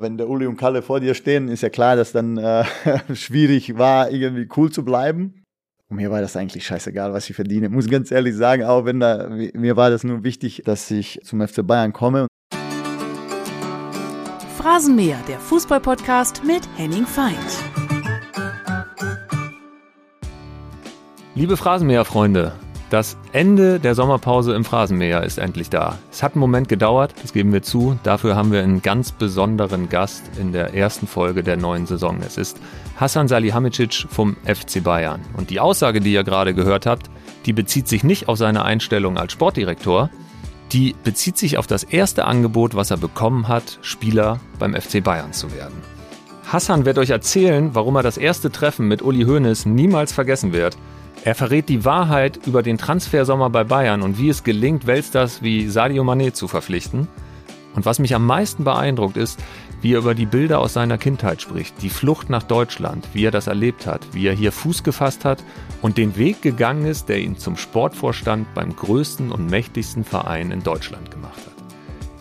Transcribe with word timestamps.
Wenn 0.00 0.16
der 0.16 0.28
Uli 0.28 0.46
und 0.46 0.56
Kalle 0.56 0.82
vor 0.82 1.00
dir 1.00 1.12
stehen, 1.14 1.48
ist 1.48 1.62
ja 1.62 1.70
klar, 1.70 1.96
dass 1.96 2.12
dann 2.12 2.36
äh, 2.36 2.64
schwierig 3.14 3.78
war, 3.78 4.12
irgendwie 4.12 4.48
cool 4.56 4.70
zu 4.70 4.84
bleiben. 4.84 5.42
Und 5.90 5.96
mir 5.96 6.12
war 6.12 6.20
das 6.20 6.36
eigentlich 6.36 6.64
scheißegal, 6.64 7.12
was 7.12 7.28
ich 7.28 7.34
verdiene. 7.34 7.68
Muss 7.68 7.90
ganz 7.90 8.12
ehrlich 8.12 8.36
sagen, 8.36 8.62
auch 8.62 8.84
wenn 8.84 9.00
da, 9.00 9.28
mir 9.28 9.76
war 9.76 9.90
das 9.90 10.04
nur 10.04 10.22
wichtig, 10.22 10.62
dass 10.64 10.88
ich 10.92 11.18
zum 11.24 11.44
FC 11.44 11.66
Bayern 11.66 11.92
komme. 11.92 12.28
Phrasenmäher, 14.56 15.18
der 15.26 15.40
Fußballpodcast 15.40 16.44
mit 16.44 16.62
Henning 16.76 17.04
Feind. 17.04 17.36
Liebe 21.34 21.56
Phrasenmäher-Freunde, 21.56 22.52
das 22.90 23.18
Ende 23.32 23.80
der 23.80 23.94
Sommerpause 23.94 24.54
im 24.54 24.64
Phrasenmäher 24.64 25.22
ist 25.22 25.38
endlich 25.38 25.68
da. 25.68 25.98
Es 26.10 26.22
hat 26.22 26.32
einen 26.32 26.40
Moment 26.40 26.70
gedauert, 26.70 27.14
das 27.20 27.34
geben 27.34 27.52
wir 27.52 27.62
zu. 27.62 27.98
Dafür 28.02 28.34
haben 28.34 28.50
wir 28.50 28.62
einen 28.62 28.80
ganz 28.80 29.12
besonderen 29.12 29.90
Gast 29.90 30.24
in 30.40 30.52
der 30.52 30.72
ersten 30.74 31.06
Folge 31.06 31.42
der 31.42 31.58
neuen 31.58 31.86
Saison. 31.86 32.18
Es 32.26 32.38
ist 32.38 32.58
Hassan 32.96 33.28
Salihamidzic 33.28 34.06
vom 34.08 34.36
FC 34.44 34.82
Bayern. 34.82 35.20
Und 35.36 35.50
die 35.50 35.60
Aussage, 35.60 36.00
die 36.00 36.14
ihr 36.14 36.24
gerade 36.24 36.54
gehört 36.54 36.86
habt, 36.86 37.10
die 37.44 37.52
bezieht 37.52 37.88
sich 37.88 38.04
nicht 38.04 38.28
auf 38.28 38.38
seine 38.38 38.64
Einstellung 38.64 39.18
als 39.18 39.32
Sportdirektor, 39.32 40.08
die 40.72 40.94
bezieht 41.04 41.36
sich 41.36 41.58
auf 41.58 41.66
das 41.66 41.84
erste 41.84 42.24
Angebot, 42.24 42.74
was 42.74 42.90
er 42.90 42.96
bekommen 42.96 43.48
hat, 43.48 43.78
Spieler 43.82 44.40
beim 44.58 44.74
FC 44.74 45.04
Bayern 45.04 45.34
zu 45.34 45.52
werden. 45.54 45.76
Hassan 46.50 46.86
wird 46.86 46.96
euch 46.96 47.10
erzählen, 47.10 47.74
warum 47.74 47.96
er 47.96 48.02
das 48.02 48.16
erste 48.16 48.50
Treffen 48.50 48.88
mit 48.88 49.02
Uli 49.02 49.24
Hoeneß 49.24 49.66
niemals 49.66 50.12
vergessen 50.12 50.54
wird 50.54 50.78
er 51.24 51.34
verrät 51.34 51.68
die 51.68 51.84
Wahrheit 51.84 52.40
über 52.46 52.62
den 52.62 52.78
Transfersommer 52.78 53.50
bei 53.50 53.64
Bayern 53.64 54.02
und 54.02 54.18
wie 54.18 54.28
es 54.28 54.44
gelingt, 54.44 54.86
Weltstars 54.86 55.42
wie 55.42 55.68
Sadio 55.68 56.04
Mané 56.04 56.32
zu 56.32 56.48
verpflichten. 56.48 57.08
Und 57.74 57.86
was 57.86 57.98
mich 57.98 58.14
am 58.14 58.26
meisten 58.26 58.64
beeindruckt 58.64 59.16
ist, 59.16 59.38
wie 59.82 59.94
er 59.94 59.98
über 59.98 60.14
die 60.14 60.26
Bilder 60.26 60.58
aus 60.58 60.72
seiner 60.72 60.98
Kindheit 60.98 61.40
spricht, 61.40 61.80
die 61.82 61.90
Flucht 61.90 62.30
nach 62.30 62.42
Deutschland, 62.42 63.06
wie 63.12 63.24
er 63.24 63.30
das 63.30 63.46
erlebt 63.46 63.86
hat, 63.86 64.00
wie 64.12 64.26
er 64.26 64.34
hier 64.34 64.52
Fuß 64.52 64.82
gefasst 64.82 65.24
hat 65.24 65.44
und 65.82 65.96
den 65.96 66.16
Weg 66.16 66.42
gegangen 66.42 66.86
ist, 66.86 67.08
der 67.08 67.18
ihn 67.18 67.38
zum 67.38 67.56
Sportvorstand 67.56 68.52
beim 68.54 68.74
größten 68.74 69.30
und 69.30 69.48
mächtigsten 69.48 70.04
Verein 70.04 70.50
in 70.50 70.62
Deutschland 70.62 71.10
gemacht 71.10 71.38
hat. 71.38 71.58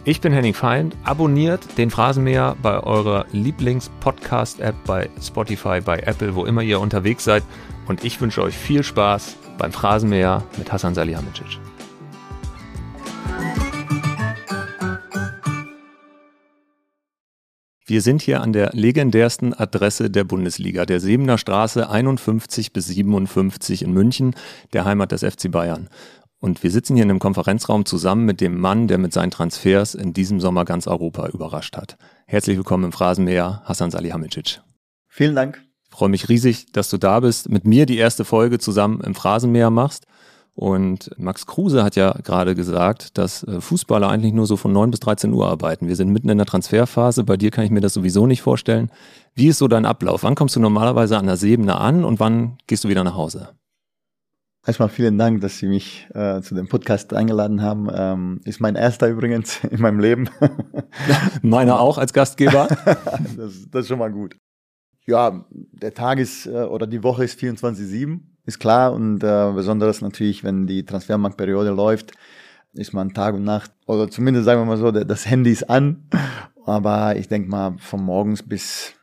Ich 0.04 0.22
bin 0.22 0.32
Henning 0.32 0.54
Feind. 0.54 0.96
Abonniert 1.04 1.78
den 1.78 1.90
Phrasenmäher 1.90 2.56
bei 2.62 2.80
eurer 2.80 3.26
Lieblings-Podcast-App, 3.32 4.76
bei 4.86 5.10
Spotify, 5.22 5.82
bei 5.82 6.00
Apple, 6.00 6.36
wo 6.36 6.46
immer 6.46 6.62
ihr 6.62 6.80
unterwegs 6.80 7.24
seid 7.26 7.44
und 7.88 8.04
ich 8.04 8.20
wünsche 8.22 8.42
euch 8.42 8.56
viel 8.56 8.84
Spaß 8.84 9.38
beim 9.58 9.72
Phrasenmäher 9.72 10.44
mit 10.58 10.72
Hassan 10.72 10.94
Salihamidzic. 10.94 11.60
Wir 17.86 18.02
sind 18.02 18.22
hier 18.22 18.42
an 18.42 18.52
der 18.52 18.72
legendärsten 18.74 19.54
Adresse 19.54 20.10
der 20.10 20.26
Bundesliga, 20.26 20.86
der 20.86 21.00
Sebener 21.00 21.38
Straße 21.38 21.90
51 21.90 22.74
bis 22.74 22.88
57 22.88 23.82
in 23.82 23.94
München, 23.94 24.36
der 24.74 24.84
Heimat 24.84 25.14
des 25.14 25.24
FC 25.24 25.50
Bayern. 25.50 25.88
Und 26.40 26.64
wir 26.64 26.70
sitzen 26.70 26.96
hier 26.96 27.04
in 27.04 27.10
einem 27.10 27.20
Konferenzraum 27.20 27.86
zusammen 27.86 28.26
mit 28.26 28.42
dem 28.42 28.60
Mann, 28.60 28.90
der 28.90 28.98
mit 28.98 29.14
seinen 29.14 29.32
Transfers 29.32 29.96
in 29.96 30.12
diesem 30.12 30.42
Sommer 30.42 30.66
ganz 30.66 30.86
Europa 30.86 31.30
überrascht 31.30 31.78
hat. 31.78 31.98
Herzlich 32.26 32.58
willkommen 32.58 32.84
im 32.84 32.92
Phrasenmäher, 32.92 33.62
Hassan 33.64 33.90
Salihamidzic. 33.90 34.60
Vielen 35.08 35.34
Dank 35.36 35.67
freue 35.98 36.10
mich 36.10 36.30
riesig, 36.30 36.72
dass 36.74 36.92
du 36.92 36.98
da 36.98 37.22
bist, 37.22 37.50
mit 37.50 37.66
mir 37.66 37.88
die 37.88 37.98
erste 37.98 38.24
Folge 38.24 38.60
zusammen 38.60 39.02
im 39.02 39.16
Phrasenmäher 39.16 39.72
machst. 39.72 40.06
Und 40.54 41.10
Max 41.18 41.48
Kruse 41.48 41.84
hat 41.84 41.96
ja 41.96 42.14
gerade 42.24 42.54
gesagt, 42.54 43.18
dass 43.18 43.44
äh, 43.44 43.62
Fußballer 43.62 44.08
eigentlich 44.08 44.34
nur 44.34 44.46
so 44.46 44.58
von 44.58 44.72
9 44.72 44.92
bis 44.92 45.00
13 45.00 45.34
Uhr 45.34 45.48
arbeiten. 45.48 45.88
Wir 45.88 45.96
sind 45.96 46.12
mitten 46.12 46.30
in 46.30 46.38
der 46.38 46.46
Transferphase. 46.46 47.24
Bei 47.24 47.36
dir 47.36 47.50
kann 47.50 47.64
ich 47.64 47.72
mir 47.72 47.82
das 47.82 47.96
sowieso 47.96 48.28
nicht 48.28 48.44
vorstellen. 48.44 48.92
Wie 49.34 49.48
ist 49.48 49.58
so 49.58 49.68
dein 49.68 49.86
Ablauf? 49.86 50.22
Wann 50.22 50.36
kommst 50.36 50.56
du 50.56 50.60
normalerweise 50.60 51.18
an 51.18 51.26
der 51.26 51.38
Sebene 51.38 51.76
an 51.80 52.04
und 52.04 52.20
wann 52.20 52.58
gehst 52.68 52.84
du 52.84 52.90
wieder 52.90 53.04
nach 53.04 53.16
Hause? 53.16 53.50
Erstmal 54.68 54.90
vielen 54.90 55.18
Dank, 55.18 55.42
dass 55.42 55.58
Sie 55.58 55.68
mich 55.68 56.08
äh, 56.14 56.42
zu 56.42 56.54
dem 56.54 56.68
Podcast 56.68 57.14
eingeladen 57.14 57.64
haben. 57.64 57.88
Ähm, 57.92 58.42
ist 58.44 58.60
mein 58.60 58.76
erster 58.76 59.08
übrigens 59.08 59.64
in 59.72 59.82
meinem 59.82 60.00
Leben. 60.00 60.30
Meiner 61.42 61.80
auch 61.80 61.98
als 61.98 62.14
Gastgeber. 62.14 62.68
das, 62.86 63.68
das 63.72 63.82
ist 63.82 63.88
schon 63.88 64.00
mal 64.00 64.12
gut 64.12 64.36
ja, 65.08 65.46
der 65.50 65.94
Tag 65.94 66.20
ist 66.20 66.46
äh, 66.46 66.64
oder 66.64 66.86
die 66.86 67.02
Woche 67.02 67.24
ist 67.24 67.40
24-7, 67.40 68.20
ist 68.46 68.60
klar. 68.60 68.94
Und 68.94 69.24
äh, 69.24 69.52
besonders 69.54 70.02
natürlich, 70.02 70.44
wenn 70.44 70.68
die 70.68 70.86
Transfermarktperiode 70.86 71.72
läuft, 71.72 72.12
ist 72.74 72.94
man 72.94 73.14
Tag 73.14 73.34
und 73.36 73.44
Nacht, 73.44 73.72
oder 73.88 74.10
zumindest 74.10 74.46
sagen 74.46 74.62
wir 74.62 74.66
mal 74.66 74.78
so, 74.78 74.92
das 74.92 75.26
Handy 75.26 75.52
ist 75.52 75.70
an. 75.70 76.08
Aber 76.66 77.16
ich 77.16 77.28
denke 77.30 77.50
mal, 77.50 77.78
von 77.80 78.04
morgens 78.04 78.44
bis 78.44 78.94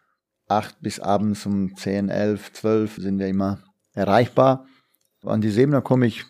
acht 0.46 0.80
bis 0.82 1.00
abends 1.00 1.46
um 1.46 1.74
10, 1.74 2.10
11, 2.10 2.52
12 2.52 2.96
sind 2.96 3.18
wir 3.18 3.26
immer 3.26 3.60
erreichbar. 3.94 4.66
An 5.24 5.40
die 5.40 5.50
Sebener 5.50 5.80
komme 5.80 6.06
ich 6.06 6.24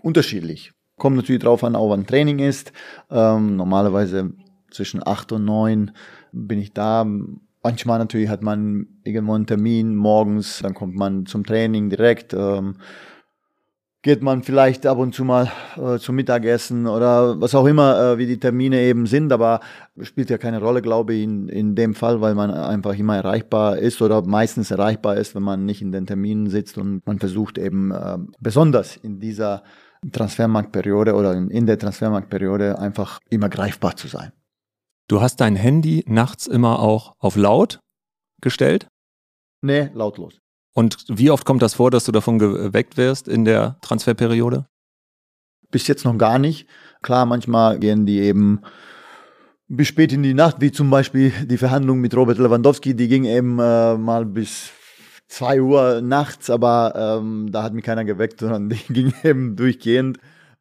unterschiedlich. 0.00 0.72
Kommt 0.96 1.16
natürlich 1.16 1.42
drauf 1.42 1.64
an, 1.64 1.74
auch 1.74 1.90
wann 1.90 2.06
Training 2.06 2.38
ist. 2.38 2.72
Ähm, 3.10 3.56
normalerweise 3.56 4.32
zwischen 4.70 5.04
acht 5.04 5.32
und 5.32 5.44
neun 5.44 5.90
bin 6.32 6.60
ich 6.60 6.72
da 6.72 7.04
Manchmal 7.68 7.98
natürlich 7.98 8.30
hat 8.30 8.42
man 8.42 8.86
irgendwo 9.04 9.34
einen 9.34 9.46
Termin 9.46 9.94
morgens, 9.94 10.60
dann 10.62 10.72
kommt 10.72 10.94
man 10.94 11.26
zum 11.26 11.44
Training 11.44 11.90
direkt. 11.90 12.32
Ähm, 12.32 12.76
geht 14.00 14.22
man 14.22 14.42
vielleicht 14.42 14.86
ab 14.86 14.96
und 14.96 15.14
zu 15.14 15.22
mal 15.22 15.52
äh, 15.76 15.98
zum 15.98 16.16
Mittagessen 16.16 16.86
oder 16.86 17.38
was 17.42 17.54
auch 17.54 17.66
immer, 17.66 18.00
äh, 18.00 18.16
wie 18.16 18.24
die 18.24 18.40
Termine 18.40 18.80
eben 18.80 19.04
sind, 19.04 19.34
aber 19.34 19.60
spielt 20.00 20.30
ja 20.30 20.38
keine 20.38 20.60
Rolle, 20.60 20.80
glaube 20.80 21.12
ich, 21.12 21.24
in, 21.24 21.50
in 21.50 21.74
dem 21.74 21.94
Fall, 21.94 22.22
weil 22.22 22.34
man 22.34 22.50
einfach 22.50 22.98
immer 22.98 23.16
erreichbar 23.16 23.76
ist 23.76 24.00
oder 24.00 24.22
meistens 24.22 24.70
erreichbar 24.70 25.18
ist, 25.18 25.34
wenn 25.34 25.42
man 25.42 25.66
nicht 25.66 25.82
in 25.82 25.92
den 25.92 26.06
Terminen 26.06 26.48
sitzt 26.48 26.78
und 26.78 27.06
man 27.06 27.18
versucht 27.18 27.58
eben 27.58 27.90
äh, 27.90 28.16
besonders 28.40 28.96
in 28.96 29.20
dieser 29.20 29.62
Transfermarktperiode 30.10 31.12
oder 31.12 31.34
in, 31.34 31.50
in 31.50 31.66
der 31.66 31.78
Transfermarktperiode 31.78 32.78
einfach 32.78 33.18
immer 33.28 33.50
greifbar 33.50 33.94
zu 33.94 34.08
sein. 34.08 34.32
Du 35.08 35.22
hast 35.22 35.36
dein 35.36 35.56
Handy 35.56 36.04
nachts 36.06 36.46
immer 36.46 36.80
auch 36.80 37.14
auf 37.18 37.34
laut 37.34 37.80
gestellt? 38.42 38.88
Nee, 39.62 39.90
lautlos. 39.94 40.38
Und 40.74 41.04
wie 41.08 41.30
oft 41.30 41.46
kommt 41.46 41.62
das 41.62 41.74
vor, 41.74 41.90
dass 41.90 42.04
du 42.04 42.12
davon 42.12 42.38
geweckt 42.38 42.98
wirst 42.98 43.26
in 43.26 43.46
der 43.46 43.78
Transferperiode? 43.80 44.66
Bis 45.70 45.86
jetzt 45.86 46.04
noch 46.04 46.16
gar 46.18 46.38
nicht. 46.38 46.68
Klar, 47.02 47.24
manchmal 47.24 47.78
gehen 47.78 48.04
die 48.04 48.20
eben 48.20 48.60
bis 49.66 49.88
spät 49.88 50.12
in 50.12 50.22
die 50.22 50.34
Nacht, 50.34 50.60
wie 50.60 50.72
zum 50.72 50.90
Beispiel 50.90 51.32
die 51.46 51.58
Verhandlung 51.58 52.00
mit 52.00 52.14
Robert 52.14 52.38
Lewandowski, 52.38 52.94
die 52.94 53.08
ging 53.08 53.24
eben 53.24 53.58
äh, 53.58 53.96
mal 53.96 54.26
bis 54.26 54.70
zwei 55.26 55.60
Uhr 55.60 56.02
nachts, 56.02 56.50
aber 56.50 57.20
ähm, 57.20 57.50
da 57.50 57.62
hat 57.62 57.72
mich 57.72 57.84
keiner 57.84 58.04
geweckt, 58.04 58.40
sondern 58.40 58.68
die 58.68 58.92
ging 58.92 59.14
eben 59.24 59.56
durchgehend. 59.56 60.18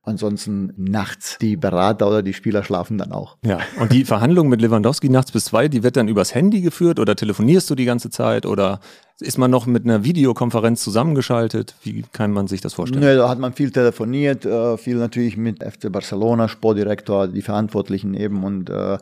Ansonsten 0.08 0.72
nachts 0.78 1.38
die 1.38 1.58
Berater 1.58 2.08
oder 2.08 2.24
die 2.24 2.34
Spieler 2.34 2.64
schlafen 2.64 2.98
dann 2.98 3.12
auch. 3.12 3.36
Ja, 3.46 3.60
und 3.78 3.92
die 3.92 4.06
Verhandlung 4.06 4.48
mit 4.48 4.62
Lewandowski 4.62 5.10
nachts 5.10 5.34
bis 5.34 5.44
zwei, 5.46 5.68
die 5.68 5.84
wird 5.84 5.98
dann 5.98 6.08
übers 6.08 6.34
Handy 6.34 6.62
geführt 6.62 7.00
oder 7.00 7.14
telefonierst 7.14 7.70
du 7.70 7.76
die 7.76 7.84
ganze 7.84 8.10
Zeit 8.10 8.46
oder 8.46 8.80
ist 9.20 9.38
man 9.38 9.52
noch 9.52 9.66
mit 9.66 9.84
einer 9.84 10.06
Videokonferenz 10.06 10.82
zusammengeschaltet? 10.82 11.76
Wie 11.84 12.06
kann 12.14 12.32
man 12.32 12.48
sich 12.48 12.62
das 12.62 12.76
vorstellen? 12.76 13.04
Nee, 13.04 13.18
da 13.18 13.28
hat 13.28 13.40
man 13.40 13.52
viel 13.52 13.70
telefoniert, 13.70 14.46
äh, 14.46 14.78
viel 14.78 14.96
natürlich 14.96 15.36
mit 15.36 15.62
FC 15.62 15.92
Barcelona, 15.92 16.48
Sportdirektor, 16.48 17.28
die 17.28 17.42
Verantwortlichen 17.42 18.14
eben 18.14 18.46
und 18.46 18.70
äh, 18.70 18.98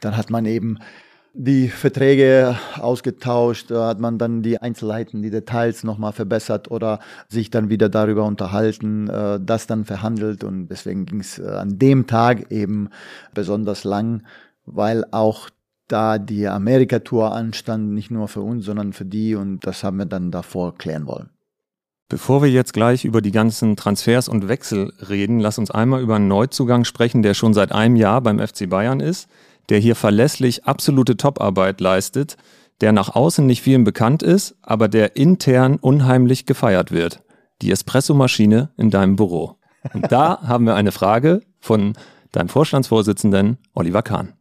dann 0.00 0.16
hat 0.16 0.30
man 0.30 0.46
eben 0.46 0.78
die 1.38 1.68
Verträge 1.68 2.58
ausgetauscht, 2.80 3.70
hat 3.70 4.00
man 4.00 4.16
dann 4.16 4.42
die 4.42 4.58
Einzelheiten, 4.58 5.22
die 5.22 5.30
Details 5.30 5.84
nochmal 5.84 6.12
verbessert 6.12 6.70
oder 6.70 6.98
sich 7.28 7.50
dann 7.50 7.68
wieder 7.68 7.90
darüber 7.90 8.24
unterhalten, 8.24 9.08
äh, 9.08 9.38
das 9.40 9.66
dann 9.66 9.84
verhandelt. 9.84 10.44
Und 10.44 10.68
deswegen 10.68 11.04
ging 11.04 11.20
es 11.20 11.38
äh, 11.38 11.46
an 11.46 11.78
dem 11.78 12.06
Tag 12.06 12.50
eben 12.50 12.88
besonders 13.34 13.84
lang, 13.84 14.22
weil 14.64 15.04
auch 15.10 15.50
da 15.88 16.18
die 16.18 16.48
Amerika-Tour 16.48 17.32
anstand, 17.32 17.92
nicht 17.92 18.10
nur 18.10 18.28
für 18.28 18.40
uns, 18.40 18.64
sondern 18.64 18.94
für 18.94 19.04
die. 19.04 19.34
Und 19.34 19.66
das 19.66 19.84
haben 19.84 19.98
wir 19.98 20.06
dann 20.06 20.30
davor 20.30 20.76
klären 20.76 21.06
wollen. 21.06 21.28
Bevor 22.08 22.40
wir 22.40 22.50
jetzt 22.50 22.72
gleich 22.72 23.04
über 23.04 23.20
die 23.20 23.32
ganzen 23.32 23.76
Transfers 23.76 24.28
und 24.28 24.48
Wechsel 24.48 24.92
reden, 25.08 25.40
lass 25.40 25.58
uns 25.58 25.70
einmal 25.70 26.00
über 26.00 26.16
einen 26.16 26.28
Neuzugang 26.28 26.84
sprechen, 26.84 27.22
der 27.22 27.34
schon 27.34 27.52
seit 27.52 27.72
einem 27.72 27.96
Jahr 27.96 28.20
beim 28.22 28.38
FC 28.38 28.70
Bayern 28.70 29.00
ist 29.00 29.28
der 29.68 29.78
hier 29.78 29.96
verlässlich 29.96 30.64
absolute 30.64 31.16
Toparbeit 31.16 31.80
leistet, 31.80 32.36
der 32.80 32.92
nach 32.92 33.14
außen 33.14 33.46
nicht 33.46 33.62
vielen 33.62 33.84
bekannt 33.84 34.22
ist, 34.22 34.56
aber 34.62 34.88
der 34.88 35.16
intern 35.16 35.76
unheimlich 35.76 36.46
gefeiert 36.46 36.92
wird. 36.92 37.22
Die 37.62 37.70
Espressomaschine 37.70 38.70
in 38.76 38.90
deinem 38.90 39.16
Büro. 39.16 39.56
Und 39.94 40.12
da 40.12 40.42
haben 40.46 40.66
wir 40.66 40.74
eine 40.74 40.92
Frage 40.92 41.40
von 41.58 41.94
deinem 42.32 42.48
Vorstandsvorsitzenden 42.48 43.58
Oliver 43.74 44.02
Kahn. 44.02 44.34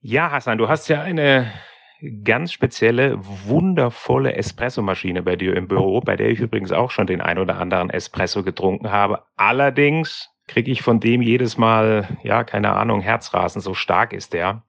Ja, 0.00 0.30
Hassan, 0.30 0.58
du 0.58 0.68
hast 0.68 0.88
ja 0.88 1.02
eine 1.02 1.52
ganz 2.24 2.52
spezielle, 2.52 3.18
wundervolle 3.46 4.34
Espressomaschine 4.34 5.22
bei 5.22 5.36
dir 5.36 5.54
im 5.54 5.68
Büro, 5.68 6.00
bei 6.00 6.16
der 6.16 6.30
ich 6.30 6.40
übrigens 6.40 6.72
auch 6.72 6.90
schon 6.90 7.06
den 7.06 7.20
ein 7.20 7.38
oder 7.38 7.58
anderen 7.58 7.90
Espresso 7.90 8.42
getrunken 8.42 8.90
habe. 8.90 9.24
Allerdings 9.36 10.29
kriege 10.50 10.72
ich 10.72 10.82
von 10.82 10.98
dem 10.98 11.22
jedes 11.22 11.56
Mal, 11.56 12.18
ja, 12.24 12.42
keine 12.42 12.72
Ahnung, 12.72 13.00
Herzrasen, 13.00 13.60
so 13.60 13.72
stark 13.72 14.12
ist 14.12 14.32
der. 14.32 14.64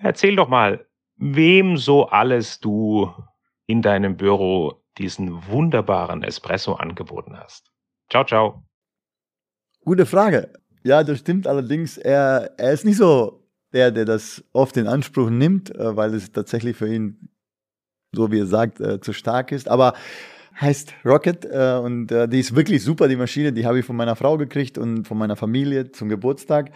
Erzähl 0.00 0.34
doch 0.34 0.48
mal, 0.48 0.86
wem 1.16 1.76
so 1.76 2.06
alles 2.08 2.58
du 2.58 3.12
in 3.66 3.82
deinem 3.82 4.16
Büro 4.16 4.82
diesen 4.96 5.46
wunderbaren 5.46 6.22
Espresso 6.22 6.72
angeboten 6.74 7.36
hast. 7.38 7.70
Ciao, 8.10 8.24
ciao. 8.24 8.64
Gute 9.84 10.06
Frage. 10.06 10.50
Ja, 10.84 11.04
das 11.04 11.18
stimmt 11.18 11.46
allerdings. 11.46 11.98
Er, 11.98 12.52
er 12.56 12.72
ist 12.72 12.86
nicht 12.86 12.96
so 12.96 13.46
der, 13.74 13.90
der 13.90 14.06
das 14.06 14.42
oft 14.54 14.74
in 14.78 14.86
Anspruch 14.86 15.28
nimmt, 15.28 15.74
äh, 15.74 15.96
weil 15.96 16.14
es 16.14 16.32
tatsächlich 16.32 16.78
für 16.78 16.92
ihn, 16.92 17.28
so 18.12 18.32
wie 18.32 18.40
er 18.40 18.46
sagt, 18.46 18.80
äh, 18.80 19.00
zu 19.02 19.12
stark 19.12 19.52
ist. 19.52 19.68
Aber 19.68 19.92
heißt 20.60 20.94
Rocket 21.04 21.44
äh, 21.44 21.78
und 21.82 22.08
die 22.08 22.40
ist 22.40 22.54
wirklich 22.54 22.82
super, 22.82 23.08
die 23.08 23.16
Maschine. 23.16 23.52
Die 23.52 23.66
habe 23.66 23.80
ich 23.80 23.84
von 23.84 23.96
meiner 23.96 24.16
Frau 24.16 24.36
gekriegt 24.36 24.78
und 24.78 25.06
von 25.06 25.18
meiner 25.18 25.36
Familie 25.36 25.90
zum 25.92 26.08
Geburtstag 26.08 26.70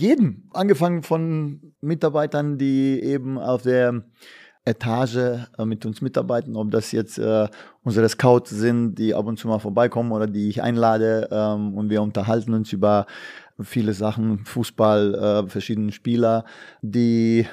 jedem, 0.00 0.48
angefangen 0.52 1.02
von 1.02 1.74
Mitarbeitern, 1.80 2.58
die 2.58 3.00
eben 3.02 3.38
auf 3.38 3.62
der 3.62 4.04
Etage 4.64 5.16
äh, 5.16 5.64
mit 5.64 5.84
uns 5.84 6.00
mitarbeiten, 6.00 6.56
ob 6.56 6.70
das 6.70 6.92
jetzt 6.92 7.18
äh, 7.18 7.48
unsere 7.82 8.08
Scouts 8.08 8.50
sind, 8.50 8.94
die 8.94 9.14
ab 9.14 9.26
und 9.26 9.38
zu 9.38 9.46
mal 9.46 9.58
vorbeikommen 9.58 10.12
oder 10.12 10.26
die 10.26 10.48
ich 10.48 10.62
einlade 10.62 11.28
ähm, 11.30 11.74
und 11.76 11.90
wir 11.90 12.00
unterhalten 12.00 12.54
uns 12.54 12.72
über 12.72 13.06
viele 13.60 13.92
Sachen, 13.92 14.44
Fußball, 14.46 15.14
äh, 15.14 15.48
verschiedene 15.48 15.92
Spieler, 15.92 16.44
die 16.80 17.46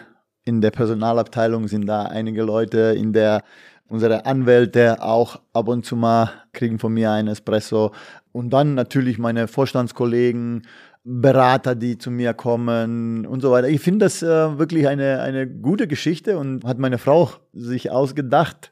in 0.45 0.61
der 0.61 0.71
Personalabteilung 0.71 1.67
sind 1.67 1.85
da 1.85 2.03
einige 2.03 2.43
Leute, 2.43 2.95
in 2.97 3.13
der 3.13 3.43
unsere 3.91 4.25
Anwälte 4.25 5.03
auch 5.03 5.41
ab 5.51 5.67
und 5.67 5.85
zu 5.85 5.97
mal 5.97 6.31
kriegen 6.53 6.79
von 6.79 6.93
mir 6.93 7.11
ein 7.11 7.27
Espresso 7.27 7.91
und 8.31 8.51
dann 8.51 8.73
natürlich 8.73 9.19
meine 9.19 9.49
Vorstandskollegen, 9.49 10.63
Berater, 11.03 11.75
die 11.75 11.97
zu 11.97 12.11
mir 12.11 12.33
kommen 12.33 13.25
und 13.25 13.41
so 13.41 13.51
weiter. 13.51 13.67
Ich 13.67 13.81
finde 13.81 14.05
das 14.05 14.21
äh, 14.21 14.59
wirklich 14.59 14.87
eine, 14.87 15.19
eine 15.21 15.47
gute 15.47 15.87
Geschichte 15.87 16.37
und 16.37 16.63
hat 16.63 16.77
meine 16.77 16.99
Frau 16.99 17.31
sich 17.53 17.89
ausgedacht, 17.89 18.71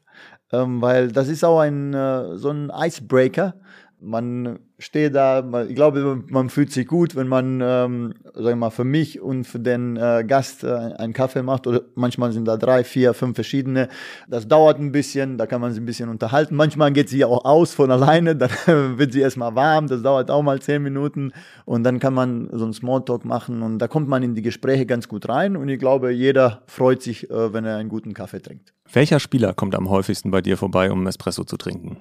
ähm, 0.52 0.80
weil 0.80 1.08
das 1.10 1.28
ist 1.28 1.44
auch 1.44 1.58
ein, 1.58 1.92
äh, 1.92 2.36
so 2.36 2.50
ein 2.50 2.70
Icebreaker. 2.74 3.56
Man 4.02 4.60
stehe 4.78 5.10
da, 5.10 5.44
ich 5.68 5.74
glaube, 5.74 6.24
man 6.28 6.48
fühlt 6.48 6.72
sich 6.72 6.86
gut, 6.86 7.16
wenn 7.16 7.28
man, 7.28 7.60
ähm, 7.62 8.14
sag 8.34 8.52
ich 8.52 8.56
mal, 8.56 8.70
für 8.70 8.84
mich 8.84 9.20
und 9.20 9.44
für 9.44 9.60
den 9.60 9.96
äh, 9.96 10.24
Gast 10.26 10.64
äh, 10.64 10.68
einen 10.68 11.12
Kaffee 11.12 11.42
macht. 11.42 11.66
Oder 11.66 11.82
manchmal 11.94 12.32
sind 12.32 12.46
da 12.46 12.56
drei, 12.56 12.82
vier, 12.82 13.12
fünf 13.12 13.34
verschiedene. 13.34 13.88
Das 14.28 14.48
dauert 14.48 14.78
ein 14.78 14.90
bisschen, 14.90 15.36
da 15.36 15.46
kann 15.46 15.60
man 15.60 15.72
sich 15.72 15.82
ein 15.82 15.86
bisschen 15.86 16.08
unterhalten. 16.08 16.56
Manchmal 16.56 16.92
geht 16.92 17.08
sie 17.08 17.24
auch 17.24 17.44
aus 17.44 17.74
von 17.74 17.90
alleine, 17.90 18.36
dann 18.36 18.50
wird 18.98 19.12
sie 19.12 19.20
erstmal 19.20 19.54
warm, 19.54 19.86
das 19.86 20.02
dauert 20.02 20.30
auch 20.30 20.42
mal 20.42 20.60
zehn 20.60 20.82
Minuten. 20.82 21.32
Und 21.66 21.84
dann 21.84 21.98
kann 21.98 22.14
man 22.14 22.48
so 22.52 22.64
einen 22.64 22.72
Smalltalk 22.72 23.24
machen 23.24 23.62
und 23.62 23.78
da 23.78 23.88
kommt 23.88 24.08
man 24.08 24.22
in 24.22 24.34
die 24.34 24.42
Gespräche 24.42 24.86
ganz 24.86 25.08
gut 25.08 25.28
rein. 25.28 25.56
Und 25.56 25.68
ich 25.68 25.78
glaube, 25.78 26.10
jeder 26.10 26.62
freut 26.66 27.02
sich, 27.02 27.30
äh, 27.30 27.52
wenn 27.52 27.64
er 27.64 27.76
einen 27.76 27.88
guten 27.88 28.14
Kaffee 28.14 28.40
trinkt. 28.40 28.72
Welcher 28.92 29.20
Spieler 29.20 29.52
kommt 29.52 29.74
am 29.74 29.88
häufigsten 29.88 30.30
bei 30.30 30.40
dir 30.40 30.56
vorbei, 30.56 30.90
um 30.90 31.06
Espresso 31.06 31.44
zu 31.44 31.56
trinken? 31.56 31.98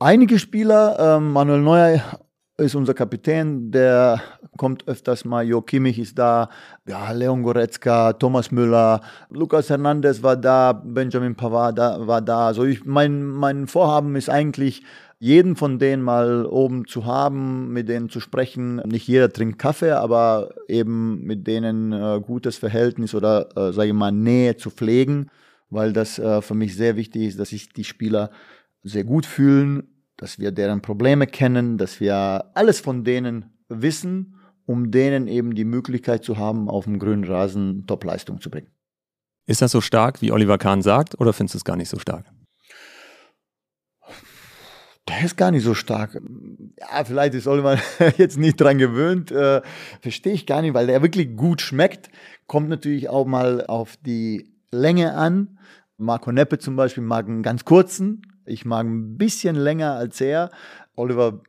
Einige 0.00 0.38
Spieler, 0.38 0.96
ähm, 1.16 1.32
Manuel 1.32 1.60
Neuer 1.60 2.00
ist 2.56 2.76
unser 2.76 2.94
Kapitän, 2.94 3.72
der 3.72 4.22
kommt 4.56 4.86
öfters 4.86 5.24
mal, 5.24 5.44
Jo 5.44 5.60
Kimmich 5.60 5.98
ist 5.98 6.16
da, 6.16 6.50
ja, 6.86 7.10
Leon 7.10 7.42
Goretzka, 7.42 8.12
Thomas 8.12 8.52
Müller, 8.52 9.00
Lucas 9.28 9.70
Hernandez 9.70 10.22
war 10.22 10.36
da, 10.36 10.72
Benjamin 10.72 11.34
Pavard 11.34 11.78
war 11.78 12.20
da. 12.20 12.46
Also 12.46 12.62
ich, 12.62 12.84
mein, 12.84 13.26
mein 13.26 13.66
Vorhaben 13.66 14.14
ist 14.14 14.30
eigentlich, 14.30 14.84
jeden 15.18 15.56
von 15.56 15.80
denen 15.80 16.04
mal 16.04 16.46
oben 16.46 16.86
zu 16.86 17.04
haben, 17.04 17.72
mit 17.72 17.88
denen 17.88 18.08
zu 18.08 18.20
sprechen. 18.20 18.76
Nicht 18.86 19.08
jeder 19.08 19.32
trinkt 19.32 19.58
Kaffee, 19.58 19.90
aber 19.90 20.50
eben 20.68 21.24
mit 21.24 21.48
denen 21.48 21.92
äh, 21.92 22.20
gutes 22.24 22.56
Verhältnis 22.56 23.16
oder, 23.16 23.48
äh, 23.56 23.72
sage 23.72 23.88
ich 23.88 23.94
mal, 23.94 24.12
Nähe 24.12 24.56
zu 24.56 24.70
pflegen, 24.70 25.28
weil 25.70 25.92
das 25.92 26.20
äh, 26.20 26.40
für 26.40 26.54
mich 26.54 26.76
sehr 26.76 26.94
wichtig 26.94 27.22
ist, 27.22 27.40
dass 27.40 27.50
ich 27.50 27.72
die 27.72 27.82
Spieler 27.82 28.30
sehr 28.82 29.04
gut 29.04 29.26
fühlen, 29.26 30.04
dass 30.16 30.38
wir 30.38 30.52
deren 30.52 30.82
Probleme 30.82 31.26
kennen, 31.26 31.78
dass 31.78 32.00
wir 32.00 32.50
alles 32.54 32.80
von 32.80 33.04
denen 33.04 33.46
wissen, 33.68 34.34
um 34.66 34.90
denen 34.90 35.28
eben 35.28 35.54
die 35.54 35.64
Möglichkeit 35.64 36.24
zu 36.24 36.36
haben, 36.36 36.68
auf 36.68 36.84
dem 36.84 36.98
grünen 36.98 37.24
Rasen 37.24 37.86
Topleistung 37.86 38.40
zu 38.40 38.50
bringen. 38.50 38.68
Ist 39.46 39.62
das 39.62 39.72
so 39.72 39.80
stark, 39.80 40.20
wie 40.20 40.30
Oliver 40.30 40.58
Kahn 40.58 40.82
sagt, 40.82 41.18
oder 41.20 41.32
findest 41.32 41.54
du 41.54 41.58
es 41.58 41.64
gar 41.64 41.76
nicht 41.76 41.88
so 41.88 41.98
stark? 41.98 42.26
Der 45.08 45.24
ist 45.24 45.38
gar 45.38 45.50
nicht 45.50 45.64
so 45.64 45.72
stark. 45.72 46.20
Ja, 46.78 47.02
vielleicht 47.04 47.32
ist 47.32 47.46
Oliver 47.46 47.78
jetzt 48.18 48.36
nicht 48.36 48.60
dran 48.60 48.76
gewöhnt. 48.76 49.30
Äh, 49.32 49.62
Verstehe 50.02 50.34
ich 50.34 50.44
gar 50.46 50.60
nicht, 50.60 50.74
weil 50.74 50.86
der 50.86 51.00
wirklich 51.00 51.34
gut 51.34 51.62
schmeckt. 51.62 52.10
Kommt 52.46 52.68
natürlich 52.68 53.08
auch 53.08 53.24
mal 53.24 53.64
auf 53.66 53.96
die 54.04 54.52
Länge 54.70 55.14
an. 55.14 55.58
Marco 55.96 56.30
Neppe 56.30 56.58
zum 56.58 56.76
Beispiel 56.76 57.02
mag 57.02 57.26
einen 57.26 57.42
ganz 57.42 57.64
kurzen, 57.64 58.22
ich 58.48 58.64
mag 58.64 58.86
ein 58.86 59.16
bisschen 59.16 59.56
länger 59.56 59.94
als 59.94 60.20
er. 60.20 60.50
Oliver 60.94 61.42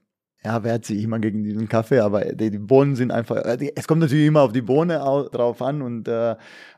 ja, 0.44 0.64
wehrt 0.64 0.86
sich 0.86 1.04
immer 1.04 1.20
gegen 1.20 1.44
diesen 1.44 1.68
Kaffee, 1.68 2.00
aber 2.00 2.34
die, 2.34 2.58
Bohnen 2.58 2.96
sind 2.96 3.12
einfach, 3.12 3.38
äh, 3.38 3.72
es 3.76 3.88
kommt 3.88 4.02
natürlich 4.02 4.28
immer 4.28 4.42
auf 4.42 4.54
die 4.54 4.62
Bohne 4.62 5.00
drauf 5.32 5.62
an 5.62 5.82
und 5.82 6.08
äh, 6.08 6.36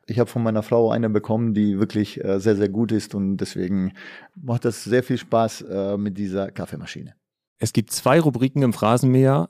ich 0.07 0.19
habe 0.19 0.29
von 0.29 0.41
meiner 0.41 0.63
Frau 0.63 0.89
eine 0.91 1.09
bekommen, 1.09 1.53
die 1.53 1.79
wirklich 1.79 2.23
äh, 2.23 2.39
sehr, 2.39 2.55
sehr 2.55 2.69
gut 2.69 2.91
ist 2.91 3.13
und 3.13 3.37
deswegen 3.37 3.93
macht 4.35 4.65
das 4.65 4.83
sehr 4.83 5.03
viel 5.03 5.17
Spaß 5.17 5.61
äh, 5.61 5.97
mit 5.97 6.17
dieser 6.17 6.49
Kaffeemaschine. 6.51 7.13
Es 7.59 7.73
gibt 7.73 7.91
zwei 7.91 8.19
Rubriken 8.19 8.63
im 8.63 8.73
Phrasenmäher, 8.73 9.49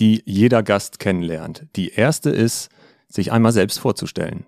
die 0.00 0.22
jeder 0.26 0.64
Gast 0.64 0.98
kennenlernt. 0.98 1.66
Die 1.76 1.90
erste 1.90 2.30
ist, 2.30 2.68
sich 3.06 3.30
einmal 3.30 3.52
selbst 3.52 3.78
vorzustellen. 3.78 4.46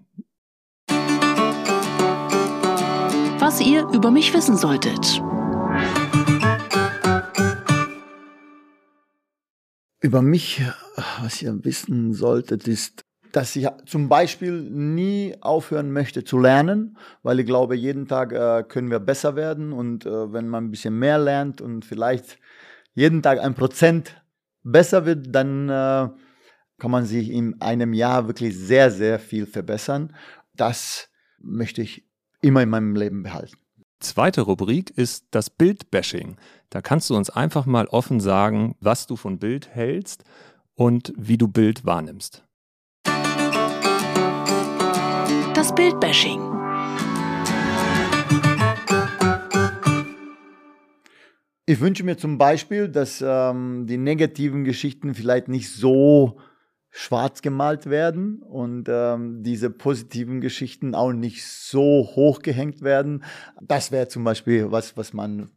Was 3.38 3.61
ihr 3.61 3.87
über 3.93 4.11
mich 4.11 4.35
wissen 4.35 4.56
solltet. 4.56 5.23
Über 10.02 10.20
mich, 10.20 10.60
was 11.20 11.40
ihr 11.43 11.64
wissen 11.64 12.12
solltet, 12.12 12.66
ist, 12.66 13.04
dass 13.31 13.54
ich 13.54 13.69
zum 13.87 14.08
Beispiel 14.08 14.60
nie 14.60 15.37
aufhören 15.40 15.93
möchte 15.93 16.25
zu 16.25 16.38
lernen, 16.38 16.99
weil 17.22 17.38
ich 17.38 17.46
glaube, 17.46 17.76
jeden 17.76 18.08
Tag 18.08 18.32
äh, 18.32 18.64
können 18.69 18.90
wir 18.90 18.99
besser 18.99 19.37
werden 19.37 19.72
und 19.72 20.04
äh, 20.04 20.32
wenn 20.32 20.49
man 20.49 20.64
ein 20.64 20.70
bisschen 20.72 20.99
mehr 20.99 21.19
lernt 21.19 21.60
und 21.60 21.84
vielleicht 21.84 22.38
jeden 22.94 23.22
Tag 23.22 23.38
ein 23.38 23.54
Prozent 23.54 24.20
besser 24.64 25.06
wird, 25.06 25.34
dann 25.34 25.69
äh, 25.69 26.08
kann 26.78 26.90
man 26.90 27.06
sich 27.06 27.31
in 27.31 27.60
einem 27.60 27.93
Jahr 27.93 28.26
wirklich 28.26 28.58
sehr, 28.58 28.90
sehr 28.90 29.20
viel 29.20 29.46
verbessern. 29.46 30.14
Das 30.56 31.08
möchte 31.38 31.81
ich 31.81 32.04
immer 32.40 32.62
in 32.62 32.71
meinem 32.71 32.97
Leben 32.97 33.23
behalten. 33.23 33.56
Zweite 34.00 34.40
Rubrik 34.40 34.90
ist 34.90 35.26
das 35.30 35.49
Bildbashing. 35.49 36.37
Da 36.73 36.81
kannst 36.81 37.11
du 37.11 37.17
uns 37.17 37.29
einfach 37.29 37.67
mal 37.67 37.87
offen 37.88 38.19
sagen, 38.19 38.76
was 38.81 39.07
du 39.07 39.17
von 39.17 39.38
Bild 39.38 39.69
hältst 39.69 40.25
und 40.75 41.12
wie 41.19 41.37
du 41.37 41.47
Bild 41.47 41.85
wahrnimmst. 41.85 42.47
Das 45.55 45.75
Bildbashing. 45.75 46.41
Ich 51.67 51.79
wünsche 51.81 52.05
mir 52.05 52.17
zum 52.17 52.38
Beispiel, 52.38 52.88
dass 52.88 53.23
ähm, 53.23 53.87
die 53.87 53.99
negativen 53.99 54.64
Geschichten 54.64 55.14
vielleicht 55.14 55.49
nicht 55.49 55.71
so 55.71 56.38
schwarz 56.88 57.43
gemalt 57.43 57.85
werden 57.91 58.41
und 58.41 58.88
ähm, 58.88 59.43
diese 59.43 59.69
positiven 59.69 60.41
Geschichten 60.41 60.95
auch 60.95 61.12
nicht 61.12 61.47
so 61.47 62.09
hoch 62.17 62.41
gehängt 62.41 62.81
werden. 62.81 63.25
Das 63.61 63.93
wäre 63.93 64.09
zum 64.09 64.25
Beispiel 64.25 64.73
was, 64.73 64.97
was 64.97 65.12
man 65.12 65.50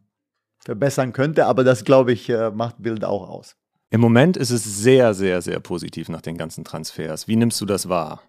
verbessern 0.66 1.12
könnte, 1.12 1.46
aber 1.46 1.64
das, 1.64 1.84
glaube 1.84 2.12
ich, 2.12 2.28
äh, 2.28 2.50
macht 2.50 2.82
Bild 2.82 3.04
auch 3.04 3.28
aus. 3.28 3.56
Im 3.90 4.00
Moment 4.00 4.36
ist 4.36 4.50
es 4.50 4.64
sehr, 4.64 5.14
sehr, 5.14 5.40
sehr 5.40 5.60
positiv 5.60 6.08
nach 6.08 6.20
den 6.20 6.36
ganzen 6.36 6.64
Transfers. 6.64 7.28
Wie 7.28 7.36
nimmst 7.36 7.60
du 7.60 7.66
das 7.66 7.88
wahr? 7.88 8.22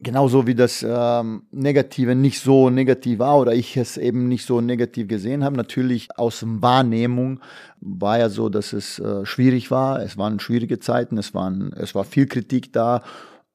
genauso 0.00 0.46
wie 0.46 0.54
das 0.54 0.84
ähm, 0.88 1.42
Negative 1.50 2.14
nicht 2.14 2.40
so 2.40 2.70
negativ 2.70 3.18
war 3.18 3.38
oder 3.38 3.54
ich 3.54 3.76
es 3.76 3.96
eben 3.96 4.28
nicht 4.28 4.46
so 4.46 4.60
negativ 4.60 5.08
gesehen 5.08 5.44
habe. 5.44 5.56
Natürlich 5.56 6.16
aus 6.16 6.44
Wahrnehmung 6.46 7.40
war 7.80 8.18
ja 8.18 8.28
so, 8.28 8.48
dass 8.48 8.72
es 8.72 8.98
äh, 8.98 9.24
schwierig 9.26 9.70
war. 9.70 10.00
Es 10.02 10.16
waren 10.16 10.40
schwierige 10.40 10.78
Zeiten, 10.78 11.18
es, 11.18 11.34
waren, 11.34 11.72
es 11.72 11.94
war 11.94 12.04
viel 12.04 12.26
Kritik 12.26 12.72
da, 12.72 13.02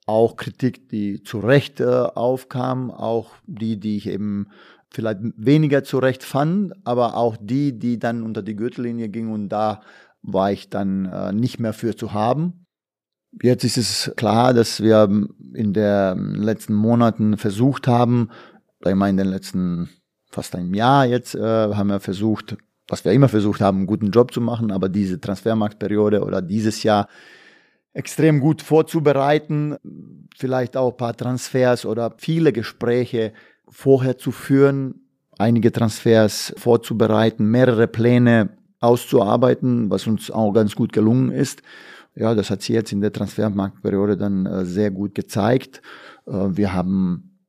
auch 0.05 0.35
Kritik, 0.35 0.89
die 0.89 1.23
zu 1.23 1.39
Recht 1.39 1.79
äh, 1.79 1.85
aufkam, 1.85 2.91
auch 2.91 3.31
die, 3.47 3.79
die 3.79 3.95
ich 3.97 4.07
eben 4.07 4.47
vielleicht 4.93 5.19
weniger 5.35 5.83
zu 5.83 5.97
Recht 5.97 6.23
fand, 6.23 6.73
aber 6.85 7.17
auch 7.17 7.35
die, 7.39 7.77
die 7.77 7.99
dann 7.99 8.23
unter 8.23 8.41
die 8.43 8.55
Gürtellinie 8.55 9.09
gingen 9.09 9.31
und 9.31 9.49
da 9.49 9.81
war 10.21 10.51
ich 10.51 10.69
dann 10.69 11.05
äh, 11.05 11.33
nicht 11.33 11.59
mehr 11.59 11.73
für 11.73 11.95
zu 11.95 12.13
haben. 12.13 12.65
Jetzt 13.41 13.63
ist 13.63 13.77
es 13.77 14.13
klar, 14.15 14.53
dass 14.53 14.81
wir 14.81 15.09
in 15.53 15.73
den 15.73 16.35
letzten 16.35 16.75
Monaten 16.75 17.37
versucht 17.37 17.87
haben, 17.87 18.29
ich 18.85 18.95
meine 18.95 19.21
in 19.21 19.25
den 19.25 19.33
letzten 19.33 19.89
fast 20.29 20.55
einem 20.55 20.73
Jahr 20.73 21.05
jetzt, 21.05 21.35
äh, 21.35 21.41
haben 21.41 21.87
wir 21.87 21.99
versucht, 21.99 22.57
was 22.87 23.03
wir 23.05 23.11
immer 23.11 23.29
versucht 23.29 23.61
haben, 23.61 23.79
einen 23.79 23.87
guten 23.87 24.11
Job 24.11 24.33
zu 24.33 24.41
machen, 24.41 24.71
aber 24.71 24.89
diese 24.89 25.19
Transfermarktperiode 25.19 26.23
oder 26.23 26.41
dieses 26.41 26.83
Jahr 26.83 27.07
extrem 27.93 28.39
gut 28.39 28.61
vorzubereiten, 28.61 29.77
vielleicht 30.37 30.75
auch 30.75 30.91
ein 30.91 30.97
paar 30.97 31.15
Transfers 31.15 31.85
oder 31.85 32.15
viele 32.17 32.51
Gespräche 32.51 33.33
vorher 33.73 34.17
zu 34.17 34.31
führen, 34.31 35.09
einige 35.37 35.71
Transfers 35.71 36.53
vorzubereiten, 36.57 37.49
mehrere 37.49 37.87
Pläne 37.87 38.57
auszuarbeiten, 38.79 39.89
was 39.89 40.05
uns 40.07 40.29
auch 40.29 40.53
ganz 40.53 40.75
gut 40.75 40.93
gelungen 40.93 41.31
ist. 41.31 41.63
Ja, 42.15 42.35
das 42.35 42.51
hat 42.51 42.61
sich 42.61 42.69
jetzt 42.69 42.91
in 42.91 43.01
der 43.01 43.11
Transfermarktperiode 43.11 44.15
dann 44.15 44.45
äh, 44.45 44.65
sehr 44.65 44.91
gut 44.91 45.15
gezeigt. 45.15 45.81
Äh, 46.27 46.31
wir 46.51 46.73
haben, 46.73 47.39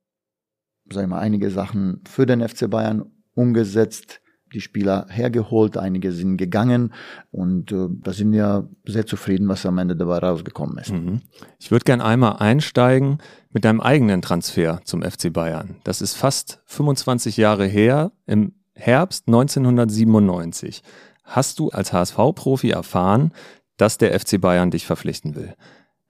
sagen 0.91 1.09
wir 1.09 1.15
mal, 1.15 1.21
einige 1.21 1.51
Sachen 1.51 2.01
für 2.09 2.25
den 2.25 2.47
FC 2.47 2.69
Bayern 2.69 3.05
umgesetzt, 3.35 4.21
die 4.55 4.61
Spieler 4.61 5.05
hergeholt, 5.09 5.77
einige 5.77 6.11
sind 6.11 6.37
gegangen 6.37 6.93
und 7.31 7.71
äh, 7.71 7.87
da 7.89 8.13
sind 8.13 8.31
wir 8.31 8.69
sehr 8.85 9.05
zufrieden, 9.05 9.47
was 9.49 9.65
am 9.65 9.77
Ende 9.77 9.95
dabei 9.95 10.19
rausgekommen 10.19 10.77
ist. 10.77 10.91
Mhm. 10.91 11.21
Ich 11.59 11.71
würde 11.71 11.83
gerne 11.83 12.05
einmal 12.05 12.37
einsteigen 12.37 13.19
mit 13.51 13.65
deinem 13.65 13.81
eigenen 13.81 14.21
Transfer 14.21 14.79
zum 14.85 15.03
FC 15.03 15.31
Bayern. 15.31 15.75
Das 15.83 16.01
ist 16.01 16.15
fast 16.15 16.61
25 16.65 17.37
Jahre 17.37 17.65
her, 17.65 18.13
im 18.25 18.53
Herbst 18.73 19.27
1997. 19.27 20.81
Hast 21.23 21.59
du 21.59 21.69
als 21.69 21.91
HSV-Profi 21.91 22.69
erfahren, 22.69 23.33
dass 23.77 23.97
der 23.97 24.17
FC 24.17 24.39
Bayern 24.39 24.71
dich 24.71 24.85
verpflichten 24.85 25.35
will? 25.35 25.55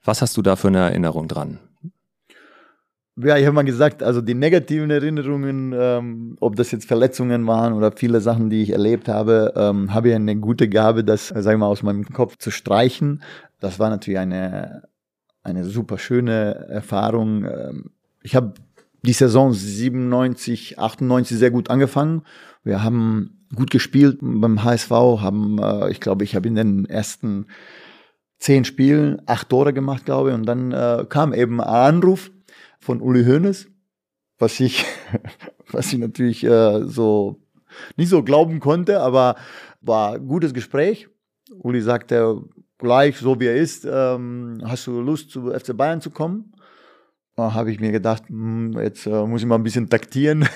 Was 0.04 0.22
hast 0.22 0.38
du 0.38 0.44
da 0.44 0.56
für 0.56 0.68
eine 0.68 0.80
Erinnerung 0.80 1.28
dran? 1.28 1.60
Ja, 3.18 3.38
ich 3.38 3.46
habe 3.46 3.56
mal 3.56 3.64
gesagt, 3.64 4.04
also 4.04 4.22
die 4.22 4.34
negativen 4.34 4.90
Erinnerungen, 4.90 5.74
ähm, 5.74 6.36
ob 6.42 6.58
das 6.58 6.72
jetzt 6.72 6.86
Verletzungen 6.86 7.48
waren 7.48 7.74
oder 7.74 7.94
viele 7.94 8.20
Sachen, 8.20 8.50
die 8.50 8.62
ich 8.62 8.72
erlebt 8.72 9.08
habe, 9.08 9.54
ähm, 9.56 9.94
habe 9.94 10.10
ich 10.10 10.16
eine 10.16 10.36
gute 10.36 10.68
Gabe, 10.68 11.06
das, 11.06 11.30
sagen 11.30 11.46
wir 11.46 11.58
mal, 11.60 11.68
aus 11.68 11.82
meinem 11.82 12.06
Kopf 12.06 12.38
zu 12.38 12.52
streichen. 12.52 13.24
Das 13.62 13.80
war 13.80 13.90
natürlich 13.90 14.20
eine, 14.20 14.84
eine 15.44 15.64
super 15.64 15.98
schöne 15.98 16.68
Erfahrung. 16.68 17.46
Ähm, 17.46 17.92
ich 18.22 18.36
habe 18.36 18.54
die 19.04 19.14
Saison 19.14 19.54
97, 19.54 20.78
98 20.78 21.38
sehr 21.38 21.52
gut 21.52 21.70
angefangen. 21.70 22.24
Wir 22.64 22.84
haben 22.84 23.46
gut 23.56 23.72
gespielt 23.72 24.18
beim 24.20 24.64
HSV, 24.64 24.90
haben, 24.92 25.58
äh, 25.60 25.90
ich 25.90 26.02
glaube, 26.02 26.26
ich 26.26 26.36
habe 26.36 26.50
in 26.50 26.56
den 26.56 26.86
ersten 26.86 27.46
zehn 28.40 28.66
Spielen 28.66 29.22
acht 29.26 29.48
Tore 29.48 29.72
gemacht, 29.72 30.04
glaube 30.04 30.30
ich, 30.30 30.36
und 30.36 30.46
dann 30.46 30.74
äh, 30.74 31.06
kam 31.08 31.34
eben 31.34 31.62
ein 31.62 31.68
Anruf 31.68 32.32
von 32.86 33.02
Uli 33.02 33.26
Hoeneß, 33.26 33.68
was 34.38 34.60
ich, 34.60 34.86
was 35.72 35.92
ich 35.92 36.00
natürlich 36.00 36.44
äh, 36.44 36.84
so 36.86 37.42
nicht 37.98 38.10
so 38.10 38.24
glauben 38.24 38.60
konnte, 38.60 39.02
aber 39.02 39.36
war 39.82 40.14
ein 40.14 40.28
gutes 40.28 40.54
Gespräch. 40.54 41.10
Uli 41.58 41.82
sagte 41.82 42.44
gleich, 42.78 43.18
so 43.18 43.40
wie 43.40 43.48
er 43.48 43.56
ist, 43.56 43.88
ähm, 43.90 44.62
hast 44.64 44.86
du 44.88 45.02
Lust 45.02 45.32
zu 45.32 45.52
FC 45.52 45.76
Bayern 45.76 46.00
zu 46.00 46.12
kommen? 46.12 46.54
Habe 47.38 47.70
ich 47.70 47.82
mir 47.82 47.92
gedacht, 47.92 48.24
hm, 48.30 48.80
jetzt 48.80 49.06
äh, 49.08 49.26
muss 49.26 49.42
ich 49.42 49.48
mal 49.48 49.56
ein 49.56 49.64
bisschen 49.64 49.90
taktieren. 49.90 50.48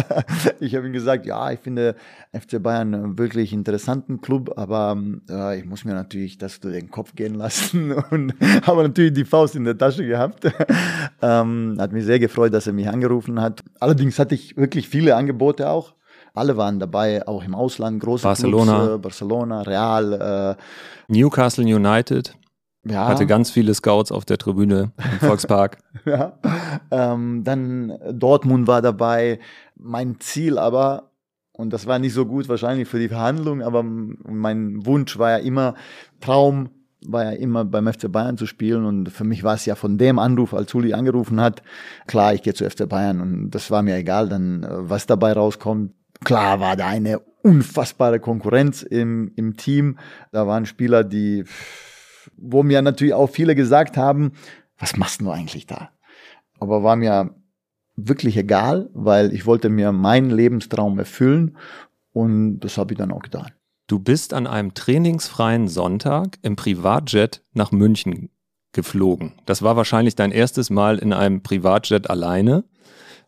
ich 0.60 0.74
habe 0.74 0.88
ihm 0.88 0.92
gesagt, 0.92 1.26
ja, 1.26 1.52
ich 1.52 1.60
finde 1.60 1.94
FC 2.32 2.60
Bayern 2.60 2.92
einen 2.92 3.18
wirklich 3.18 3.52
interessanten 3.52 4.20
Club, 4.20 4.52
aber 4.56 5.00
äh, 5.30 5.60
ich 5.60 5.64
muss 5.64 5.84
mir 5.84 5.94
natürlich 5.94 6.36
das 6.36 6.58
durch 6.58 6.74
den 6.74 6.90
Kopf 6.90 7.14
gehen 7.14 7.34
lassen 7.34 7.92
und 8.10 8.34
habe 8.66 8.82
natürlich 8.82 9.12
die 9.12 9.24
Faust 9.24 9.54
in 9.54 9.62
der 9.62 9.78
Tasche 9.78 10.04
gehabt. 10.04 10.44
ähm, 11.22 11.76
hat 11.78 11.92
mich 11.92 12.04
sehr 12.04 12.18
gefreut, 12.18 12.52
dass 12.52 12.66
er 12.66 12.72
mich 12.72 12.88
angerufen 12.88 13.40
hat. 13.40 13.62
Allerdings 13.78 14.18
hatte 14.18 14.34
ich 14.34 14.56
wirklich 14.56 14.88
viele 14.88 15.14
Angebote 15.14 15.70
auch. 15.70 15.94
Alle 16.34 16.56
waren 16.56 16.80
dabei, 16.80 17.28
auch 17.28 17.44
im 17.44 17.54
Ausland, 17.54 18.00
große 18.02 18.24
Barcelona, 18.24 18.78
Clubs, 18.78 18.94
äh, 18.94 18.98
Barcelona, 18.98 19.62
Real, 19.62 20.56
äh, 20.58 21.12
Newcastle 21.12 21.64
United. 21.64 22.34
Ja. 22.84 23.08
Hatte 23.08 23.26
ganz 23.26 23.50
viele 23.50 23.72
Scouts 23.74 24.12
auf 24.12 24.24
der 24.24 24.38
Tribüne 24.38 24.92
im 24.98 25.18
Volkspark. 25.26 25.78
ja. 26.04 26.38
Ähm, 26.90 27.44
dann 27.44 27.98
Dortmund 28.12 28.66
war 28.66 28.82
dabei. 28.82 29.38
Mein 29.76 30.20
Ziel 30.20 30.58
aber, 30.58 31.10
und 31.52 31.72
das 31.72 31.86
war 31.86 31.98
nicht 31.98 32.12
so 32.12 32.26
gut 32.26 32.48
wahrscheinlich 32.48 32.88
für 32.88 32.98
die 32.98 33.08
Verhandlungen, 33.08 33.62
aber 33.62 33.82
mein 33.82 34.84
Wunsch 34.84 35.18
war 35.18 35.30
ja 35.30 35.38
immer, 35.38 35.74
Traum 36.20 36.70
war 37.06 37.24
ja 37.24 37.32
immer 37.32 37.64
beim 37.64 37.86
FC 37.86 38.10
Bayern 38.10 38.38
zu 38.38 38.46
spielen 38.46 38.84
und 38.84 39.10
für 39.10 39.24
mich 39.24 39.44
war 39.44 39.54
es 39.54 39.66
ja 39.66 39.74
von 39.74 39.98
dem 39.98 40.18
Anruf, 40.18 40.54
als 40.54 40.72
Uli 40.74 40.94
angerufen 40.94 41.40
hat, 41.40 41.62
klar, 42.06 42.34
ich 42.34 42.42
gehe 42.42 42.54
zu 42.54 42.68
FC 42.68 42.88
Bayern 42.88 43.20
und 43.20 43.50
das 43.50 43.70
war 43.70 43.82
mir 43.82 43.96
egal, 43.96 44.28
dann 44.28 44.62
äh, 44.62 44.68
was 44.70 45.06
dabei 45.06 45.32
rauskommt. 45.32 45.92
Klar 46.24 46.60
war 46.60 46.76
da 46.76 46.86
eine 46.86 47.20
unfassbare 47.42 48.20
Konkurrenz 48.20 48.82
im, 48.82 49.32
im 49.36 49.56
Team. 49.56 49.98
Da 50.32 50.46
waren 50.46 50.64
Spieler, 50.64 51.04
die 51.04 51.44
wo 52.44 52.62
mir 52.62 52.82
natürlich 52.82 53.14
auch 53.14 53.28
viele 53.28 53.54
gesagt 53.54 53.96
haben, 53.96 54.32
was 54.78 54.96
machst 54.96 55.20
du 55.20 55.30
eigentlich 55.30 55.66
da? 55.66 55.90
Aber 56.58 56.82
war 56.82 56.96
mir 56.96 57.34
wirklich 57.96 58.36
egal, 58.36 58.90
weil 58.92 59.32
ich 59.32 59.46
wollte 59.46 59.68
mir 59.68 59.92
meinen 59.92 60.30
Lebenstraum 60.30 60.98
erfüllen 60.98 61.56
und 62.12 62.60
das 62.60 62.78
habe 62.78 62.92
ich 62.92 62.98
dann 62.98 63.12
auch 63.12 63.22
getan. 63.22 63.50
Du 63.86 63.98
bist 63.98 64.32
an 64.32 64.46
einem 64.46 64.74
trainingsfreien 64.74 65.68
Sonntag 65.68 66.38
im 66.42 66.56
Privatjet 66.56 67.42
nach 67.52 67.70
München 67.70 68.30
geflogen. 68.72 69.34
Das 69.46 69.62
war 69.62 69.76
wahrscheinlich 69.76 70.16
dein 70.16 70.32
erstes 70.32 70.70
Mal 70.70 70.98
in 70.98 71.12
einem 71.12 71.42
Privatjet 71.42 72.08
alleine. 72.08 72.64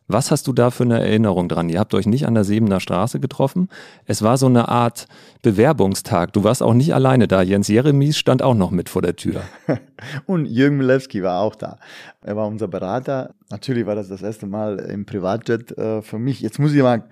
Was 0.09 0.31
hast 0.31 0.47
du 0.47 0.53
da 0.53 0.71
für 0.71 0.83
eine 0.83 1.01
Erinnerung 1.01 1.49
dran? 1.49 1.67
Ihr 1.67 1.79
habt 1.79 1.93
euch 1.93 2.05
nicht 2.05 2.25
an 2.27 2.33
der 2.33 2.45
Sebener 2.45 2.79
Straße 2.79 3.19
getroffen. 3.19 3.67
Es 4.05 4.21
war 4.21 4.37
so 4.37 4.45
eine 4.45 4.69
Art 4.69 5.07
Bewerbungstag. 5.41 6.31
Du 6.31 6.45
warst 6.45 6.63
auch 6.63 6.73
nicht 6.73 6.93
alleine 6.93 7.27
da. 7.27 7.41
Jens 7.41 7.67
Jeremies 7.67 8.17
stand 8.17 8.41
auch 8.41 8.55
noch 8.55 8.71
mit 8.71 8.87
vor 8.87 9.01
der 9.01 9.17
Tür. 9.17 9.41
Und 10.25 10.45
Jürgen 10.45 10.77
Milewski 10.77 11.23
war 11.23 11.41
auch 11.41 11.55
da. 11.55 11.77
Er 12.21 12.37
war 12.37 12.47
unser 12.47 12.69
Berater. 12.69 13.35
Natürlich 13.49 13.85
war 13.85 13.95
das 13.95 14.07
das 14.07 14.21
erste 14.21 14.45
Mal 14.47 14.79
im 14.79 15.05
Privatjet 15.05 15.77
äh, 15.77 16.01
für 16.01 16.19
mich. 16.19 16.39
Jetzt 16.39 16.57
muss 16.57 16.73
ich 16.73 16.81
mal 16.81 17.03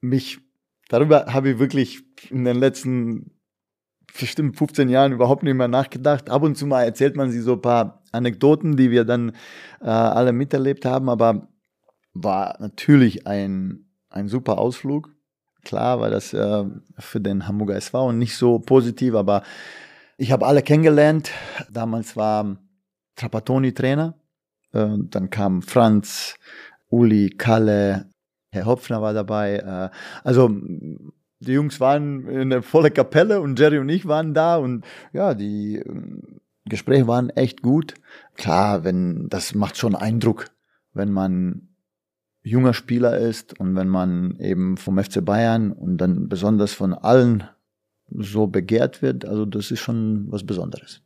mich, 0.00 0.38
darüber 0.88 1.26
habe 1.26 1.50
ich 1.50 1.58
wirklich 1.58 2.04
in 2.30 2.44
den 2.44 2.56
letzten 2.56 3.32
bestimmt 4.16 4.56
15 4.56 4.88
Jahren 4.88 5.12
überhaupt 5.12 5.42
nicht 5.42 5.54
mehr 5.54 5.68
nachgedacht. 5.68 6.30
Ab 6.30 6.42
und 6.42 6.56
zu 6.56 6.66
mal 6.66 6.84
erzählt 6.84 7.16
man 7.16 7.32
sich 7.32 7.42
so 7.42 7.54
ein 7.54 7.62
paar 7.62 8.04
Anekdoten, 8.12 8.76
die 8.76 8.92
wir 8.92 9.04
dann 9.04 9.32
äh, 9.80 9.88
alle 9.88 10.32
miterlebt 10.32 10.84
haben, 10.84 11.08
aber 11.08 11.48
war 12.14 12.56
natürlich 12.60 13.26
ein, 13.26 13.86
ein 14.10 14.28
super 14.28 14.58
Ausflug. 14.58 15.14
Klar 15.64 16.00
war 16.00 16.10
das 16.10 16.32
äh, 16.32 16.64
für 16.98 17.20
den 17.20 17.46
Hamburger 17.46 17.76
SV 17.76 18.12
nicht 18.12 18.36
so 18.36 18.58
positiv, 18.58 19.14
aber 19.14 19.42
ich 20.16 20.32
habe 20.32 20.46
alle 20.46 20.62
kennengelernt. 20.62 21.30
Damals 21.70 22.16
war 22.16 22.58
Trapattoni 23.16 23.74
Trainer. 23.74 24.14
Äh, 24.72 24.96
dann 25.10 25.30
kam 25.30 25.62
Franz, 25.62 26.36
Uli, 26.88 27.30
Kalle, 27.30 28.10
Herr 28.50 28.66
Hopfner 28.66 29.02
war 29.02 29.12
dabei. 29.12 29.56
Äh, 29.56 29.90
also 30.24 30.50
die 31.40 31.52
Jungs 31.52 31.80
waren 31.80 32.26
in 32.26 32.50
der 32.50 32.62
volle 32.62 32.90
Kapelle 32.90 33.40
und 33.40 33.58
Jerry 33.58 33.78
und 33.78 33.88
ich 33.88 34.06
waren 34.06 34.34
da 34.34 34.56
und 34.56 34.84
ja, 35.12 35.34
die 35.34 35.76
äh, 35.76 36.02
Gespräche 36.64 37.06
waren 37.06 37.30
echt 37.30 37.62
gut. 37.62 37.94
Klar, 38.34 38.84
wenn 38.84 39.28
das 39.28 39.54
macht 39.54 39.76
schon 39.76 39.94
Eindruck, 39.94 40.50
wenn 40.92 41.12
man 41.12 41.67
junger 42.42 42.74
Spieler 42.74 43.18
ist 43.18 43.58
und 43.58 43.76
wenn 43.76 43.88
man 43.88 44.38
eben 44.40 44.76
vom 44.76 45.02
FC 45.02 45.24
Bayern 45.24 45.72
und 45.72 45.98
dann 45.98 46.28
besonders 46.28 46.72
von 46.72 46.94
allen 46.94 47.44
so 48.10 48.46
begehrt 48.46 49.02
wird, 49.02 49.24
also 49.24 49.44
das 49.44 49.70
ist 49.70 49.80
schon 49.80 50.26
was 50.30 50.44
Besonderes. 50.44 51.02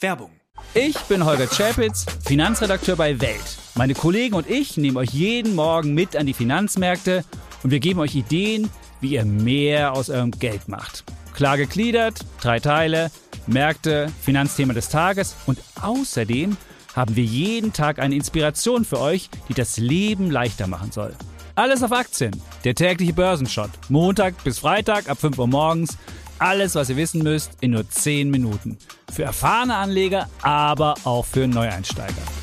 Werbung. 0.00 0.30
Ich 0.74 0.98
bin 1.02 1.24
Holger 1.24 1.48
Czapitz, 1.48 2.04
Finanzredakteur 2.24 2.96
bei 2.96 3.20
Welt. 3.20 3.58
Meine 3.74 3.94
Kollegen 3.94 4.34
und 4.34 4.48
ich 4.50 4.76
nehmen 4.76 4.96
euch 4.96 5.10
jeden 5.10 5.54
Morgen 5.54 5.94
mit 5.94 6.16
an 6.16 6.26
die 6.26 6.34
Finanzmärkte 6.34 7.24
und 7.62 7.70
wir 7.70 7.80
geben 7.80 8.00
euch 8.00 8.14
Ideen, 8.14 8.68
wie 9.00 9.14
ihr 9.14 9.24
mehr 9.24 9.92
aus 9.92 10.10
eurem 10.10 10.30
Geld 10.32 10.68
macht. 10.68 11.04
Klar 11.34 11.56
gegliedert, 11.56 12.20
drei 12.40 12.60
Teile, 12.60 13.10
Märkte, 13.46 14.10
Finanzthema 14.22 14.72
des 14.72 14.88
Tages 14.88 15.36
und 15.46 15.58
außerdem 15.80 16.56
haben 16.96 17.14
wir 17.14 17.24
jeden 17.24 17.72
Tag 17.72 17.98
eine 17.98 18.14
Inspiration 18.14 18.84
für 18.84 18.98
euch, 18.98 19.28
die 19.48 19.54
das 19.54 19.76
Leben 19.76 20.30
leichter 20.30 20.66
machen 20.66 20.90
soll. 20.90 21.14
Alles 21.54 21.82
auf 21.82 21.92
Aktien, 21.92 22.34
der 22.64 22.74
tägliche 22.74 23.12
Börsenshot. 23.12 23.70
Montag 23.88 24.42
bis 24.42 24.58
Freitag 24.58 25.08
ab 25.08 25.18
5 25.20 25.38
Uhr 25.38 25.46
morgens. 25.46 25.96
Alles, 26.38 26.74
was 26.74 26.90
ihr 26.90 26.96
wissen 26.96 27.22
müsst, 27.22 27.52
in 27.60 27.70
nur 27.70 27.88
10 27.88 28.30
Minuten. 28.30 28.76
Für 29.10 29.22
erfahrene 29.22 29.76
Anleger, 29.76 30.28
aber 30.42 30.94
auch 31.04 31.24
für 31.24 31.46
Neueinsteiger. 31.46 32.35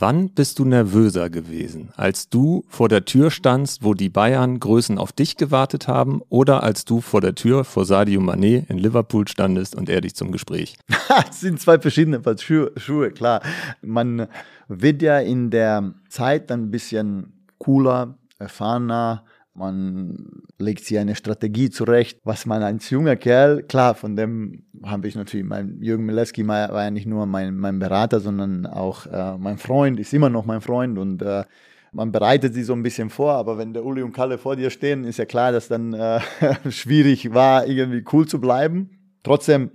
Wann 0.00 0.30
bist 0.30 0.58
du 0.58 0.64
nervöser 0.64 1.28
gewesen? 1.28 1.90
Als 1.94 2.30
du 2.30 2.64
vor 2.68 2.88
der 2.88 3.04
Tür 3.04 3.30
standst, 3.30 3.84
wo 3.84 3.92
die 3.92 4.08
Bayern 4.08 4.58
Größen 4.58 4.96
auf 4.96 5.12
dich 5.12 5.36
gewartet 5.36 5.88
haben 5.88 6.22
oder 6.30 6.62
als 6.62 6.86
du 6.86 7.02
vor 7.02 7.20
der 7.20 7.34
Tür 7.34 7.64
vor 7.64 7.84
Sadio 7.84 8.18
Mané 8.22 8.64
in 8.70 8.78
Liverpool 8.78 9.28
standest 9.28 9.74
und 9.74 9.90
er 9.90 10.00
dich 10.00 10.14
zum 10.14 10.32
Gespräch? 10.32 10.78
das 11.08 11.40
sind 11.40 11.60
zwei 11.60 11.78
verschiedene 11.78 12.22
Schuhe, 12.38 12.72
Schuhe, 12.78 13.10
klar. 13.10 13.42
Man 13.82 14.26
wird 14.68 15.02
ja 15.02 15.18
in 15.18 15.50
der 15.50 15.92
Zeit 16.08 16.48
dann 16.48 16.62
ein 16.62 16.70
bisschen 16.70 17.34
cooler, 17.58 18.14
erfahrener, 18.38 19.24
Man 19.60 20.42
legt 20.58 20.84
sich 20.84 20.98
eine 20.98 21.14
Strategie 21.14 21.70
zurecht, 21.70 22.18
was 22.24 22.46
man 22.46 22.62
als 22.62 22.88
junger 22.88 23.16
Kerl, 23.16 23.62
klar, 23.62 23.94
von 23.94 24.16
dem 24.16 24.64
habe 24.82 25.06
ich 25.06 25.14
natürlich, 25.14 25.46
mein 25.46 25.82
Jürgen 25.82 26.06
Mileski 26.06 26.46
war 26.48 26.82
ja 26.82 26.90
nicht 26.90 27.06
nur 27.06 27.26
mein, 27.26 27.56
mein 27.56 27.78
Berater, 27.78 28.20
sondern 28.20 28.66
auch 28.66 29.06
äh, 29.06 29.36
mein 29.36 29.58
Freund, 29.58 30.00
ist 30.00 30.14
immer 30.14 30.30
noch 30.30 30.46
mein 30.46 30.62
Freund 30.62 30.98
und 30.98 31.20
äh, 31.20 31.44
man 31.92 32.12
bereitet 32.12 32.54
sich 32.54 32.66
so 32.66 32.72
ein 32.72 32.82
bisschen 32.82 33.10
vor, 33.10 33.32
aber 33.32 33.58
wenn 33.58 33.74
der 33.74 33.84
Uli 33.84 34.02
und 34.02 34.12
Kalle 34.12 34.38
vor 34.38 34.56
dir 34.56 34.70
stehen, 34.70 35.04
ist 35.04 35.18
ja 35.18 35.26
klar, 35.26 35.52
dass 35.52 35.68
dann 35.68 35.92
äh, 35.92 36.20
schwierig 36.70 37.34
war, 37.34 37.66
irgendwie 37.66 38.04
cool 38.12 38.26
zu 38.26 38.40
bleiben. 38.40 38.90
Trotzdem 39.22 39.70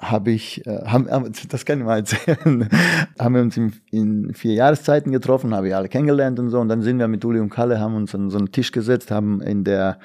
habe 0.00 0.30
ich, 0.30 0.66
äh, 0.66 0.86
haben, 0.86 1.08
das 1.48 1.64
kann 1.64 1.78
ich 1.78 1.84
mal 1.84 1.98
erzählen, 1.98 2.68
haben 3.18 3.34
wir 3.34 3.42
uns 3.42 3.56
in, 3.56 3.72
in, 3.90 4.34
vier 4.34 4.54
Jahreszeiten 4.54 5.12
getroffen, 5.12 5.54
habe 5.54 5.68
ich 5.68 5.76
alle 5.76 5.88
kennengelernt 5.88 6.38
und 6.38 6.48
so. 6.48 6.58
Und 6.58 6.68
dann 6.68 6.82
sind 6.82 6.98
wir 6.98 7.06
mit 7.06 7.24
Uli 7.24 7.38
und 7.38 7.50
Kalle, 7.50 7.78
haben 7.80 7.94
uns 7.94 8.14
an 8.14 8.30
so 8.30 8.38
einen 8.38 8.50
Tisch 8.50 8.72
gesetzt, 8.72 9.10
haben 9.10 9.42
in 9.42 9.62
der, 9.62 9.98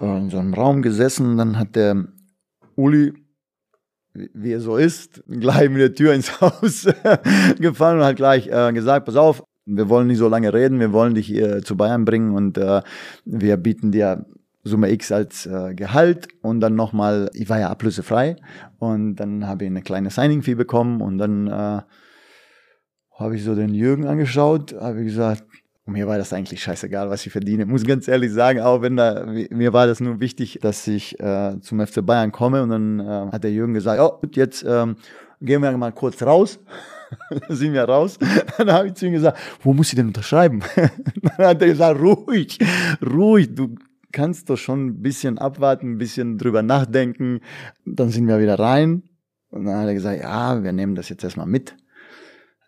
in 0.00 0.30
so 0.30 0.38
einem 0.38 0.54
Raum 0.54 0.80
gesessen. 0.80 1.36
Dann 1.36 1.58
hat 1.58 1.74
der 1.74 2.06
Uli, 2.76 3.14
wie 4.14 4.52
er 4.52 4.60
so 4.60 4.76
ist, 4.76 5.24
gleich 5.26 5.68
mit 5.68 5.80
der 5.80 5.94
Tür 5.94 6.14
ins 6.14 6.40
Haus 6.40 6.86
gefallen 7.58 7.98
und 7.98 8.04
hat 8.04 8.16
gleich 8.16 8.46
äh, 8.46 8.72
gesagt, 8.72 9.06
pass 9.06 9.16
auf, 9.16 9.42
wir 9.66 9.88
wollen 9.88 10.06
nicht 10.06 10.18
so 10.18 10.28
lange 10.28 10.54
reden, 10.54 10.78
wir 10.78 10.92
wollen 10.92 11.14
dich 11.14 11.26
hier 11.26 11.62
zu 11.62 11.76
Bayern 11.76 12.04
bringen 12.04 12.34
und 12.34 12.58
äh, 12.58 12.82
wir 13.24 13.56
bieten 13.56 13.90
dir 13.90 14.24
Summe 14.62 14.90
X 14.90 15.10
als 15.10 15.46
äh, 15.46 15.74
Gehalt 15.74 16.28
und 16.42 16.60
dann 16.60 16.74
nochmal, 16.74 17.30
ich 17.32 17.48
war 17.48 17.58
ja 17.58 17.70
ablösefrei 17.70 18.36
und 18.78 19.16
dann 19.16 19.46
habe 19.46 19.64
ich 19.64 19.70
eine 19.70 19.82
kleine 19.82 20.10
Signing-Fee 20.10 20.54
bekommen 20.54 21.00
und 21.00 21.18
dann 21.18 21.46
äh, 21.46 21.80
habe 23.18 23.36
ich 23.36 23.44
so 23.44 23.54
den 23.54 23.74
Jürgen 23.74 24.06
angeschaut, 24.06 24.74
habe 24.78 25.00
ich 25.00 25.06
gesagt, 25.06 25.44
mir 25.86 26.06
war 26.06 26.18
das 26.18 26.32
eigentlich 26.32 26.62
scheißegal, 26.62 27.10
was 27.10 27.26
ich 27.26 27.32
verdiene. 27.32 27.66
Muss 27.66 27.84
ganz 27.84 28.06
ehrlich 28.06 28.32
sagen, 28.32 28.60
auch 28.60 28.82
wenn 28.82 28.96
da, 28.96 29.26
mir 29.26 29.72
war 29.72 29.86
das 29.86 30.00
nur 30.00 30.20
wichtig, 30.20 30.58
dass 30.62 30.86
ich 30.86 31.18
äh, 31.20 31.58
zum 31.60 31.84
FC 31.84 32.04
Bayern 32.04 32.32
komme 32.32 32.62
und 32.62 32.70
dann 32.70 33.00
äh, 33.00 33.32
hat 33.32 33.44
der 33.44 33.52
Jürgen 33.52 33.74
gesagt, 33.74 34.00
oh, 34.00 34.20
jetzt 34.34 34.64
ähm, 34.66 34.96
gehen 35.40 35.62
wir 35.62 35.76
mal 35.76 35.92
kurz 35.92 36.22
raus. 36.22 36.60
dann 37.30 37.56
sind 37.56 37.72
wir 37.72 37.84
raus. 37.84 38.18
Dann 38.56 38.70
habe 38.72 38.88
ich 38.88 38.94
zu 38.94 39.06
ihm 39.06 39.12
gesagt, 39.12 39.36
wo 39.62 39.72
muss 39.72 39.88
ich 39.88 39.96
denn 39.96 40.06
unterschreiben? 40.06 40.60
dann 40.76 41.46
hat 41.46 41.60
er 41.60 41.68
gesagt, 41.68 42.00
ruhig, 42.00 42.56
ruhig, 43.04 43.52
du 43.52 43.74
kannst 44.12 44.50
doch 44.50 44.56
schon 44.56 44.86
ein 44.86 45.02
bisschen 45.02 45.38
abwarten, 45.38 45.92
ein 45.92 45.98
bisschen 45.98 46.38
drüber 46.38 46.62
nachdenken. 46.62 47.40
Dann 47.84 48.10
sind 48.10 48.26
wir 48.26 48.40
wieder 48.40 48.58
rein. 48.58 49.02
Und 49.50 49.64
dann 49.64 49.76
hat 49.76 49.86
er 49.86 49.94
gesagt, 49.94 50.20
ja, 50.22 50.62
wir 50.62 50.72
nehmen 50.72 50.94
das 50.94 51.08
jetzt 51.08 51.24
erstmal 51.24 51.46
mit. 51.46 51.76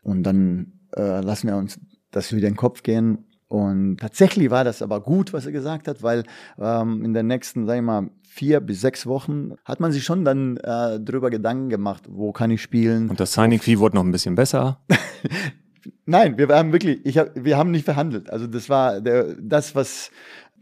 Und 0.02 0.24
dann 0.24 0.80
äh, 0.96 1.20
lassen 1.20 1.48
wir 1.48 1.56
uns 1.56 1.78
das 2.10 2.32
wieder 2.32 2.48
in 2.48 2.54
den 2.54 2.58
Kopf 2.58 2.82
gehen. 2.82 3.26
Und 3.48 3.98
tatsächlich 3.98 4.50
war 4.50 4.64
das 4.64 4.80
aber 4.80 5.00
gut, 5.02 5.32
was 5.32 5.44
er 5.44 5.52
gesagt 5.52 5.86
hat, 5.86 6.02
weil 6.02 6.24
ähm, 6.58 7.04
in 7.04 7.12
den 7.12 7.26
nächsten, 7.26 7.66
sag 7.66 7.76
ich 7.76 7.82
mal, 7.82 8.08
vier 8.26 8.60
bis 8.60 8.80
sechs 8.80 9.06
Wochen 9.06 9.52
hat 9.64 9.78
man 9.78 9.92
sich 9.92 10.04
schon 10.04 10.24
dann 10.24 10.56
äh, 10.56 10.98
drüber 10.98 11.28
Gedanken 11.28 11.68
gemacht, 11.68 12.04
wo 12.08 12.32
kann 12.32 12.50
ich 12.50 12.62
spielen. 12.62 13.10
Und 13.10 13.20
das 13.20 13.34
Signing 13.34 13.60
Fee 13.60 13.78
wurde 13.78 13.96
noch 13.96 14.04
ein 14.04 14.10
bisschen 14.10 14.34
besser. 14.34 14.80
Nein, 16.06 16.38
wir 16.38 16.48
haben 16.48 16.72
wirklich, 16.72 17.04
ich 17.04 17.18
hab, 17.18 17.32
wir 17.34 17.58
haben 17.58 17.70
nicht 17.70 17.84
verhandelt. 17.84 18.30
Also 18.30 18.46
das 18.46 18.70
war 18.70 19.00
der, 19.00 19.34
das, 19.38 19.74
was 19.74 20.10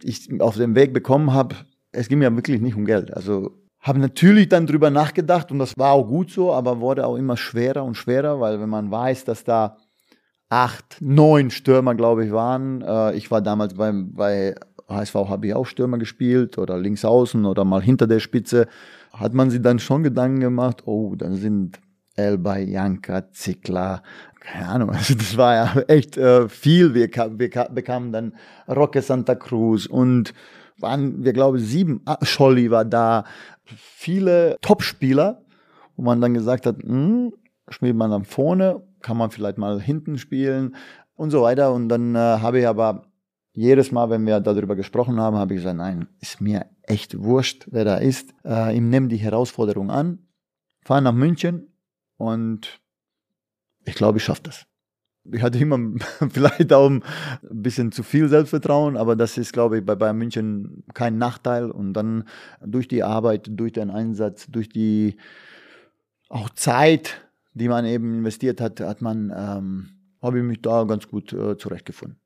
ich 0.02 0.40
auf 0.40 0.56
dem 0.56 0.74
Weg 0.74 0.92
bekommen 0.92 1.32
habe, 1.32 1.56
es 1.92 2.08
ging 2.08 2.18
mir 2.18 2.34
wirklich 2.34 2.60
nicht 2.60 2.76
um 2.76 2.84
Geld. 2.84 3.14
Also 3.14 3.50
habe 3.80 3.98
natürlich 3.98 4.48
dann 4.48 4.66
drüber 4.66 4.90
nachgedacht 4.90 5.50
und 5.50 5.58
das 5.58 5.76
war 5.78 5.92
auch 5.92 6.06
gut 6.06 6.30
so, 6.30 6.52
aber 6.52 6.80
wurde 6.80 7.06
auch 7.06 7.16
immer 7.16 7.36
schwerer 7.36 7.84
und 7.84 7.94
schwerer, 7.94 8.40
weil 8.40 8.60
wenn 8.60 8.68
man 8.68 8.90
weiß, 8.90 9.24
dass 9.24 9.44
da 9.44 9.78
acht, 10.50 10.98
neun 11.00 11.50
Stürmer, 11.50 11.94
glaube 11.94 12.26
ich, 12.26 12.32
waren. 12.32 12.82
Äh, 12.82 13.16
ich 13.16 13.30
war 13.30 13.40
damals 13.40 13.74
beim, 13.74 14.12
bei 14.12 14.54
HSV 14.88 15.14
habe 15.14 15.46
ich 15.46 15.54
auch 15.54 15.66
Stürmer 15.66 15.98
gespielt 15.98 16.58
oder 16.58 16.76
links 16.76 17.04
außen 17.04 17.46
oder 17.46 17.64
mal 17.64 17.80
hinter 17.80 18.06
der 18.06 18.20
Spitze. 18.20 18.66
Hat 19.12 19.32
man 19.32 19.50
sich 19.50 19.62
dann 19.62 19.78
schon 19.78 20.02
Gedanken 20.02 20.40
gemacht, 20.40 20.86
oh, 20.86 21.14
dann 21.14 21.36
sind 21.36 21.80
Elba, 22.16 22.58
Janka, 22.58 23.30
Zickler, 23.30 24.02
keine 24.40 24.68
Ahnung, 24.68 24.90
also 24.94 25.14
das 25.14 25.36
war 25.36 25.54
ja 25.54 25.80
echt 25.82 26.16
äh, 26.16 26.48
viel. 26.48 26.94
Wir, 26.94 27.08
wir 27.08 27.68
bekamen 27.70 28.12
dann 28.12 28.34
Roque 28.68 29.02
Santa 29.02 29.34
Cruz 29.34 29.86
und 29.86 30.34
waren, 30.78 31.24
wir 31.24 31.32
glaube 31.32 31.60
sieben, 31.60 32.00
ah, 32.06 32.18
Scholli 32.22 32.70
war 32.70 32.84
da, 32.84 33.24
viele 33.76 34.56
Topspieler, 34.60 35.42
wo 35.96 36.02
man 36.02 36.20
dann 36.20 36.34
gesagt 36.34 36.66
hat, 36.66 36.82
hm, 36.82 37.32
spielt 37.68 37.96
man 37.96 38.10
dann 38.10 38.24
vorne, 38.24 38.82
kann 39.00 39.16
man 39.16 39.30
vielleicht 39.30 39.58
mal 39.58 39.80
hinten 39.80 40.18
spielen 40.18 40.74
und 41.14 41.30
so 41.30 41.42
weiter. 41.42 41.72
Und 41.72 41.88
dann 41.88 42.14
äh, 42.14 42.18
habe 42.18 42.60
ich 42.60 42.66
aber 42.66 43.04
jedes 43.52 43.92
Mal, 43.92 44.10
wenn 44.10 44.26
wir 44.26 44.40
darüber 44.40 44.76
gesprochen 44.76 45.20
haben, 45.20 45.36
habe 45.36 45.54
ich 45.54 45.60
gesagt, 45.60 45.76
nein, 45.76 46.08
ist 46.20 46.40
mir 46.40 46.66
echt 46.82 47.22
wurscht, 47.22 47.66
wer 47.70 47.84
da 47.84 47.96
ist. 47.96 48.32
Äh, 48.44 48.74
ich 48.74 48.80
nehme 48.80 49.08
die 49.08 49.16
Herausforderung 49.16 49.90
an, 49.90 50.26
fahre 50.82 51.02
nach 51.02 51.12
München 51.12 51.74
und 52.16 52.80
ich 53.90 53.96
glaube, 53.96 54.18
ich 54.18 54.24
schaffe 54.24 54.42
das. 54.44 54.66
Ich 55.30 55.42
hatte 55.42 55.58
immer 55.58 55.78
vielleicht 56.30 56.72
auch 56.72 56.88
ein 56.88 57.02
bisschen 57.42 57.92
zu 57.92 58.02
viel 58.02 58.28
Selbstvertrauen, 58.28 58.96
aber 58.96 59.16
das 59.16 59.36
ist, 59.36 59.52
glaube 59.52 59.78
ich, 59.78 59.84
bei 59.84 59.94
Bayern 59.94 60.16
München 60.16 60.84
kein 60.94 61.18
Nachteil. 61.18 61.70
Und 61.70 61.92
dann 61.92 62.24
durch 62.64 62.88
die 62.88 63.02
Arbeit, 63.02 63.48
durch 63.50 63.72
den 63.72 63.90
Einsatz, 63.90 64.46
durch 64.48 64.68
die 64.68 65.16
auch 66.28 66.48
Zeit, 66.50 67.28
die 67.52 67.68
man 67.68 67.84
eben 67.84 68.18
investiert 68.18 68.60
hat, 68.60 68.80
hat 68.80 69.02
man, 69.02 69.32
ähm, 69.36 69.90
habe 70.22 70.38
ich 70.38 70.44
mich 70.44 70.62
da 70.62 70.84
ganz 70.84 71.08
gut 71.08 71.32
äh, 71.32 71.58
zurechtgefunden. 71.58 72.18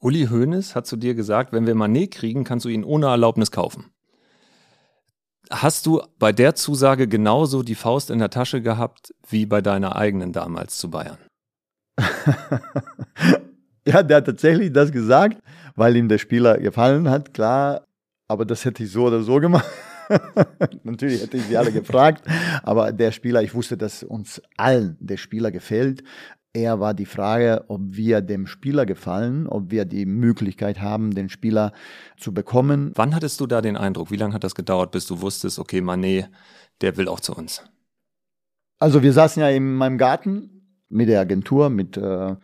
Uli 0.00 0.26
Hoeneß 0.26 0.74
hat 0.74 0.86
zu 0.86 0.96
dir 0.96 1.14
gesagt, 1.14 1.52
wenn 1.52 1.66
wir 1.66 1.76
Manet 1.76 2.10
kriegen, 2.12 2.42
kannst 2.42 2.64
du 2.64 2.68
ihn 2.68 2.82
ohne 2.82 3.06
Erlaubnis 3.06 3.52
kaufen. 3.52 3.91
Hast 5.50 5.86
du 5.86 6.02
bei 6.18 6.32
der 6.32 6.54
Zusage 6.54 7.08
genauso 7.08 7.62
die 7.62 7.74
Faust 7.74 8.10
in 8.10 8.18
der 8.18 8.30
Tasche 8.30 8.62
gehabt 8.62 9.14
wie 9.28 9.46
bei 9.46 9.60
deiner 9.60 9.96
eigenen 9.96 10.32
damals 10.32 10.78
zu 10.78 10.90
Bayern? 10.90 11.18
ja, 13.86 14.02
der 14.02 14.18
hat 14.18 14.26
tatsächlich 14.26 14.72
das 14.72 14.92
gesagt, 14.92 15.38
weil 15.74 15.96
ihm 15.96 16.08
der 16.08 16.18
Spieler 16.18 16.58
gefallen 16.58 17.10
hat, 17.10 17.34
klar. 17.34 17.86
Aber 18.28 18.44
das 18.44 18.64
hätte 18.64 18.84
ich 18.84 18.90
so 18.90 19.06
oder 19.06 19.22
so 19.22 19.40
gemacht. 19.40 19.66
Natürlich 20.84 21.22
hätte 21.22 21.36
ich 21.36 21.44
sie 21.44 21.56
alle 21.56 21.72
gefragt, 21.72 22.24
aber 22.62 22.92
der 22.92 23.12
Spieler, 23.12 23.42
ich 23.42 23.54
wusste, 23.54 23.76
dass 23.76 24.02
uns 24.02 24.40
allen 24.56 24.96
der 25.00 25.16
Spieler 25.16 25.50
gefällt. 25.50 26.02
Eher 26.54 26.80
war 26.80 26.92
die 26.92 27.06
Frage, 27.06 27.64
ob 27.68 27.80
wir 27.82 28.20
dem 28.20 28.46
Spieler 28.46 28.84
gefallen, 28.84 29.46
ob 29.46 29.70
wir 29.70 29.86
die 29.86 30.04
Möglichkeit 30.04 30.82
haben, 30.82 31.14
den 31.14 31.30
Spieler 31.30 31.72
zu 32.18 32.34
bekommen. 32.34 32.92
Wann 32.94 33.14
hattest 33.14 33.40
du 33.40 33.46
da 33.46 33.62
den 33.62 33.78
Eindruck? 33.78 34.10
Wie 34.10 34.16
lange 34.16 34.34
hat 34.34 34.44
das 34.44 34.54
gedauert, 34.54 34.90
bis 34.90 35.06
du 35.06 35.22
wusstest, 35.22 35.58
okay, 35.58 35.80
Manet, 35.80 36.28
der 36.82 36.98
will 36.98 37.08
auch 37.08 37.20
zu 37.20 37.34
uns? 37.34 37.64
Also 38.78 39.02
wir 39.02 39.14
saßen 39.14 39.40
ja 39.40 39.48
in 39.48 39.74
meinem 39.76 39.96
Garten 39.96 40.82
mit 40.90 41.08
der 41.08 41.20
Agentur, 41.20 41.70
mit, 41.70 41.96
äh, 41.96 42.36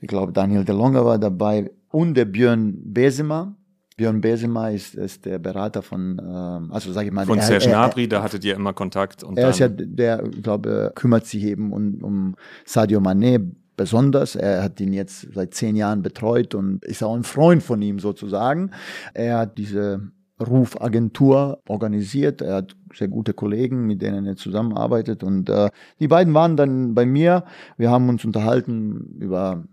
ich 0.00 0.08
glaube, 0.08 0.32
Daniel 0.32 0.64
DeLonga 0.64 1.04
war 1.04 1.18
dabei 1.18 1.70
und 1.90 2.14
der 2.14 2.24
Björn 2.24 2.92
Besema. 2.92 3.56
Björn 3.96 4.20
Besema 4.20 4.70
ist, 4.70 4.94
ist 4.94 5.24
der 5.24 5.38
Berater 5.38 5.82
von, 5.82 6.20
ähm, 6.20 6.72
also 6.72 6.92
sage 6.92 7.08
ich 7.08 7.12
mal, 7.12 7.26
von 7.26 7.40
Serge 7.40 7.68
Gnabry, 7.68 8.08
da 8.08 8.22
hattet 8.22 8.44
ihr 8.44 8.56
immer 8.56 8.72
Kontakt. 8.72 9.22
Und 9.22 9.38
er 9.38 9.50
ist 9.50 9.60
ja 9.60 9.68
der, 9.68 10.24
ich 10.24 10.42
glaube, 10.42 10.92
kümmert 10.94 11.26
sich 11.26 11.44
eben 11.44 11.72
um, 11.72 12.02
um 12.02 12.34
Sadio 12.64 13.00
Mané 13.00 13.40
besonders. 13.76 14.34
Er 14.34 14.64
hat 14.64 14.80
ihn 14.80 14.92
jetzt 14.92 15.28
seit 15.32 15.54
zehn 15.54 15.76
Jahren 15.76 16.02
betreut 16.02 16.54
und 16.54 16.84
ist 16.84 17.02
auch 17.02 17.14
ein 17.14 17.22
Freund 17.22 17.62
von 17.62 17.80
ihm 17.82 18.00
sozusagen. 18.00 18.72
Er 19.14 19.38
hat 19.38 19.58
diese 19.58 20.10
Rufagentur 20.40 21.62
organisiert. 21.68 22.42
Er 22.42 22.56
hat 22.56 22.76
sehr 22.92 23.08
gute 23.08 23.32
Kollegen, 23.32 23.86
mit 23.86 24.02
denen 24.02 24.26
er 24.26 24.36
zusammenarbeitet. 24.36 25.22
Und 25.22 25.48
äh, 25.48 25.70
die 26.00 26.08
beiden 26.08 26.34
waren 26.34 26.56
dann 26.56 26.94
bei 26.94 27.06
mir. 27.06 27.44
Wir 27.76 27.90
haben 27.90 28.08
uns 28.08 28.24
unterhalten 28.24 29.16
über 29.20 29.64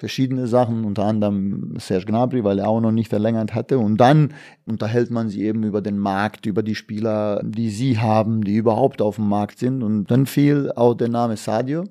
verschiedene 0.00 0.46
Sachen, 0.46 0.86
unter 0.86 1.04
anderem 1.04 1.78
Serge 1.78 2.06
Gnabry, 2.06 2.42
weil 2.42 2.58
er 2.58 2.68
auch 2.68 2.80
noch 2.80 2.90
nicht 2.90 3.10
verlängert 3.10 3.54
hatte. 3.54 3.78
Und 3.78 3.98
dann 3.98 4.32
unterhält 4.64 5.10
man 5.10 5.28
sich 5.28 5.40
eben 5.40 5.62
über 5.62 5.82
den 5.82 5.98
Markt, 5.98 6.46
über 6.46 6.62
die 6.62 6.74
Spieler, 6.74 7.42
die 7.44 7.68
sie 7.68 7.98
haben, 7.98 8.42
die 8.42 8.56
überhaupt 8.56 9.02
auf 9.02 9.16
dem 9.16 9.28
Markt 9.28 9.58
sind. 9.58 9.82
Und 9.82 10.10
dann 10.10 10.24
fiel 10.24 10.72
auch 10.74 10.94
der 10.94 11.10
Name 11.10 11.36
Sadio. 11.36 11.84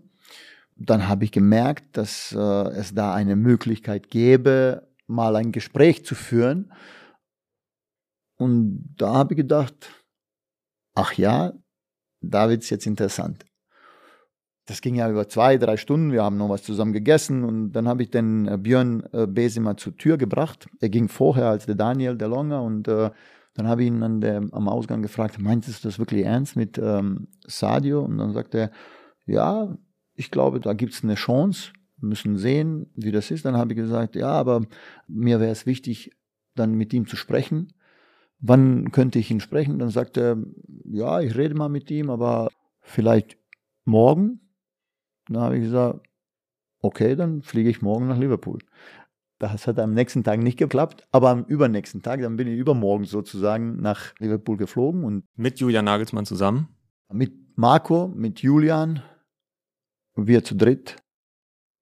Dann 0.76 1.08
habe 1.08 1.24
ich 1.24 1.32
gemerkt, 1.32 1.98
dass 1.98 2.34
äh, 2.36 2.70
es 2.72 2.96
da 2.96 3.14
eine 3.14 3.36
Möglichkeit 3.36 4.10
gäbe, 4.10 4.88
mal 5.06 5.36
ein 5.36 5.52
Gespräch 5.52 6.04
zu 6.04 6.16
führen. 6.16 6.74
Und 8.38 8.96
da 8.98 9.14
habe 9.14 9.36
ich 9.36 9.38
gedacht, 9.38 9.92
ach 10.96 11.14
ja, 11.14 11.54
da 12.22 12.50
wird's 12.50 12.72
jetzt 12.72 12.88
interessant 12.88 13.46
das 14.70 14.82
ging 14.82 14.96
ja 14.96 15.10
über 15.10 15.28
zwei, 15.28 15.58
drei 15.58 15.78
Stunden. 15.78 16.12
Wir 16.12 16.24
haben 16.24 16.38
noch 16.38 16.50
was 16.50 16.64
zusammen 16.64 16.94
gegessen 16.94 17.44
und 17.44 17.72
dann 17.72 17.88
habe 17.88 18.04
ich 18.04 18.12
den 18.12 18.48
äh, 18.48 18.58
Björn 18.58 19.04
äh, 19.14 19.76
zur 19.76 19.98
Tür 19.98 20.18
gebracht. 20.18 20.68
Er 20.80 20.90
ging 20.90 21.08
vorher 21.08 21.48
als 21.48 21.66
der 21.66 21.76
Daniel 21.76 22.16
der 22.16 22.28
Longer 22.28 22.62
und 22.62 22.88
äh, 22.88 23.10
dann 23.56 23.68
habe 23.68 23.82
ich 23.82 23.88
ihn 23.88 24.04
an 24.04 24.22
der, 24.22 24.44
am 24.52 24.70
Ausgang 24.70 25.02
gefragt, 25.02 25.40
meintest 25.40 25.84
du 25.84 25.88
das 25.88 25.98
wirklich 25.98 26.24
ernst 26.24 26.56
mit 26.56 26.78
ähm, 26.78 27.28
Sadio? 27.46 28.02
Und 28.02 28.20
dann 28.20 28.32
sagt 28.32 28.54
er, 28.54 28.72
ja, 29.26 29.76
ich 30.14 30.30
glaube, 30.30 30.60
da 30.60 30.74
gibt 30.74 30.94
es 30.94 31.04
eine 31.04 31.16
Chance, 31.16 31.72
wir 31.98 32.10
müssen 32.10 32.38
sehen, 32.38 32.92
wie 32.96 33.12
das 33.12 33.32
ist. 33.32 33.46
Dann 33.46 33.58
habe 33.58 33.74
ich 33.74 33.78
gesagt, 33.78 34.16
ja, 34.16 34.30
aber 34.30 34.66
mir 35.08 35.40
wäre 35.40 35.52
es 35.52 35.66
wichtig, 35.66 36.12
dann 36.56 36.76
mit 36.76 36.94
ihm 36.94 37.08
zu 37.08 37.16
sprechen. 37.16 37.74
Wann 38.40 38.92
könnte 38.92 39.18
ich 39.20 39.32
ihn 39.32 39.40
sprechen? 39.40 39.80
Dann 39.80 39.90
sagt 39.90 40.16
er, 40.16 40.38
ja, 40.86 41.20
ich 41.20 41.36
rede 41.36 41.56
mal 41.56 41.70
mit 41.70 41.90
ihm, 41.92 42.10
aber 42.10 42.50
vielleicht 42.82 43.38
morgen. 43.84 44.40
Dann 45.30 45.44
habe 45.44 45.58
ich 45.58 45.64
gesagt, 45.64 46.02
okay, 46.82 47.16
dann 47.16 47.42
fliege 47.42 47.70
ich 47.70 47.82
morgen 47.82 48.08
nach 48.08 48.18
Liverpool. 48.18 48.60
Das 49.38 49.68
hat 49.68 49.80
am 49.80 49.94
nächsten 49.94 50.24
Tag 50.24 50.40
nicht 50.42 50.58
geklappt, 50.58 51.08
aber 51.12 51.30
am 51.30 51.46
übernächsten 51.46 52.02
Tag, 52.02 52.22
dann 52.22 52.36
bin 52.36 52.48
ich 52.48 52.58
übermorgen 52.58 53.06
sozusagen 53.06 53.82
nach 53.82 54.14
Liverpool 54.20 54.58
geflogen 54.58 55.06
und 55.06 55.24
mit 55.36 55.60
Julian 55.60 55.86
Nagelsmann 55.86 56.26
zusammen? 56.26 56.68
Mit 57.12 57.32
Marco, 57.56 58.10
mit 58.10 58.42
Julian, 58.42 59.02
wir 60.16 60.44
zu 60.44 60.56
dritt. 60.56 60.98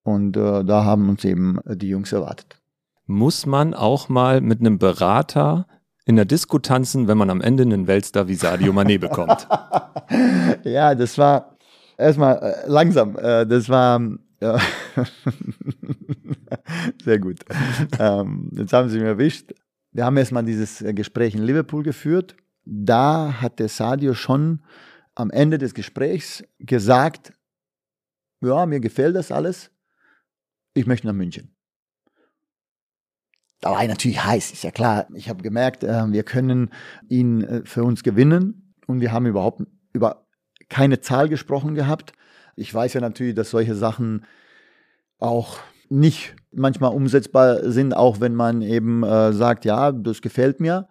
Und 0.03 0.37
äh, 0.37 0.63
da 0.63 0.85
haben 0.85 1.09
uns 1.09 1.25
eben 1.25 1.59
die 1.65 1.89
Jungs 1.89 2.11
erwartet. 2.11 2.61
Muss 3.07 3.45
man 3.45 3.73
auch 3.73 4.07
mal 4.07 4.41
mit 4.41 4.59
einem 4.59 4.77
Berater 4.77 5.67
in 6.05 6.15
der 6.15 6.25
Disco 6.25 6.59
tanzen, 6.59 7.07
wenn 7.07 7.17
man 7.17 7.29
am 7.29 7.41
Ende 7.41 7.63
einen 7.63 7.87
Weltstar 7.87 8.27
wie 8.27 8.35
Sadio 8.35 8.71
Mané 8.71 8.99
bekommt? 8.99 9.47
ja, 10.63 10.95
das 10.95 11.17
war 11.17 11.56
erstmal 11.97 12.37
äh, 12.37 12.67
langsam. 12.67 13.17
Äh, 13.17 13.45
das 13.45 13.69
war 13.69 14.01
ja. 14.41 14.59
Sehr 17.03 17.19
gut. 17.19 17.39
ähm, 17.99 18.51
jetzt 18.53 18.73
haben 18.73 18.89
Sie 18.89 18.97
mich 18.97 19.07
erwischt. 19.07 19.53
Wir 19.91 20.05
haben 20.05 20.17
erstmal 20.17 20.43
dieses 20.43 20.83
Gespräch 20.89 21.33
in 21.33 21.43
Liverpool 21.43 21.83
geführt. 21.83 22.35
Da 22.65 23.41
hat 23.41 23.59
der 23.59 23.69
Sadio 23.69 24.13
schon 24.13 24.63
am 25.15 25.31
Ende 25.31 25.57
des 25.57 25.73
Gesprächs 25.73 26.43
gesagt, 26.59 27.33
ja, 28.41 28.65
mir 28.65 28.79
gefällt 28.79 29.15
das 29.15 29.31
alles. 29.31 29.71
Ich 30.75 30.85
möchte 30.85 31.07
nach 31.07 31.13
München. 31.13 31.55
Da 33.61 33.71
war 33.71 33.81
ich 33.81 33.89
natürlich 33.89 34.23
heiß, 34.23 34.51
ist 34.51 34.63
ja 34.63 34.69
klar. 34.69 35.07
Ich 35.15 35.29
habe 35.29 35.41
gemerkt, 35.41 35.83
äh, 35.83 36.11
wir 36.11 36.21
können 36.23 36.71
ihn 37.09 37.41
äh, 37.41 37.65
für 37.65 37.83
uns 37.83 38.03
gewinnen 38.03 38.75
und 38.85 39.01
wir 39.01 39.11
haben 39.11 39.25
überhaupt 39.25 39.63
über 39.93 40.26
keine 40.69 40.99
Zahl 41.01 41.29
gesprochen 41.29 41.75
gehabt. 41.75 42.13
Ich 42.55 42.73
weiß 42.73 42.93
ja 42.93 43.01
natürlich, 43.01 43.35
dass 43.35 43.51
solche 43.51 43.75
Sachen 43.75 44.25
auch 45.19 45.57
nicht 45.89 46.35
manchmal 46.51 46.93
umsetzbar 46.93 47.69
sind, 47.69 47.95
auch 47.95 48.19
wenn 48.19 48.35
man 48.35 48.61
eben 48.61 49.03
äh, 49.03 49.31
sagt, 49.33 49.65
ja, 49.65 49.91
das 49.91 50.21
gefällt 50.21 50.59
mir. 50.59 50.87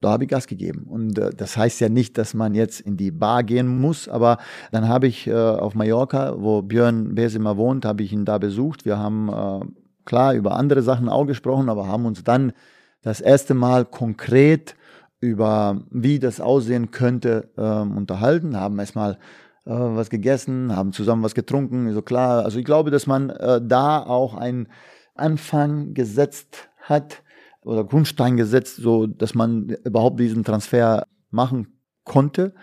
Da 0.00 0.10
habe 0.10 0.24
ich 0.24 0.30
Gas 0.30 0.46
gegeben. 0.46 0.84
Und 0.88 1.18
äh, 1.18 1.30
das 1.30 1.56
heißt 1.56 1.80
ja 1.80 1.88
nicht, 1.88 2.18
dass 2.18 2.34
man 2.34 2.54
jetzt 2.54 2.80
in 2.80 2.96
die 2.96 3.10
Bar 3.10 3.42
gehen 3.42 3.66
muss, 3.80 4.08
aber 4.08 4.38
dann 4.70 4.88
habe 4.88 5.08
ich 5.08 5.26
äh, 5.26 5.34
auf 5.34 5.74
Mallorca, 5.74 6.34
wo 6.38 6.62
Björn 6.62 7.14
Besima 7.14 7.56
wohnt, 7.56 7.84
habe 7.84 8.02
ich 8.02 8.12
ihn 8.12 8.24
da 8.24 8.38
besucht. 8.38 8.84
Wir 8.84 8.98
haben 8.98 9.28
äh, 9.28 9.66
klar 10.04 10.34
über 10.34 10.54
andere 10.54 10.82
Sachen 10.82 11.08
auch 11.08 11.26
gesprochen, 11.26 11.68
aber 11.68 11.88
haben 11.88 12.06
uns 12.06 12.22
dann 12.22 12.52
das 13.02 13.20
erste 13.20 13.54
Mal 13.54 13.84
konkret 13.84 14.76
über 15.20 15.82
wie 15.90 16.18
das 16.18 16.40
aussehen 16.40 16.90
könnte 16.90 17.50
ähm, 17.56 17.96
unterhalten, 17.96 18.56
haben 18.56 18.78
erstmal 18.78 19.14
äh, 19.64 19.70
was 19.70 20.10
gegessen, 20.10 20.74
haben 20.74 20.92
zusammen 20.92 21.22
was 21.22 21.34
getrunken, 21.34 21.92
so 21.92 22.02
klar. 22.02 22.44
Also 22.44 22.58
ich 22.58 22.64
glaube, 22.64 22.90
dass 22.90 23.06
man 23.06 23.30
äh, 23.30 23.60
da 23.62 24.02
auch 24.02 24.34
einen 24.34 24.68
Anfang 25.14 25.94
gesetzt 25.94 26.68
hat 26.80 27.22
oder 27.62 27.84
Grundstein 27.84 28.36
gesetzt, 28.36 28.76
so 28.76 29.06
dass 29.06 29.34
man 29.34 29.68
überhaupt 29.84 30.20
diesen 30.20 30.44
Transfer 30.44 31.04
machen 31.30 31.78
konnte. 32.04 32.54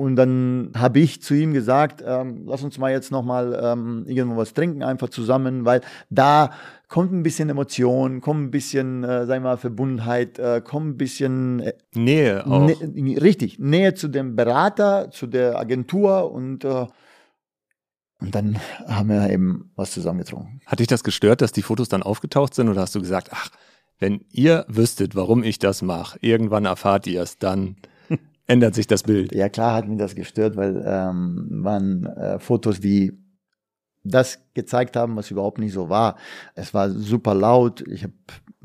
Und 0.00 0.16
dann 0.16 0.72
habe 0.74 0.98
ich 0.98 1.20
zu 1.20 1.34
ihm 1.34 1.52
gesagt, 1.52 2.02
ähm, 2.06 2.44
lass 2.46 2.62
uns 2.62 2.78
mal 2.78 2.90
jetzt 2.90 3.12
nochmal 3.12 3.60
ähm, 3.62 4.06
irgendwo 4.06 4.38
was 4.38 4.54
trinken, 4.54 4.82
einfach 4.82 5.10
zusammen, 5.10 5.66
weil 5.66 5.82
da 6.08 6.52
kommt 6.88 7.12
ein 7.12 7.22
bisschen 7.22 7.50
Emotion, 7.50 8.22
kommt 8.22 8.44
ein 8.44 8.50
bisschen, 8.50 9.04
äh, 9.04 9.26
sagen 9.26 9.44
wir 9.44 9.50
mal, 9.50 9.56
Verbundenheit, 9.58 10.38
äh, 10.38 10.62
kommt 10.64 10.86
ein 10.86 10.96
bisschen 10.96 11.60
äh, 11.60 11.74
Nähe 11.92 12.46
auch. 12.46 12.66
Ne, 12.66 13.20
richtig, 13.20 13.58
Nähe 13.58 13.92
zu 13.92 14.08
dem 14.08 14.36
Berater, 14.36 15.10
zu 15.10 15.26
der 15.26 15.58
Agentur 15.58 16.32
und 16.32 16.64
äh, 16.64 16.86
und 18.22 18.34
dann 18.34 18.58
haben 18.86 19.10
wir 19.10 19.28
eben 19.28 19.70
was 19.76 19.90
zusammen 19.90 20.20
getrunken. 20.20 20.62
Hat 20.64 20.78
dich 20.78 20.86
das 20.86 21.04
gestört, 21.04 21.42
dass 21.42 21.52
die 21.52 21.62
Fotos 21.62 21.90
dann 21.90 22.02
aufgetaucht 22.02 22.54
sind 22.54 22.70
oder 22.70 22.80
hast 22.80 22.94
du 22.94 23.00
gesagt, 23.00 23.28
ach, 23.32 23.50
wenn 23.98 24.24
ihr 24.32 24.64
wüsstet, 24.66 25.14
warum 25.14 25.42
ich 25.42 25.58
das 25.58 25.82
mache, 25.82 26.18
irgendwann 26.22 26.64
erfahrt 26.64 27.06
ihr 27.06 27.20
es, 27.20 27.36
dann 27.36 27.76
ändert 28.50 28.74
sich 28.74 28.86
das 28.86 29.04
Bild. 29.04 29.32
Ja, 29.32 29.48
klar 29.48 29.74
hat 29.74 29.88
mich 29.88 29.98
das 29.98 30.14
gestört, 30.14 30.56
weil 30.56 30.82
ähm, 30.84 31.46
waren 31.62 32.04
äh, 32.06 32.38
Fotos, 32.40 32.80
die 32.80 33.12
das 34.02 34.40
gezeigt 34.54 34.96
haben, 34.96 35.16
was 35.16 35.30
überhaupt 35.30 35.58
nicht 35.58 35.72
so 35.72 35.88
war. 35.88 36.16
Es 36.54 36.74
war 36.74 36.90
super 36.90 37.34
laut. 37.34 37.86
Ich 37.88 38.02
habe 38.02 38.14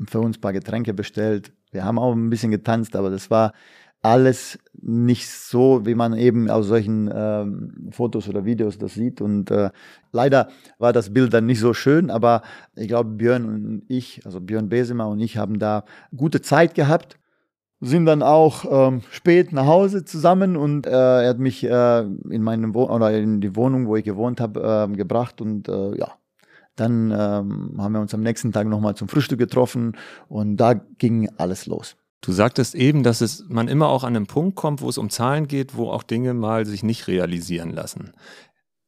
für 0.06 0.20
uns 0.20 0.38
ein 0.38 0.40
paar 0.40 0.52
Getränke 0.52 0.92
bestellt. 0.92 1.52
Wir 1.70 1.84
haben 1.84 1.98
auch 1.98 2.12
ein 2.12 2.30
bisschen 2.30 2.50
getanzt, 2.50 2.96
aber 2.96 3.10
das 3.10 3.30
war 3.30 3.52
alles 4.02 4.58
nicht 4.80 5.28
so, 5.28 5.84
wie 5.84 5.94
man 5.94 6.14
eben 6.14 6.50
aus 6.50 6.66
solchen 6.66 7.10
ähm, 7.12 7.88
Fotos 7.90 8.28
oder 8.28 8.44
Videos 8.44 8.78
das 8.78 8.94
sieht. 8.94 9.20
Und 9.20 9.50
äh, 9.50 9.70
leider 10.10 10.48
war 10.78 10.92
das 10.92 11.12
Bild 11.12 11.32
dann 11.32 11.46
nicht 11.46 11.60
so 11.60 11.74
schön, 11.74 12.10
aber 12.10 12.42
ich 12.74 12.88
glaube, 12.88 13.10
Björn 13.10 13.44
und 13.44 13.82
ich, 13.88 14.24
also 14.24 14.40
Björn 14.40 14.68
Besemer 14.68 15.08
und 15.08 15.20
ich 15.20 15.36
haben 15.36 15.58
da 15.58 15.84
gute 16.14 16.40
Zeit 16.40 16.74
gehabt 16.74 17.18
sind 17.80 18.06
dann 18.06 18.22
auch 18.22 18.64
ähm, 18.88 19.02
spät 19.10 19.52
nach 19.52 19.66
Hause 19.66 20.04
zusammen 20.04 20.56
und 20.56 20.86
äh, 20.86 20.90
er 20.90 21.28
hat 21.28 21.38
mich 21.38 21.62
äh, 21.64 22.00
in 22.00 22.42
meinem 22.42 22.74
Wo 22.74 22.84
oder 22.84 23.16
in 23.16 23.40
die 23.40 23.54
Wohnung, 23.54 23.86
wo 23.86 23.96
ich 23.96 24.04
gewohnt 24.04 24.40
habe, 24.40 24.88
äh, 24.90 24.96
gebracht 24.96 25.40
und 25.40 25.68
äh, 25.68 25.96
ja, 25.98 26.12
dann 26.74 27.10
ähm, 27.10 27.74
haben 27.78 27.92
wir 27.92 28.00
uns 28.00 28.14
am 28.14 28.22
nächsten 28.22 28.52
Tag 28.52 28.66
nochmal 28.66 28.94
zum 28.94 29.08
Frühstück 29.08 29.38
getroffen 29.38 29.96
und 30.28 30.56
da 30.56 30.74
ging 30.74 31.28
alles 31.36 31.66
los. 31.66 31.96
Du 32.22 32.32
sagtest 32.32 32.74
eben, 32.74 33.02
dass 33.02 33.20
es 33.20 33.44
man 33.48 33.68
immer 33.68 33.88
auch 33.88 34.04
an 34.04 34.16
einen 34.16 34.26
Punkt 34.26 34.56
kommt, 34.56 34.80
wo 34.80 34.88
es 34.88 34.98
um 34.98 35.10
Zahlen 35.10 35.46
geht, 35.46 35.76
wo 35.76 35.90
auch 35.90 36.02
Dinge 36.02 36.34
mal 36.34 36.66
sich 36.66 36.82
nicht 36.82 37.08
realisieren 37.08 37.70
lassen. 37.70 38.12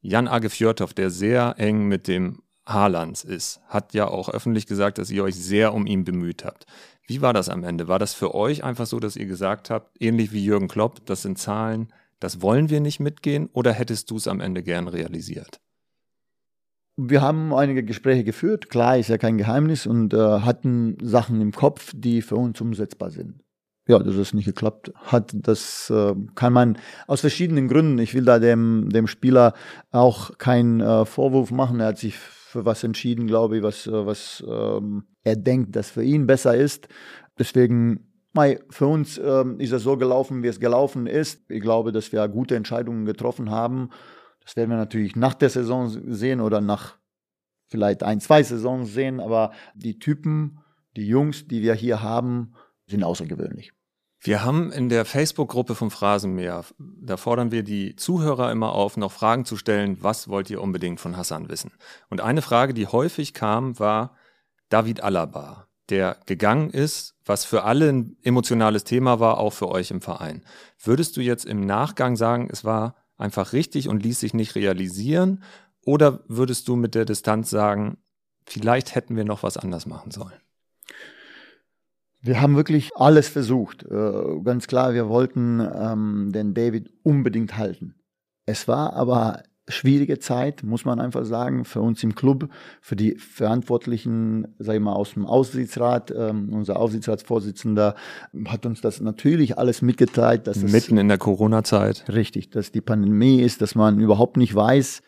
Jan 0.01 0.29
Age 0.29 0.48
Fjörtov, 0.48 0.94
der 0.94 1.11
sehr 1.11 1.55
eng 1.59 1.88
mit 1.88 2.09
dem 2.09 2.42
Haalands 2.66 3.24
ist, 3.24 3.61
hat 3.68 3.94
ja 3.94 4.09
auch 4.09 4.29
öffentlich 4.29 4.66
gesagt, 4.66 4.98
dass 4.98 5.11
ihr 5.11 5.24
euch 5.24 5.37
sehr 5.37 5.74
um 5.74 5.87
ihn 5.87 6.05
bemüht 6.05 6.44
habt. 6.44 6.66
Wie 7.09 7.23
war 7.23 7.33
das 7.33 7.49
am 7.49 7.64
Ende? 7.64 7.88
War 7.88 7.99
das 7.99 8.12
für 8.12 8.35
euch 8.35 8.62
einfach 8.62 8.85
so, 8.85 9.01
dass 9.01 9.16
ihr 9.16 9.25
gesagt 9.25 9.71
habt, 9.71 9.97
ähnlich 9.99 10.31
wie 10.31 10.44
Jürgen 10.44 10.68
Klopp, 10.68 11.07
das 11.07 11.23
sind 11.23 11.38
Zahlen, 11.38 11.88
das 12.21 12.42
wollen 12.42 12.68
wir 12.68 12.81
nicht 12.81 13.01
mitgehen 13.01 13.49
oder 13.55 13.73
hättest 13.73 14.11
du 14.11 14.16
es 14.16 14.29
am 14.29 14.40
Ende 14.40 14.62
gern 14.62 14.88
realisiert? 14.88 15.59
Wir 16.99 17.23
haben 17.23 17.55
einige 17.55 17.83
Gespräche 17.83 18.25
geführt, 18.25 18.68
klar 18.68 18.99
ist 18.99 19.09
ja 19.09 19.16
kein 19.16 19.38
Geheimnis 19.38 19.87
und 19.87 20.12
äh, 20.12 20.18
hatten 20.18 20.99
Sachen 21.01 21.40
im 21.40 21.53
Kopf, 21.53 21.92
die 21.97 22.21
für 22.21 22.37
uns 22.37 22.61
umsetzbar 22.61 23.11
sind. 23.11 23.42
Ja, 23.87 23.99
dass 24.01 24.16
es 24.16 24.35
nicht 24.35 24.44
geklappt 24.44 24.92
hat, 24.94 25.33
das 25.33 25.88
äh, 25.88 26.14
kann 26.35 26.53
man 26.53 26.77
aus 27.07 27.23
verschiedenen 27.23 27.68
Gründen. 27.68 27.99
Ich 28.01 28.12
will 28.12 28.27
da 28.27 28.38
dem, 28.38 28.90
dem 28.90 29.07
Spieler 29.07 29.55
auch 29.90 30.37
keinen 30.37 30.83
äh, 30.83 31.07
Vorwurf 31.07 31.53
machen. 31.53 31.81
Er 31.81 31.87
hat 31.87 31.99
sich 31.99 32.18
für 32.59 32.64
was 32.64 32.83
entschieden, 32.83 33.29
glaube 33.29 33.59
ich, 33.59 33.62
was, 33.62 33.87
äh, 33.87 34.07
was 34.07 34.44
ähm, 34.47 35.05
er 35.23 35.37
denkt, 35.37 35.77
dass 35.77 35.90
für 35.90 36.03
ihn 36.03 36.27
besser 36.27 36.57
ist. 36.57 36.88
Deswegen 37.38 38.05
für 38.71 38.87
uns 38.87 39.18
ähm, 39.18 39.59
ist 39.59 39.73
es 39.73 39.83
so 39.83 39.97
gelaufen, 39.97 40.42
wie 40.42 40.49
es 40.49 40.61
gelaufen 40.61 41.07
ist. 41.07 41.51
Ich 41.51 41.61
glaube, 41.61 41.90
dass 41.92 42.12
wir 42.12 42.27
gute 42.29 42.55
Entscheidungen 42.57 43.05
getroffen 43.05 43.51
haben. 43.51 43.90
Das 44.44 44.55
werden 44.55 44.71
wir 44.71 44.77
natürlich 44.77 45.16
nach 45.16 45.35
der 45.35 45.51
Saison 45.51 45.88
sehen 45.88 46.40
oder 46.40 46.61
nach 46.61 46.99
vielleicht 47.68 48.03
ein, 48.03 48.21
zwei 48.21 48.42
Saisons 48.42 48.92
sehen. 48.92 49.18
Aber 49.21 49.53
die 49.75 49.99
Typen, 49.99 50.61
die 50.97 51.07
Jungs, 51.07 51.49
die 51.49 51.62
wir 51.62 51.75
hier 51.75 52.03
haben, 52.03 52.55
sind 52.87 53.03
außergewöhnlich. 53.03 53.73
Wir 54.20 54.44
haben 54.44 54.72
in 54.72 54.88
der 54.88 55.04
Facebook-Gruppe 55.04 55.76
vom 55.76 55.92
Phrasenmäher, 55.92 56.64
da 56.78 57.16
fordern 57.16 57.52
wir 57.52 57.62
die 57.62 57.94
Zuhörer 57.94 58.50
immer 58.50 58.72
auf, 58.72 58.96
noch 58.96 59.12
Fragen 59.12 59.44
zu 59.44 59.57
stellen, 59.57 60.02
was 60.02 60.28
wollt 60.28 60.50
ihr 60.50 60.61
unbedingt 60.61 60.98
von 60.98 61.16
Hassan 61.16 61.48
wissen? 61.48 61.70
Und 62.11 62.20
eine 62.20 62.42
Frage, 62.42 62.74
die 62.74 62.88
häufig 62.88 63.33
kam, 63.33 63.78
war 63.78 64.16
David 64.70 65.02
Alaba, 65.02 65.68
der 65.88 66.16
gegangen 66.26 66.70
ist, 66.70 67.14
was 67.24 67.44
für 67.44 67.62
alle 67.62 67.90
ein 67.90 68.16
emotionales 68.22 68.83
Thema 68.83 69.20
war, 69.20 69.38
auch 69.38 69.52
für 69.52 69.68
euch 69.68 69.92
im 69.92 70.00
Verein. 70.00 70.44
Würdest 70.83 71.16
du 71.16 71.20
jetzt 71.20 71.44
im 71.44 71.64
Nachgang 71.64 72.16
sagen, 72.16 72.48
es 72.50 72.64
war 72.64 72.96
einfach 73.16 73.52
richtig 73.52 73.88
und 73.88 74.02
ließ 74.02 74.18
sich 74.18 74.35
nicht 74.35 74.57
realisieren? 74.57 75.44
Oder 75.85 76.24
würdest 76.26 76.66
du 76.66 76.74
mit 76.74 76.96
der 76.96 77.04
Distanz 77.04 77.50
sagen, 77.50 77.98
vielleicht 78.46 78.96
hätten 78.96 79.16
wir 79.16 79.24
noch 79.24 79.44
was 79.44 79.57
anders 79.57 79.87
machen 79.87 80.11
sollen? 80.11 80.40
Wir 82.29 82.43
haben 82.43 82.57
wirklich 82.57 82.91
alles 82.95 83.27
versucht. 83.27 83.85
Äh, 83.85 84.41
ganz 84.45 84.67
klar, 84.67 84.93
wir 84.93 85.09
wollten 85.09 85.61
ähm, 85.61 86.31
den 86.31 86.53
David 86.53 86.91
unbedingt 87.03 87.57
halten. 87.57 87.95
Es 88.45 88.69
war 88.69 88.93
aber 88.93 89.45
schwierige 89.67 90.19
Zeit, 90.19 90.62
muss 90.62 90.85
man 90.85 91.01
einfach 91.01 91.25
sagen, 91.25 91.64
für 91.64 91.81
uns 91.81 92.03
im 92.03 92.14
Club, 92.14 92.51
für 92.83 92.97
die 92.97 93.17
Verantwortlichen, 93.17 94.47
sag 94.59 94.75
ich 94.75 94.81
mal, 94.83 94.93
aus 94.93 95.14
dem 95.14 95.25
Aufsichtsrat. 95.25 96.12
Ähm, 96.14 96.51
unser 96.53 96.79
Aufsichtsratsvorsitzender 96.79 97.95
hat 98.47 98.67
uns 98.67 98.83
das 98.83 99.01
natürlich 99.01 99.57
alles 99.57 99.81
mitgeteilt. 99.81 100.47
Dass 100.47 100.59
Mitten 100.59 100.97
es, 100.97 101.01
in 101.01 101.09
der 101.09 101.17
Corona-Zeit. 101.17 102.05
Richtig, 102.12 102.51
dass 102.51 102.71
die 102.73 102.83
Pandemie 102.83 103.41
ist, 103.41 103.62
dass 103.62 103.75
man 103.75 104.01
überhaupt 104.01 104.37
nicht 104.37 104.55
weiß 104.55 105.01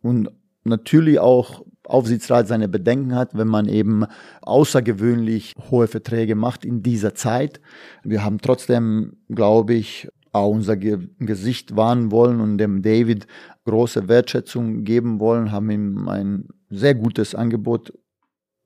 und 0.00 0.30
natürlich 0.62 1.18
auch 1.18 1.64
Aufsichtsrat 1.88 2.48
seine 2.48 2.68
Bedenken 2.68 3.14
hat, 3.14 3.36
wenn 3.36 3.48
man 3.48 3.68
eben 3.68 4.04
außergewöhnlich 4.42 5.54
hohe 5.70 5.88
Verträge 5.88 6.34
macht 6.34 6.64
in 6.64 6.82
dieser 6.82 7.14
Zeit. 7.14 7.60
Wir 8.04 8.24
haben 8.24 8.38
trotzdem, 8.40 9.16
glaube 9.28 9.74
ich, 9.74 10.08
auch 10.32 10.50
unser 10.50 10.76
Ge 10.76 11.08
Gesicht 11.18 11.76
wahren 11.76 12.10
wollen 12.10 12.40
und 12.40 12.58
dem 12.58 12.82
David 12.82 13.26
große 13.64 14.08
Wertschätzung 14.08 14.84
geben 14.84 15.20
wollen, 15.20 15.52
haben 15.52 15.70
ihm 15.70 16.08
ein 16.08 16.48
sehr 16.70 16.94
gutes 16.94 17.34
Angebot, 17.34 17.92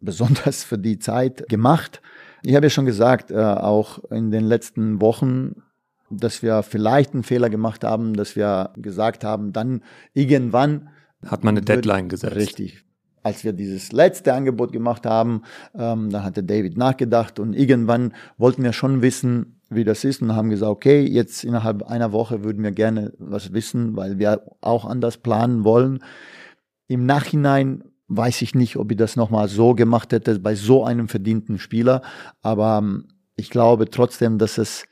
besonders 0.00 0.64
für 0.64 0.78
die 0.78 0.98
Zeit, 0.98 1.48
gemacht. 1.48 2.02
Ich 2.42 2.54
habe 2.54 2.66
ja 2.66 2.70
schon 2.70 2.86
gesagt, 2.86 3.30
äh, 3.30 3.36
auch 3.36 4.02
in 4.10 4.30
den 4.30 4.44
letzten 4.44 5.00
Wochen, 5.00 5.62
dass 6.10 6.42
wir 6.42 6.62
vielleicht 6.62 7.14
einen 7.14 7.22
Fehler 7.22 7.50
gemacht 7.50 7.84
haben, 7.84 8.14
dass 8.14 8.36
wir 8.36 8.72
gesagt 8.76 9.24
haben, 9.24 9.52
dann 9.52 9.82
irgendwann 10.12 10.88
hat 11.24 11.44
man 11.44 11.56
eine 11.56 11.64
Deadline 11.64 12.08
gesetzt. 12.08 12.34
Richtig. 12.34 12.84
Als 13.22 13.44
wir 13.44 13.52
dieses 13.52 13.92
letzte 13.92 14.34
Angebot 14.34 14.72
gemacht 14.72 15.06
haben, 15.06 15.42
ähm, 15.74 16.10
da 16.10 16.22
hatte 16.22 16.42
David 16.42 16.76
nachgedacht 16.76 17.38
und 17.38 17.54
irgendwann 17.54 18.14
wollten 18.36 18.62
wir 18.62 18.72
schon 18.72 19.02
wissen, 19.02 19.60
wie 19.70 19.84
das 19.84 20.04
ist 20.04 20.22
und 20.22 20.34
haben 20.34 20.50
gesagt, 20.50 20.70
okay, 20.70 21.02
jetzt 21.02 21.44
innerhalb 21.44 21.84
einer 21.84 22.12
Woche 22.12 22.44
würden 22.44 22.62
wir 22.62 22.72
gerne 22.72 23.12
was 23.18 23.52
wissen, 23.52 23.96
weil 23.96 24.18
wir 24.18 24.42
auch 24.60 24.84
anders 24.84 25.18
planen 25.18 25.64
wollen. 25.64 26.02
Im 26.88 27.06
Nachhinein 27.06 27.84
weiß 28.08 28.42
ich 28.42 28.54
nicht, 28.54 28.76
ob 28.76 28.90
ich 28.90 28.98
das 28.98 29.16
nochmal 29.16 29.48
so 29.48 29.74
gemacht 29.74 30.12
hätte 30.12 30.38
bei 30.38 30.54
so 30.54 30.84
einem 30.84 31.08
verdienten 31.08 31.58
Spieler, 31.58 32.02
aber 32.42 32.78
ähm, 32.78 33.08
ich 33.36 33.50
glaube 33.50 33.88
trotzdem, 33.88 34.38
dass 34.38 34.58
es 34.58 34.84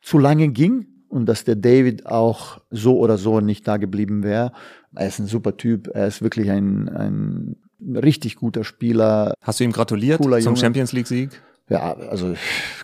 zu 0.00 0.18
lange 0.18 0.48
ging 0.48 0.86
und 1.08 1.26
dass 1.26 1.44
der 1.44 1.56
David 1.56 2.06
auch 2.06 2.60
so 2.70 2.98
oder 2.98 3.18
so 3.18 3.40
nicht 3.40 3.68
da 3.68 3.76
geblieben 3.76 4.24
wäre. 4.24 4.52
Er 4.96 5.08
ist 5.08 5.18
ein 5.18 5.26
super 5.26 5.56
Typ, 5.56 5.88
er 5.92 6.06
ist 6.06 6.22
wirklich 6.22 6.50
ein, 6.50 6.88
ein 6.88 7.56
richtig 7.94 8.36
guter 8.36 8.64
Spieler. 8.64 9.34
Hast 9.40 9.60
du 9.60 9.64
ihm 9.64 9.72
gratuliert 9.72 10.22
zum 10.22 10.32
Junge. 10.32 10.56
Champions 10.56 10.92
League 10.92 11.06
Sieg? 11.06 11.30
Ja, 11.68 11.94
also 11.94 12.34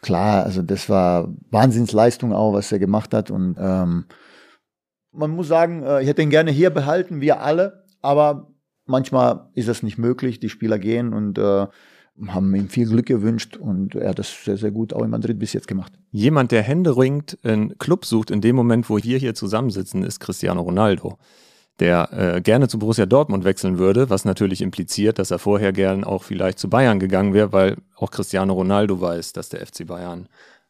klar, 0.00 0.44
also 0.44 0.62
das 0.62 0.88
war 0.88 1.28
Wahnsinnsleistung 1.50 2.32
auch, 2.32 2.54
was 2.54 2.72
er 2.72 2.78
gemacht 2.78 3.12
hat. 3.12 3.30
Und 3.30 3.56
ähm, 3.58 4.06
man 5.12 5.30
muss 5.30 5.48
sagen, 5.48 5.82
äh, 5.82 6.02
ich 6.02 6.08
hätte 6.08 6.22
ihn 6.22 6.30
gerne 6.30 6.50
hier 6.50 6.70
behalten, 6.70 7.20
wir 7.20 7.42
alle, 7.42 7.84
aber 8.00 8.50
manchmal 8.86 9.50
ist 9.54 9.68
das 9.68 9.82
nicht 9.82 9.98
möglich. 9.98 10.40
Die 10.40 10.48
Spieler 10.48 10.78
gehen 10.78 11.12
und 11.12 11.38
äh, 11.38 11.66
haben 12.28 12.54
ihm 12.54 12.68
viel 12.68 12.86
Glück 12.86 13.06
gewünscht 13.06 13.56
und 13.56 13.94
er 13.94 14.10
hat 14.10 14.18
das 14.18 14.44
sehr, 14.44 14.56
sehr 14.56 14.70
gut 14.70 14.92
auch 14.92 15.02
in 15.02 15.10
Madrid 15.10 15.38
bis 15.38 15.52
jetzt 15.52 15.68
gemacht. 15.68 15.92
Jemand, 16.10 16.50
der 16.50 16.62
händeringend 16.62 17.38
einen 17.42 17.78
Club 17.78 18.04
sucht, 18.04 18.30
in 18.30 18.40
dem 18.40 18.56
Moment, 18.56 18.88
wo 18.90 18.96
wir 18.98 19.18
hier 19.18 19.34
zusammensitzen, 19.34 20.02
ist 20.02 20.20
Cristiano 20.20 20.62
Ronaldo 20.62 21.18
der 21.80 22.12
äh, 22.12 22.40
gerne 22.40 22.68
zu 22.68 22.78
Borussia 22.78 23.06
Dortmund 23.06 23.44
wechseln 23.44 23.78
würde, 23.78 24.10
was 24.10 24.24
natürlich 24.24 24.60
impliziert, 24.60 25.18
dass 25.18 25.30
er 25.30 25.38
vorher 25.38 25.72
gern 25.72 26.04
auch 26.04 26.22
vielleicht 26.22 26.58
zu 26.58 26.68
Bayern 26.68 27.00
gegangen 27.00 27.34
wäre, 27.34 27.52
weil 27.52 27.76
auch 27.96 28.10
Cristiano 28.10 28.52
Ronaldo 28.52 29.00
weiß, 29.00 29.32
dass 29.32 29.48
der 29.48 29.66
FC 29.66 29.86
Bayern 29.86 30.28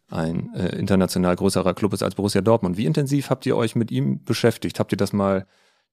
ein 0.09 0.55
äh, 0.55 0.77
international 0.77 1.37
größerer 1.37 1.75
Club 1.75 1.93
ist 1.93 2.03
als 2.03 2.15
Borussia 2.15 2.41
Dortmund. 2.41 2.77
Wie 2.77 2.87
intensiv 2.87 3.31
habt 3.31 3.45
ihr 3.47 3.57
euch 3.57 3.77
mit 3.77 3.91
ihm 3.91 4.25
beschäftigt? 4.25 4.79
Habt 4.79 4.93
ihr 4.93 4.99
das 4.99 5.13
mal 5.13 5.47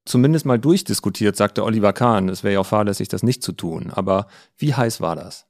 zumindest 0.05 0.45
mal 0.45 0.59
durchdiskutiert, 0.59 1.35
sagte 1.35 1.63
Oliver 1.63 1.93
Kahn. 1.93 2.29
Es 2.29 2.43
wäre 2.43 2.55
ja 2.55 2.59
auch 2.61 2.65
fahrlässig, 2.65 3.09
das 3.09 3.23
nicht 3.23 3.43
zu 3.43 3.51
tun. 3.51 3.91
Aber 3.91 4.27
wie 4.57 4.73
heiß 4.73 5.01
war 5.01 5.15
das? 5.15 5.45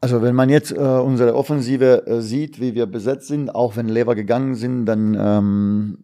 Also 0.00 0.22
wenn 0.22 0.34
man 0.34 0.48
jetzt 0.48 0.70
äh, 0.70 0.76
unsere 0.78 1.34
Offensive 1.34 2.06
äh, 2.06 2.20
sieht, 2.20 2.60
wie 2.60 2.74
wir 2.74 2.86
besetzt 2.86 3.26
sind, 3.26 3.52
auch 3.52 3.76
wenn 3.76 3.88
Lever 3.88 4.14
gegangen 4.14 4.54
sind, 4.54 4.86
dann 4.86 5.16
ähm, 5.18 5.98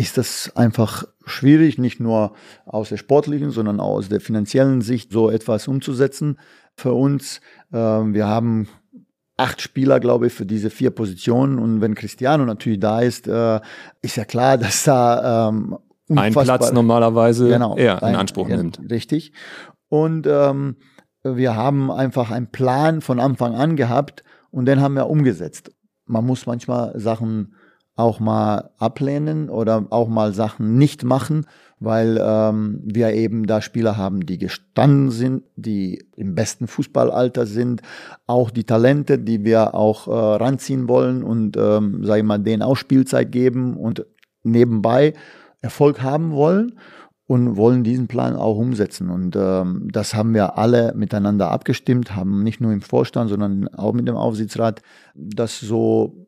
ist 0.00 0.16
das 0.16 0.50
einfach 0.56 1.04
schwierig, 1.26 1.76
nicht 1.76 2.00
nur 2.00 2.32
aus 2.64 2.88
der 2.88 2.96
sportlichen, 2.96 3.50
sondern 3.50 3.80
auch 3.80 3.96
aus 3.96 4.08
der 4.08 4.20
finanziellen 4.20 4.80
Sicht 4.80 5.12
so 5.12 5.30
etwas 5.30 5.68
umzusetzen 5.68 6.38
für 6.74 6.94
uns. 6.94 7.42
Ähm, 7.70 8.14
wir 8.14 8.26
haben 8.26 8.68
acht 9.36 9.60
Spieler, 9.60 10.00
glaube 10.00 10.28
ich, 10.28 10.32
für 10.32 10.46
diese 10.46 10.70
vier 10.70 10.90
Positionen. 10.90 11.58
Und 11.58 11.82
wenn 11.82 11.94
Cristiano 11.94 12.46
natürlich 12.46 12.80
da 12.80 13.00
ist, 13.00 13.28
äh, 13.28 13.60
ist 14.00 14.16
ja 14.16 14.24
klar, 14.24 14.56
dass 14.58 14.84
da 14.84 15.48
ähm, 15.48 15.76
ein 16.08 16.32
Platz 16.32 16.72
normalerweise 16.72 17.48
genau, 17.48 17.76
er 17.76 18.02
in 18.02 18.16
Anspruch 18.16 18.48
ein, 18.48 18.56
nimmt. 18.56 18.80
Richtig. 18.90 19.32
Und 19.88 20.26
ähm, 20.26 20.76
wir 21.22 21.56
haben 21.56 21.90
einfach 21.90 22.30
einen 22.30 22.50
Plan 22.50 23.02
von 23.02 23.20
Anfang 23.20 23.54
an 23.54 23.76
gehabt 23.76 24.24
und 24.50 24.64
den 24.64 24.80
haben 24.80 24.94
wir 24.94 25.08
umgesetzt. 25.08 25.72
Man 26.06 26.24
muss 26.24 26.46
manchmal 26.46 26.98
Sachen 26.98 27.54
auch 27.96 28.20
mal 28.20 28.70
ablehnen 28.78 29.50
oder 29.50 29.86
auch 29.90 30.08
mal 30.08 30.32
Sachen 30.32 30.78
nicht 30.78 31.04
machen, 31.04 31.46
weil 31.78 32.18
ähm, 32.22 32.80
wir 32.84 33.12
eben 33.14 33.46
da 33.46 33.60
Spieler 33.62 33.96
haben, 33.96 34.26
die 34.26 34.38
gestanden 34.38 35.10
sind, 35.10 35.44
die 35.56 36.04
im 36.16 36.34
besten 36.34 36.66
Fußballalter 36.66 37.46
sind, 37.46 37.82
auch 38.26 38.50
die 38.50 38.64
Talente, 38.64 39.18
die 39.18 39.44
wir 39.44 39.74
auch 39.74 40.06
äh, 40.06 40.10
ranziehen 40.12 40.88
wollen 40.88 41.22
und 41.22 41.56
ähm, 41.56 42.04
sag 42.04 42.18
ich 42.18 42.24
mal, 42.24 42.38
denen 42.38 42.62
auch 42.62 42.76
Spielzeit 42.76 43.32
geben 43.32 43.76
und 43.76 44.06
nebenbei 44.42 45.14
Erfolg 45.62 46.02
haben 46.02 46.32
wollen 46.32 46.78
und 47.26 47.56
wollen 47.56 47.84
diesen 47.84 48.08
Plan 48.08 48.34
auch 48.34 48.56
umsetzen. 48.56 49.08
Und 49.08 49.36
ähm, 49.36 49.88
das 49.92 50.14
haben 50.14 50.34
wir 50.34 50.58
alle 50.58 50.92
miteinander 50.96 51.50
abgestimmt, 51.50 52.16
haben 52.16 52.42
nicht 52.42 52.60
nur 52.60 52.72
im 52.72 52.82
Vorstand, 52.82 53.30
sondern 53.30 53.68
auch 53.68 53.92
mit 53.92 54.08
dem 54.08 54.16
Aufsichtsrat 54.16 54.82
das 55.14 55.60
so 55.60 56.26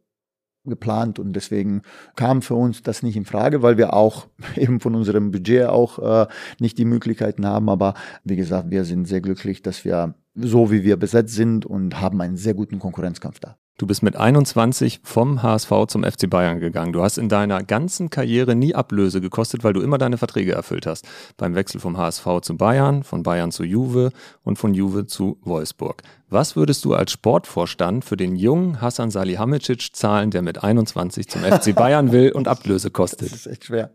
geplant 0.64 1.18
und 1.18 1.34
deswegen 1.34 1.82
kam 2.14 2.42
für 2.42 2.54
uns 2.54 2.82
das 2.82 3.02
nicht 3.02 3.16
in 3.16 3.24
Frage, 3.24 3.62
weil 3.62 3.76
wir 3.78 3.94
auch 3.94 4.26
eben 4.56 4.80
von 4.80 4.94
unserem 4.94 5.30
Budget 5.30 5.66
auch 5.66 5.98
äh, 5.98 6.26
nicht 6.58 6.78
die 6.78 6.84
Möglichkeiten 6.84 7.46
haben. 7.46 7.68
Aber 7.68 7.94
wie 8.24 8.36
gesagt, 8.36 8.70
wir 8.70 8.84
sind 8.84 9.06
sehr 9.06 9.20
glücklich, 9.20 9.62
dass 9.62 9.84
wir 9.84 10.14
so 10.34 10.70
wie 10.70 10.84
wir 10.84 10.96
besetzt 10.96 11.34
sind 11.34 11.66
und 11.66 12.00
haben 12.00 12.20
einen 12.20 12.36
sehr 12.36 12.54
guten 12.54 12.78
Konkurrenzkampf 12.78 13.40
da. 13.40 13.56
Du 13.78 13.86
bist 13.86 14.02
mit 14.02 14.16
21 14.16 15.00
vom 15.02 15.42
HSV 15.42 15.72
zum 15.88 16.04
FC 16.04 16.28
Bayern 16.28 16.60
gegangen. 16.60 16.92
Du 16.92 17.02
hast 17.02 17.16
in 17.16 17.28
deiner 17.28 17.64
ganzen 17.64 18.10
Karriere 18.10 18.54
nie 18.54 18.74
Ablöse 18.74 19.20
gekostet, 19.20 19.64
weil 19.64 19.72
du 19.72 19.80
immer 19.80 19.98
deine 19.98 20.18
Verträge 20.18 20.52
erfüllt 20.52 20.86
hast. 20.86 21.08
Beim 21.36 21.54
Wechsel 21.54 21.80
vom 21.80 21.96
HSV 21.96 22.42
zu 22.42 22.56
Bayern, 22.56 23.02
von 23.02 23.22
Bayern 23.22 23.50
zu 23.50 23.64
Juve 23.64 24.12
und 24.44 24.56
von 24.56 24.74
Juve 24.74 25.06
zu 25.06 25.38
Wolfsburg. 25.42 26.02
Was 26.28 26.54
würdest 26.54 26.84
du 26.84 26.94
als 26.94 27.12
Sportvorstand 27.12 28.04
für 28.04 28.16
den 28.16 28.36
jungen 28.36 28.80
Hassan 28.80 29.10
Salihamidzic 29.10 29.96
zahlen, 29.96 30.30
der 30.30 30.42
mit 30.42 30.62
21 30.62 31.28
zum 31.28 31.40
FC 31.40 31.74
Bayern 31.74 32.12
will 32.12 32.30
und 32.30 32.48
Ablöse 32.48 32.90
kostet? 32.90 33.32
Das 33.32 33.32
ist 33.32 33.46
echt 33.46 33.64
schwer. 33.64 33.90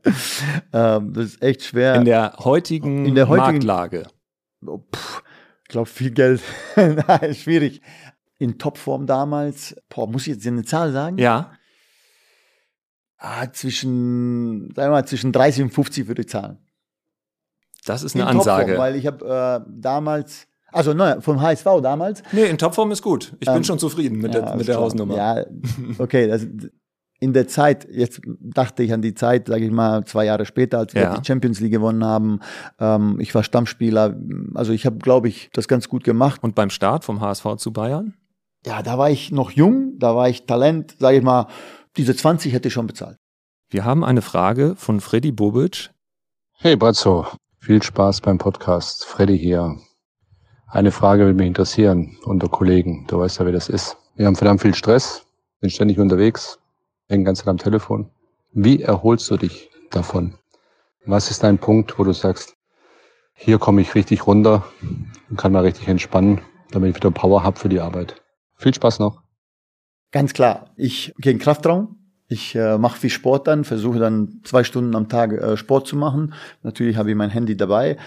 Ähm, 0.74 1.14
das 1.14 1.26
ist 1.26 1.42
echt 1.42 1.64
schwer. 1.64 1.96
In 1.96 2.06
der 2.06 2.34
heutigen, 2.40 3.06
in 3.06 3.16
der 3.16 3.30
heutigen 3.30 3.66
Marktlage. 3.66 4.08
Oh, 4.66 4.82
ich 5.68 5.70
glaube, 5.70 5.90
viel 5.90 6.12
Geld. 6.12 6.42
Nein, 6.76 7.36
schwierig 7.36 7.82
in 8.40 8.58
Topform 8.58 9.06
damals, 9.06 9.76
boah, 9.90 10.08
muss 10.08 10.28
ich 10.28 10.36
jetzt 10.36 10.48
eine 10.48 10.64
Zahl 10.64 10.92
sagen? 10.92 11.18
Ja. 11.18 11.52
Ah, 13.18 13.52
zwischen, 13.52 14.72
sagen 14.76 14.90
wir 14.90 14.90
mal, 14.90 15.06
zwischen 15.06 15.32
30 15.32 15.64
und 15.64 15.70
50 15.72 16.08
würde 16.08 16.22
ich 16.22 16.30
zahlen. 16.30 16.60
Das 17.86 18.04
ist 18.04 18.16
eine 18.16 18.24
in 18.24 18.30
Ansage. 18.30 18.74
Topform, 18.74 18.80
weil 18.80 18.96
ich 18.96 19.08
habe 19.08 19.66
äh, 19.66 19.72
damals, 19.82 20.48
also 20.72 20.94
ne, 20.94 21.18
vom 21.22 21.42
HSV 21.42 21.66
damals. 21.82 22.22
Nee, 22.32 22.46
in 22.46 22.58
Topform 22.58 22.92
ist 22.92 23.02
gut. 23.02 23.36
Ich 23.40 23.48
ähm, 23.48 23.56
bin 23.56 23.64
schon 23.64 23.80
zufrieden 23.80 24.20
mit 24.20 24.36
ja, 24.36 24.42
der, 24.42 24.56
mit 24.56 24.68
der 24.68 24.78
Hausnummer. 24.78 25.16
Ja, 25.16 25.46
okay, 25.98 26.28
das, 26.28 26.46
in 27.20 27.34
der 27.34 27.48
Zeit, 27.48 27.88
jetzt 27.90 28.22
dachte 28.26 28.84
ich 28.84 28.94
an 28.94 29.02
die 29.02 29.14
Zeit, 29.14 29.48
sage 29.48 29.66
ich 29.66 29.72
mal, 29.72 30.06
zwei 30.06 30.26
Jahre 30.26 30.46
später, 30.46 30.80
als 30.80 30.94
wir 30.94 31.02
ja. 31.02 31.18
die 31.18 31.26
Champions 31.26 31.60
League 31.60 31.72
gewonnen 31.72 32.04
haben. 32.04 32.40
Ähm, 32.80 33.20
ich 33.20 33.34
war 33.34 33.44
Stammspieler. 33.44 34.16
Also 34.54 34.72
ich 34.72 34.86
habe, 34.86 34.98
glaube 34.98 35.28
ich, 35.28 35.50
das 35.54 35.68
ganz 35.68 35.90
gut 35.90 36.04
gemacht. 36.04 36.44
Und 36.44 36.56
beim 36.56 36.70
Start 36.70 37.04
vom 37.04 37.22
HSV 37.22 37.56
zu 37.58 37.74
Bayern? 37.74 38.14
ja, 38.68 38.82
da 38.82 38.98
war 38.98 39.10
ich 39.10 39.32
noch 39.32 39.52
jung, 39.52 39.98
da 39.98 40.16
war 40.16 40.28
ich 40.28 40.46
Talent, 40.46 40.96
sage 41.00 41.18
ich 41.18 41.24
mal, 41.24 41.48
diese 41.96 42.16
20 42.16 42.54
hätte 42.54 42.68
ich 42.68 42.74
schon 42.74 42.86
bezahlt. 42.86 43.18
Wir 43.70 43.86
haben 43.86 44.04
eine 44.04 44.22
Frage 44.22 44.76
von 44.76 45.00
Freddy 45.00 45.32
Bobic. 45.32 45.92
Hey 46.54 46.76
Brazzo, 46.76 47.28
viel 47.60 47.82
Spaß 47.82 48.22
beim 48.22 48.38
Podcast. 48.38 49.06
Freddy 49.06 49.38
hier. 49.38 49.78
Eine 50.68 50.92
Frage 50.92 51.24
würde 51.24 51.38
mich 51.38 51.48
interessieren 51.48 52.18
unter 52.26 52.50
Kollegen. 52.50 53.06
Du 53.08 53.20
weißt 53.20 53.40
ja, 53.40 53.48
wie 53.48 53.54
das 53.54 53.70
ist. 53.70 53.96
Wir 54.16 54.26
haben 54.26 54.36
verdammt 54.36 54.62
viel 54.62 54.76
Stress, 54.76 55.26
sind 55.62 55.72
ständig 55.72 55.98
unterwegs, 55.98 56.60
hängen 57.10 57.26
ganz 57.26 57.48
am 57.48 57.58
Telefon. 57.58 58.10
Wie 58.54 58.82
erholst 58.82 59.30
du 59.30 59.38
dich 59.38 59.70
davon? 59.92 60.36
Was 61.06 61.32
ist 61.32 61.44
dein 61.44 61.58
Punkt, 61.58 61.98
wo 61.98 62.04
du 62.04 62.14
sagst, 62.14 62.56
hier 63.34 63.60
komme 63.60 63.82
ich 63.82 63.96
richtig 63.96 64.28
runter 64.28 64.66
und 65.30 65.38
kann 65.38 65.52
mal 65.52 65.64
richtig 65.64 65.88
entspannen, 65.88 66.42
damit 66.72 66.90
ich 66.90 66.96
wieder 66.96 67.12
Power 67.12 67.44
habe 67.44 67.60
für 67.60 67.70
die 67.70 67.80
Arbeit? 67.80 68.22
Viel 68.56 68.74
Spaß 68.74 69.00
noch. 69.00 69.22
Ganz 70.12 70.34
klar. 70.34 70.72
Ich 70.76 71.14
gehe 71.20 71.32
in 71.32 71.40
Kraftraum. 71.40 71.96
Ich 72.30 72.56
äh, 72.56 72.78
mache 72.78 73.00
viel 73.00 73.10
Sport 73.10 73.48
dann, 73.48 73.64
versuche 73.64 74.00
dann 74.00 74.42
zwei 74.44 74.64
Stunden 74.66 74.96
am 74.96 75.08
Tag 75.08 75.32
äh, 75.32 75.56
Sport 75.56 75.88
zu 75.88 75.96
machen. 75.96 76.34
Natürlich 76.62 76.98
habe 76.98 77.10
ich 77.10 77.16
mein 77.16 77.30
Handy 77.30 77.56
dabei. 77.56 77.98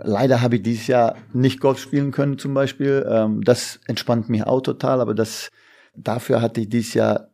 Leider 0.00 0.42
habe 0.42 0.56
ich 0.56 0.62
dieses 0.62 0.86
Jahr 0.86 1.16
nicht 1.32 1.60
Golf 1.60 1.80
spielen 1.80 2.12
können 2.12 2.38
zum 2.38 2.54
Beispiel. 2.54 3.04
Ähm, 3.10 3.42
das 3.42 3.80
entspannt 3.88 4.28
mich 4.28 4.44
auch 4.44 4.60
total, 4.60 5.00
aber 5.00 5.14
das, 5.14 5.50
dafür 5.96 6.40
hatte 6.40 6.60
ich 6.60 6.68
dieses 6.68 6.94
Jahr 6.94 7.30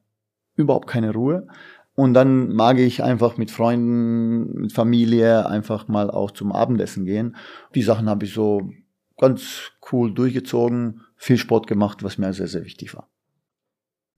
überhaupt 0.56 0.88
keine 0.88 1.12
Ruhe. 1.12 1.46
Und 1.94 2.14
dann 2.14 2.52
mag 2.52 2.78
ich 2.78 3.04
einfach 3.04 3.36
mit 3.36 3.50
Freunden, 3.50 4.62
mit 4.62 4.72
Familie 4.72 5.46
einfach 5.46 5.86
mal 5.86 6.10
auch 6.10 6.32
zum 6.32 6.50
Abendessen 6.50 7.04
gehen. 7.04 7.36
Die 7.74 7.82
Sachen 7.82 8.08
habe 8.08 8.24
ich 8.24 8.34
so 8.34 8.68
ganz 9.16 9.70
cool 9.92 10.12
durchgezogen, 10.12 11.02
viel 11.16 11.38
Sport 11.38 11.68
gemacht, 11.68 12.02
was 12.02 12.18
mir 12.18 12.32
sehr, 12.32 12.48
sehr 12.48 12.64
wichtig 12.64 12.94
war. 12.94 13.08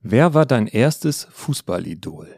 Wer 0.01 0.35
war 0.35 0.47
dein 0.47 0.69
erstes 0.69 1.27
Fußballidol? 1.33 2.29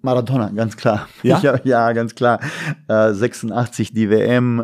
Maradona, 0.00 0.50
ganz 0.50 0.76
klar. 0.76 1.08
Ja? 1.22 1.38
ja, 1.42 1.60
ja, 1.64 1.92
ganz 1.92 2.14
klar. 2.14 2.40
Äh, 2.88 3.12
86 3.12 3.92
die 3.92 4.10
WM, 4.10 4.60
äh, 4.60 4.62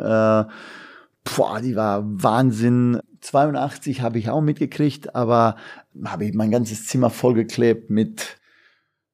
boah, 1.36 1.60
die 1.62 1.76
war 1.76 2.02
Wahnsinn. 2.04 3.00
82 3.20 4.02
habe 4.02 4.18
ich 4.18 4.30
auch 4.30 4.40
mitgekriegt, 4.40 5.14
aber 5.14 5.56
habe 6.04 6.24
ich 6.24 6.34
mein 6.34 6.50
ganzes 6.50 6.86
Zimmer 6.86 7.10
vollgeklebt 7.10 7.90
mit 7.90 8.37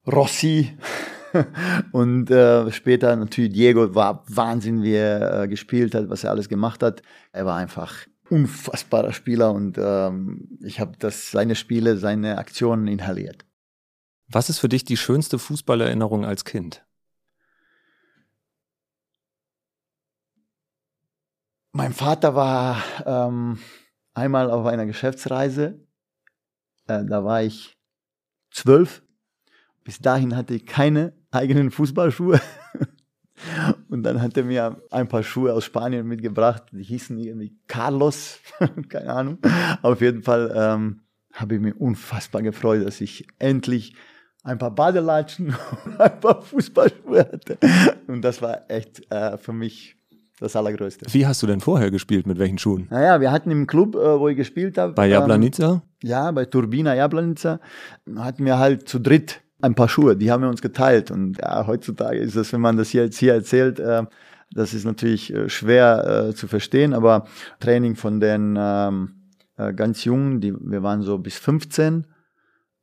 Rossi. 0.07 0.77
Und 1.93 2.31
äh, 2.31 2.71
später 2.71 3.17
natürlich 3.17 3.53
Diego 3.53 3.95
war 3.95 4.25
Wahnsinn, 4.29 4.83
wie 4.83 4.95
er 4.95 5.43
äh, 5.43 5.49
gespielt 5.49 5.95
hat, 5.95 6.09
was 6.09 6.25
er 6.25 6.31
alles 6.31 6.49
gemacht 6.49 6.83
hat. 6.83 7.03
Er 7.33 7.45
war 7.47 7.57
einfach 7.57 8.07
unfassbarer 8.31 9.13
Spieler 9.13 9.53
und 9.53 9.77
ähm, 9.79 10.59
ich 10.63 10.81
habe 10.81 10.97
das 10.99 11.31
seine 11.31 11.55
Spiele, 11.55 11.99
seine 11.99 12.39
Aktionen 12.39 12.89
inhaliert. 12.89 13.45
Was 14.29 14.49
ist 14.49 14.59
für 14.59 14.69
dich 14.69 14.85
die 14.85 14.97
schönste 14.97 15.39
Fußballerinnerung 15.39 16.25
als 16.25 16.45
Kind? 16.45 16.85
Mein 21.73 21.93
Vater 21.93 22.35
war 22.35 22.83
ähm, 23.05 23.59
einmal 24.15 24.51
auf 24.51 24.65
einer 24.67 24.87
Geschäftsreise. 24.87 25.87
Äh, 26.87 27.05
da 27.05 27.25
war 27.25 27.43
ich 27.43 27.77
zwölf. 28.51 29.04
Bis 29.85 29.99
dahin 29.99 30.35
hatte 30.35 30.55
ich 30.55 30.67
keine 30.67 31.13
eigenen 31.31 31.71
Fußballschuhe. 31.71 32.41
Und 33.89 34.03
dann 34.05 34.23
hat 34.23 34.37
er 34.37 34.45
mir 34.45 34.81
ein 34.91 35.09
paar 35.09 35.23
Schuhe 35.23 35.53
aus 35.53 35.65
Spanien 35.65 36.07
mitgebracht. 36.07 36.65
Die 36.73 36.83
hießen 36.83 37.19
irgendwie 37.19 37.57
Carlos, 37.67 38.39
keine 38.89 39.13
Ahnung. 39.13 39.39
Auf 39.83 40.01
jeden 40.01 40.23
Fall 40.23 40.53
ähm, 40.57 41.01
habe 41.33 41.57
ich 41.57 41.61
mich 41.61 41.77
unfassbar 41.77 42.43
gefreut, 42.43 42.87
dass 42.87 43.01
ich 43.01 43.27
endlich 43.39 43.95
ein 44.43 44.59
paar 44.59 44.71
Badelatschen 44.71 45.49
und 45.85 46.01
ein 46.01 46.21
paar 46.21 46.43
Fußballschuhe 46.43 47.19
hatte. 47.19 47.59
Und 48.07 48.23
das 48.23 48.41
war 48.41 48.71
echt 48.71 49.11
äh, 49.13 49.37
für 49.37 49.53
mich 49.53 49.97
das 50.41 50.57
Allergrößte. 50.57 51.07
Wie 51.13 51.27
hast 51.27 51.43
du 51.43 51.47
denn 51.47 51.61
vorher 51.61 51.91
gespielt? 51.91 52.27
Mit 52.27 52.39
welchen 52.39 52.59
Schuhen? 52.59 52.87
Naja, 52.91 53.21
wir 53.21 53.31
hatten 53.31 53.51
im 53.51 53.67
Club, 53.67 53.95
äh, 53.95 54.19
wo 54.19 54.29
ich 54.29 54.37
gespielt 54.37 54.79
habe. 54.79 54.93
Bei 54.95 55.07
Jablanica? 55.07 55.73
Ähm, 55.73 55.83
ja, 56.03 56.31
bei 56.31 56.45
Turbina 56.45 56.95
Jablanica. 56.95 57.61
Hatten 58.17 58.45
wir 58.45 58.59
halt 58.59 58.89
zu 58.89 58.99
dritt 58.99 59.44
ein 59.65 59.75
paar 59.75 59.89
Schuhe, 59.89 60.17
die 60.17 60.31
haben 60.31 60.43
wir 60.43 60.49
uns 60.49 60.63
geteilt. 60.63 61.11
Und 61.11 61.39
ja, 61.39 61.67
heutzutage 61.67 62.19
ist 62.19 62.37
das, 62.37 62.53
wenn 62.53 62.61
man 62.61 62.77
das 62.77 62.91
hier 62.91 63.05
jetzt 63.05 63.19
hier 63.19 63.35
erzählt, 63.35 63.81
äh, 63.81 64.05
das 64.53 64.75
ist 64.75 64.85
natürlich 64.85 65.33
äh, 65.33 65.49
schwer 65.49 66.29
äh, 66.29 66.35
zu 66.35 66.47
verstehen, 66.47 66.93
aber 66.93 67.27
Training 67.61 67.97
von 67.97 68.21
den 68.21 68.57
ähm, 68.59 69.15
äh, 69.57 69.73
ganz 69.73 70.05
Jungen, 70.05 70.41
die, 70.41 70.55
wir 70.55 70.83
waren 70.83 71.03
so 71.03 71.19
bis 71.19 71.39
15, 71.39 72.07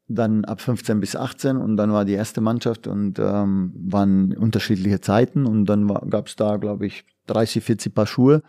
dann 0.08 0.44
ab 0.44 0.60
15 0.60 1.00
bis 1.00 1.16
18 1.16 1.58
und 1.58 1.78
dann 1.78 1.94
war 1.94 2.04
die 2.04 2.14
erste 2.14 2.42
Mannschaft 2.42 2.88
und 2.88 3.20
ähm, 3.20 3.74
waren 3.76 4.36
unterschiedliche 4.36 5.00
Zeiten 5.00 5.46
und 5.46 5.66
dann 5.66 5.88
gab 6.10 6.28
es 6.28 6.36
da, 6.36 6.58
glaube 6.58 6.86
ich, 6.86 7.06
30, 7.28 7.64
40 7.64 7.96
Paar 7.96 8.08
Schuhe. 8.08 8.42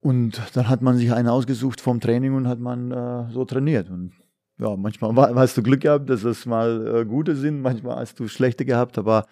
Und 0.00 0.40
dann 0.54 0.68
hat 0.68 0.82
man 0.82 0.98
sich 0.98 1.12
einen 1.12 1.28
ausgesucht 1.28 1.80
vom 1.80 2.00
Training 2.00 2.34
und 2.34 2.46
hat 2.46 2.60
man 2.60 2.90
äh, 2.92 3.32
so 3.32 3.44
trainiert. 3.44 3.88
Und 3.90 4.12
ja, 4.58 4.76
manchmal 4.76 5.34
hast 5.34 5.56
du 5.56 5.62
Glück 5.62 5.80
gehabt, 5.80 6.08
dass 6.08 6.24
es 6.24 6.46
mal 6.46 7.02
äh, 7.02 7.04
gute 7.04 7.36
sind, 7.36 7.60
manchmal 7.60 7.96
hast 7.96 8.18
du 8.18 8.28
schlechte 8.28 8.64
gehabt, 8.64 8.98
aber 8.98 9.26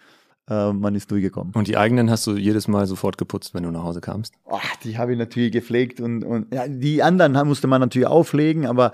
äh, 0.49 0.73
man 0.73 0.95
ist 0.95 1.11
durchgekommen. 1.11 1.55
Und 1.55 1.69
die 1.69 1.77
eigenen 1.77 2.11
hast 2.11 2.27
du 2.27 2.37
jedes 2.37 2.69
Mal 2.69 2.87
sofort 2.87 3.17
geputzt, 3.17 3.55
wenn 3.55 3.63
du 3.63 3.71
nach 3.71 3.85
Hause 3.85 4.01
kamst? 4.01 4.35
Ach, 4.51 4.77
die 4.77 4.99
habe 4.99 5.13
ich 5.13 5.19
natürlich 5.19 5.53
gepflegt 5.53 6.01
und, 6.01 6.25
und 6.25 6.53
ja, 6.53 6.69
die 6.69 7.03
anderen 7.03 7.33
musste 7.47 7.67
man 7.67 7.81
natürlich 7.81 8.09
auflegen, 8.09 8.67
aber 8.67 8.93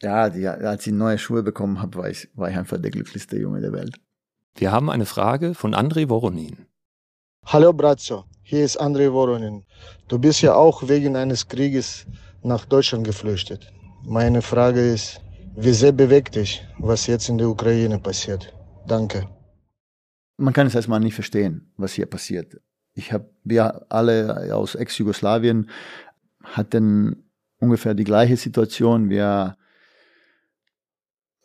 ja, 0.00 0.30
die, 0.30 0.46
als 0.46 0.86
ich 0.86 0.92
neue 0.92 1.18
Schuhe 1.18 1.42
bekommen 1.42 1.80
habe, 1.80 1.98
war 1.98 2.08
ich, 2.08 2.28
war 2.34 2.50
ich 2.50 2.56
einfach 2.56 2.78
der 2.80 2.90
glücklichste 2.90 3.38
Junge 3.38 3.60
der 3.60 3.72
Welt. 3.72 3.96
Wir 4.56 4.70
haben 4.70 4.90
eine 4.90 5.06
Frage 5.06 5.54
von 5.54 5.74
André 5.74 6.08
Voronin. 6.08 6.66
Hallo 7.46 7.72
Brazzo, 7.72 8.24
hier 8.42 8.64
ist 8.64 8.80
André 8.80 9.12
Voronin. 9.12 9.64
Du 10.08 10.18
bist 10.18 10.40
ja 10.42 10.54
auch 10.54 10.88
wegen 10.88 11.16
eines 11.16 11.48
Krieges 11.48 12.06
nach 12.42 12.64
Deutschland 12.64 13.04
geflüchtet. 13.04 13.72
Meine 14.04 14.42
Frage 14.42 14.80
ist, 14.80 15.20
wie 15.56 15.72
sehr 15.72 15.92
bewegt 15.92 16.34
dich, 16.34 16.66
was 16.78 17.06
jetzt 17.06 17.28
in 17.28 17.38
der 17.38 17.48
Ukraine 17.48 17.98
passiert? 17.98 18.52
Danke. 18.86 19.28
Man 20.36 20.52
kann 20.52 20.66
es 20.66 20.74
erstmal 20.74 21.00
nicht 21.00 21.14
verstehen, 21.14 21.72
was 21.76 21.92
hier 21.92 22.06
passiert. 22.06 22.60
Ich 22.94 23.12
habe, 23.12 23.30
wir 23.44 23.86
alle 23.88 24.54
aus 24.54 24.74
Ex-Jugoslawien 24.74 25.70
hatten 26.42 27.24
ungefähr 27.58 27.94
die 27.94 28.04
gleiche 28.04 28.36
Situation. 28.36 29.10
Wir 29.10 29.56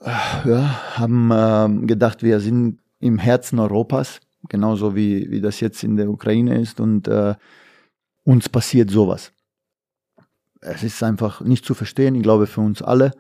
ja, 0.02 0.98
haben 0.98 1.32
äh, 1.32 1.86
gedacht, 1.86 2.24
wir 2.24 2.40
sind 2.40 2.80
im 3.00 3.18
Herzen 3.18 3.60
Europas, 3.60 4.20
genauso 4.48 4.96
wie, 4.96 5.30
wie 5.30 5.42
das 5.42 5.60
jetzt 5.60 5.84
in 5.84 5.98
der 5.98 6.10
Ukraine 6.10 6.60
ist 6.60 6.80
und 6.80 7.08
äh, 7.08 7.36
uns 8.24 8.50
passiert 8.50 8.90
sowas. 8.90 9.32
Es 10.62 10.84
ist 10.84 11.02
einfach 11.04 11.42
nicht 11.42 11.66
zu 11.66 11.74
verstehen, 11.74 12.16
ich 12.16 12.24
glaube 12.24 12.48
für 12.48 12.62
uns 12.62 12.82
alle. 12.82 13.12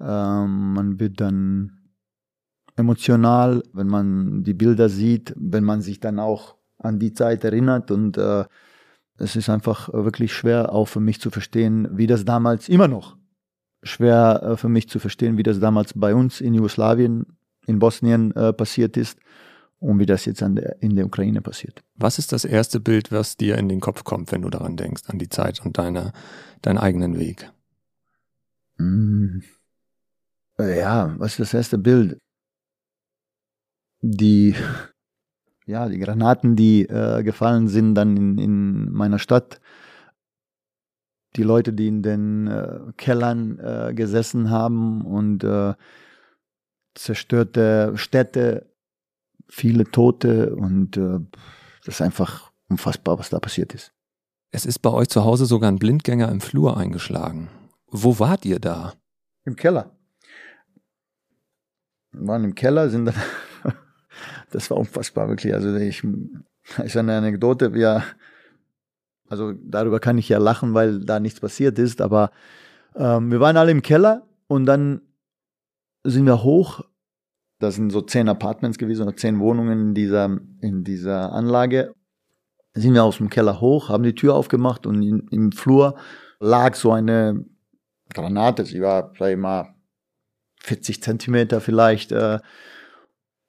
Ähm, 0.00 0.74
man 0.74 1.00
wird 1.00 1.20
dann 1.20 1.90
emotional, 2.76 3.62
wenn 3.72 3.88
man 3.88 4.44
die 4.44 4.54
Bilder 4.54 4.88
sieht, 4.88 5.34
wenn 5.36 5.64
man 5.64 5.80
sich 5.80 6.00
dann 6.00 6.18
auch 6.18 6.56
an 6.78 6.98
die 6.98 7.12
Zeit 7.12 7.44
erinnert 7.44 7.90
und 7.90 8.16
äh, 8.16 8.44
es 9.16 9.34
ist 9.34 9.48
einfach 9.48 9.92
wirklich 9.92 10.32
schwer 10.32 10.72
auch 10.72 10.86
für 10.86 11.00
mich 11.00 11.20
zu 11.20 11.30
verstehen, 11.30 11.88
wie 11.92 12.06
das 12.06 12.24
damals 12.24 12.68
immer 12.68 12.86
noch 12.86 13.16
schwer 13.82 14.42
äh, 14.42 14.56
für 14.56 14.68
mich 14.68 14.88
zu 14.88 14.98
verstehen, 14.98 15.36
wie 15.36 15.42
das 15.42 15.60
damals 15.60 15.92
bei 15.94 16.14
uns 16.14 16.40
in 16.40 16.54
Jugoslawien, 16.54 17.26
in 17.66 17.78
Bosnien 17.78 18.34
äh, 18.34 18.52
passiert 18.52 18.96
ist 18.96 19.18
und 19.78 19.98
wie 19.98 20.06
das 20.06 20.24
jetzt 20.24 20.40
der, 20.40 20.82
in 20.82 20.96
der 20.96 21.06
Ukraine 21.06 21.40
passiert. 21.40 21.82
Was 21.94 22.18
ist 22.18 22.32
das 22.32 22.44
erste 22.44 22.80
Bild, 22.80 23.12
was 23.12 23.36
dir 23.36 23.58
in 23.58 23.68
den 23.68 23.80
Kopf 23.80 24.04
kommt, 24.04 24.32
wenn 24.32 24.42
du 24.42 24.50
daran 24.50 24.76
denkst, 24.76 25.02
an 25.06 25.18
die 25.18 25.28
Zeit 25.28 25.64
und 25.64 25.78
deine, 25.78 26.12
deinen 26.62 26.78
eigenen 26.78 27.18
Weg? 27.18 27.50
Mm. 28.78 29.40
Ja, 30.60 31.14
was 31.18 31.32
ist 31.32 31.40
das 31.40 31.54
erste 31.54 31.78
Bild? 31.78 32.18
Die, 34.00 34.54
ja, 35.66 35.88
die 35.88 35.98
Granaten, 35.98 36.56
die 36.56 36.82
äh, 36.82 37.22
gefallen 37.22 37.68
sind 37.68 37.94
dann 37.94 38.16
in, 38.16 38.38
in 38.38 38.92
meiner 38.92 39.18
Stadt 39.18 39.60
die 41.36 41.42
Leute, 41.42 41.72
die 41.72 41.88
in 41.88 42.02
den 42.02 42.46
äh, 42.48 42.80
Kellern 42.96 43.58
äh, 43.58 43.94
gesessen 43.94 44.50
haben 44.50 45.02
und 45.02 45.44
äh, 45.44 45.74
zerstörte 46.94 47.92
Städte, 47.96 48.66
viele 49.48 49.84
Tote 49.84 50.56
und 50.56 50.96
äh, 50.96 51.20
das 51.84 51.96
ist 51.96 52.02
einfach 52.02 52.50
unfassbar, 52.68 53.18
was 53.18 53.30
da 53.30 53.38
passiert 53.38 53.72
ist. 53.74 53.92
Es 54.50 54.66
ist 54.66 54.80
bei 54.80 54.90
euch 54.90 55.08
zu 55.08 55.24
Hause 55.24 55.46
sogar 55.46 55.70
ein 55.70 55.78
Blindgänger 55.78 56.30
im 56.30 56.40
Flur 56.40 56.76
eingeschlagen. 56.76 57.48
Wo 57.86 58.18
wart 58.18 58.44
ihr 58.44 58.58
da? 58.58 58.94
Im 59.44 59.54
Keller. 59.54 59.97
Waren 62.26 62.44
im 62.44 62.54
Keller, 62.54 62.88
sind 62.88 63.06
dann, 63.06 63.14
das 64.50 64.70
war 64.70 64.78
unfassbar 64.78 65.28
wirklich. 65.28 65.54
Also 65.54 65.74
ich, 65.76 66.02
ist 66.84 66.96
eine 66.96 67.16
Anekdote, 67.16 67.74
wir 67.74 68.02
also 69.28 69.52
darüber 69.52 70.00
kann 70.00 70.18
ich 70.18 70.28
ja 70.28 70.38
lachen, 70.38 70.74
weil 70.74 71.00
da 71.00 71.20
nichts 71.20 71.40
passiert 71.40 71.78
ist. 71.78 72.00
Aber 72.00 72.30
ähm, 72.96 73.30
wir 73.30 73.40
waren 73.40 73.56
alle 73.56 73.70
im 73.70 73.82
Keller 73.82 74.26
und 74.46 74.66
dann 74.66 75.02
sind 76.04 76.26
wir 76.26 76.42
hoch. 76.42 76.80
Das 77.58 77.74
sind 77.74 77.90
so 77.90 78.00
zehn 78.00 78.28
Apartments 78.28 78.78
gewesen 78.78 79.02
oder 79.02 79.16
zehn 79.16 79.40
Wohnungen 79.40 79.88
in 79.88 79.94
dieser, 79.94 80.38
in 80.60 80.84
dieser 80.84 81.32
Anlage. 81.32 81.92
Sind 82.74 82.94
wir 82.94 83.04
aus 83.04 83.18
dem 83.18 83.28
Keller 83.28 83.60
hoch, 83.60 83.88
haben 83.88 84.04
die 84.04 84.14
Tür 84.14 84.34
aufgemacht 84.34 84.86
und 84.86 85.02
in, 85.02 85.26
im 85.30 85.52
Flur 85.52 85.96
lag 86.38 86.74
so 86.74 86.92
eine 86.92 87.44
Granate. 88.14 88.64
Sie 88.64 88.80
war, 88.80 89.12
sag 89.18 89.32
ich 89.32 89.36
mal, 89.36 89.74
40 90.60 91.02
Zentimeter 91.02 91.60
vielleicht. 91.60 92.12
Äh, 92.12 92.38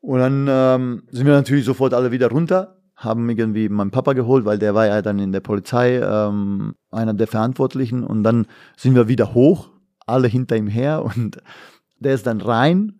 und 0.01 0.19
dann 0.19 0.47
ähm, 0.49 1.03
sind 1.11 1.25
wir 1.25 1.33
natürlich 1.33 1.65
sofort 1.65 1.93
alle 1.93 2.11
wieder 2.11 2.29
runter 2.29 2.79
haben 2.99 3.29
irgendwie 3.29 3.69
meinen 3.69 3.91
Papa 3.91 4.11
geholt, 4.11 4.43
weil 4.43 4.59
der 4.59 4.75
war 4.75 4.85
ja 4.85 5.01
dann 5.01 5.19
in 5.19 5.31
der 5.31 5.39
Polizei 5.39 5.99
ähm, 5.99 6.75
einer 6.91 7.13
der 7.13 7.27
Verantwortlichen 7.27 8.03
und 8.03 8.23
dann 8.23 8.45
sind 8.75 8.93
wir 8.93 9.07
wieder 9.07 9.33
hoch, 9.33 9.69
alle 10.05 10.27
hinter 10.27 10.57
ihm 10.57 10.67
her 10.67 11.03
und 11.05 11.41
der 11.99 12.13
ist 12.13 12.27
dann 12.27 12.41
rein 12.41 12.99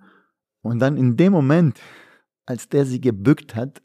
und 0.62 0.80
dann 0.80 0.96
in 0.96 1.18
dem 1.18 1.34
Moment, 1.34 1.80
als 2.46 2.70
der 2.70 2.86
sie 2.86 3.02
gebückt 3.02 3.56
hat, 3.56 3.82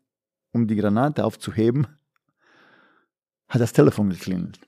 um 0.53 0.69
die 0.69 0.77
Granate 0.77 1.25
aufzuheben, 1.25 1.89
hat 3.49 3.61
das 3.61 3.73
Telefon 3.73 4.11
geklingelt. 4.11 4.61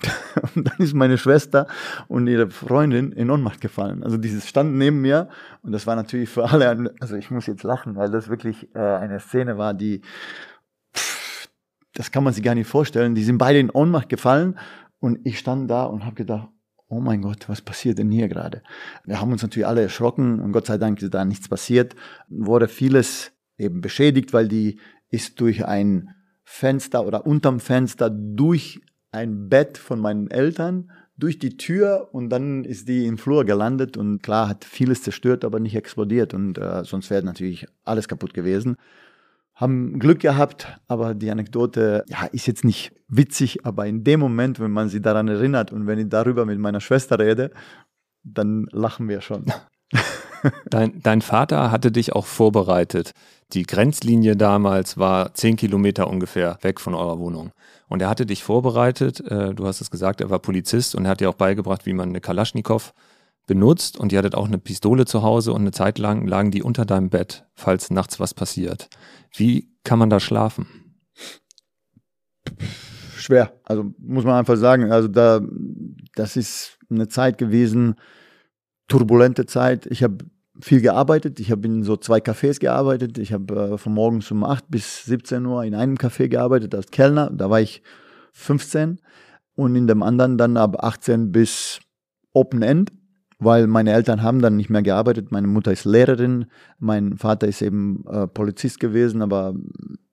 Und 0.54 0.68
dann 0.68 0.78
ist 0.78 0.94
meine 0.94 1.18
Schwester 1.18 1.66
und 2.06 2.26
ihre 2.28 2.50
Freundin 2.50 3.12
in 3.12 3.30
Ohnmacht 3.30 3.60
gefallen. 3.60 4.04
Also 4.04 4.16
dieses 4.16 4.48
standen 4.48 4.78
neben 4.78 5.00
mir 5.00 5.28
und 5.62 5.72
das 5.72 5.86
war 5.86 5.96
natürlich 5.96 6.28
für 6.28 6.48
alle, 6.50 6.94
also 7.00 7.16
ich 7.16 7.30
muss 7.30 7.46
jetzt 7.46 7.64
lachen, 7.64 7.96
weil 7.96 8.10
das 8.10 8.28
wirklich 8.28 8.74
äh, 8.74 8.78
eine 8.78 9.18
Szene 9.18 9.58
war, 9.58 9.74
die, 9.74 10.02
pff, 10.94 11.48
das 11.94 12.12
kann 12.12 12.22
man 12.22 12.32
sich 12.32 12.44
gar 12.44 12.54
nicht 12.54 12.68
vorstellen. 12.68 13.14
Die 13.14 13.24
sind 13.24 13.38
beide 13.38 13.58
in 13.58 13.70
Ohnmacht 13.70 14.08
gefallen 14.08 14.58
und 15.00 15.18
ich 15.24 15.38
stand 15.38 15.70
da 15.70 15.84
und 15.84 16.04
habe 16.04 16.14
gedacht, 16.14 16.48
oh 16.88 17.00
mein 17.00 17.22
Gott, 17.22 17.48
was 17.48 17.60
passiert 17.60 17.98
denn 17.98 18.10
hier 18.10 18.28
gerade? 18.28 18.62
Wir 19.04 19.20
haben 19.20 19.32
uns 19.32 19.42
natürlich 19.42 19.66
alle 19.66 19.82
erschrocken 19.82 20.40
und 20.40 20.52
Gott 20.52 20.66
sei 20.66 20.78
Dank 20.78 21.02
ist 21.02 21.12
da 21.12 21.24
nichts 21.24 21.48
passiert. 21.48 21.96
Wurde 22.28 22.68
vieles 22.68 23.32
eben 23.58 23.80
beschädigt, 23.80 24.32
weil 24.32 24.48
die 24.48 24.78
ist 25.10 25.40
durch 25.40 25.66
ein 25.66 26.14
Fenster 26.44 27.04
oder 27.04 27.26
unterm 27.26 27.60
Fenster 27.60 28.10
durch 28.10 28.80
ein 29.12 29.48
Bett 29.48 29.78
von 29.78 30.00
meinen 30.00 30.30
Eltern 30.30 30.90
durch 31.16 31.38
die 31.38 31.56
Tür 31.56 32.08
und 32.12 32.30
dann 32.30 32.64
ist 32.64 32.88
die 32.88 33.06
im 33.06 33.18
Flur 33.18 33.44
gelandet 33.44 33.96
und 33.96 34.22
klar 34.22 34.48
hat 34.48 34.64
vieles 34.64 35.02
zerstört, 35.02 35.44
aber 35.44 35.58
nicht 35.58 35.74
explodiert 35.74 36.32
und 36.32 36.58
äh, 36.58 36.84
sonst 36.84 37.10
wäre 37.10 37.24
natürlich 37.24 37.66
alles 37.84 38.06
kaputt 38.06 38.34
gewesen. 38.34 38.76
Haben 39.54 39.98
Glück 39.98 40.20
gehabt, 40.20 40.78
aber 40.86 41.14
die 41.14 41.30
Anekdote 41.30 42.04
ja, 42.06 42.26
ist 42.26 42.46
jetzt 42.46 42.64
nicht 42.64 42.94
witzig, 43.08 43.66
aber 43.66 43.86
in 43.86 44.04
dem 44.04 44.20
Moment, 44.20 44.60
wenn 44.60 44.70
man 44.70 44.88
sich 44.88 45.02
daran 45.02 45.26
erinnert 45.26 45.72
und 45.72 45.88
wenn 45.88 45.98
ich 45.98 46.08
darüber 46.08 46.46
mit 46.46 46.60
meiner 46.60 46.80
Schwester 46.80 47.18
rede, 47.18 47.50
dann 48.22 48.68
lachen 48.70 49.08
wir 49.08 49.20
schon. 49.20 49.46
Dein, 50.70 51.00
dein 51.02 51.22
Vater 51.22 51.70
hatte 51.70 51.90
dich 51.90 52.12
auch 52.12 52.26
vorbereitet. 52.26 53.12
Die 53.52 53.64
Grenzlinie 53.64 54.36
damals 54.36 54.98
war 54.98 55.34
zehn 55.34 55.56
Kilometer 55.56 56.08
ungefähr 56.08 56.58
weg 56.62 56.80
von 56.80 56.94
eurer 56.94 57.18
Wohnung. 57.18 57.52
Und 57.88 58.02
er 58.02 58.08
hatte 58.08 58.26
dich 58.26 58.42
vorbereitet, 58.42 59.20
äh, 59.20 59.54
du 59.54 59.66
hast 59.66 59.80
es 59.80 59.90
gesagt, 59.90 60.20
er 60.20 60.30
war 60.30 60.38
Polizist 60.38 60.94
und 60.94 61.06
er 61.06 61.12
hat 61.12 61.20
dir 61.20 61.30
auch 61.30 61.34
beigebracht, 61.34 61.86
wie 61.86 61.94
man 61.94 62.10
eine 62.10 62.20
Kalaschnikow 62.20 62.92
benutzt. 63.46 63.98
Und 63.98 64.12
ihr 64.12 64.18
hattet 64.18 64.34
auch 64.34 64.46
eine 64.46 64.58
Pistole 64.58 65.06
zu 65.06 65.22
Hause 65.22 65.52
und 65.52 65.62
eine 65.62 65.72
Zeit 65.72 65.98
lang 65.98 66.26
lagen 66.26 66.50
die 66.50 66.62
unter 66.62 66.84
deinem 66.84 67.08
Bett, 67.08 67.46
falls 67.54 67.90
nachts 67.90 68.20
was 68.20 68.34
passiert. 68.34 68.88
Wie 69.34 69.70
kann 69.84 69.98
man 69.98 70.10
da 70.10 70.20
schlafen? 70.20 70.66
Schwer. 73.16 73.52
Also 73.64 73.92
muss 73.98 74.24
man 74.24 74.34
einfach 74.34 74.56
sagen, 74.56 74.92
also 74.92 75.08
da, 75.08 75.40
das 76.14 76.36
ist 76.36 76.78
eine 76.90 77.08
Zeit 77.08 77.38
gewesen, 77.38 77.96
turbulente 78.88 79.46
Zeit. 79.46 79.86
Ich 79.86 80.02
habe 80.02 80.24
viel 80.60 80.80
gearbeitet. 80.80 81.40
Ich 81.40 81.50
habe 81.50 81.66
in 81.66 81.82
so 81.84 81.96
zwei 81.96 82.18
Cafés 82.18 82.58
gearbeitet. 82.58 83.18
Ich 83.18 83.32
habe 83.32 83.54
äh, 83.54 83.78
von 83.78 83.94
morgens 83.94 84.30
um 84.30 84.44
8 84.44 84.70
bis 84.70 85.04
17 85.04 85.46
Uhr 85.46 85.64
in 85.64 85.74
einem 85.74 85.94
Café 85.94 86.28
gearbeitet 86.28 86.74
als 86.74 86.90
Kellner. 86.90 87.30
Da 87.32 87.48
war 87.50 87.60
ich 87.60 87.82
15 88.32 88.98
und 89.54 89.76
in 89.76 89.86
dem 89.86 90.02
anderen 90.02 90.38
dann 90.38 90.56
ab 90.56 90.82
18 90.82 91.32
bis 91.32 91.80
Open 92.32 92.62
End, 92.62 92.92
weil 93.38 93.66
meine 93.66 93.92
Eltern 93.92 94.22
haben 94.22 94.40
dann 94.40 94.56
nicht 94.56 94.70
mehr 94.70 94.82
gearbeitet. 94.82 95.32
Meine 95.32 95.46
Mutter 95.46 95.72
ist 95.72 95.84
Lehrerin, 95.84 96.46
mein 96.78 97.16
Vater 97.16 97.48
ist 97.48 97.62
eben 97.62 98.04
äh, 98.08 98.26
Polizist 98.26 98.80
gewesen, 98.80 99.22
aber 99.22 99.54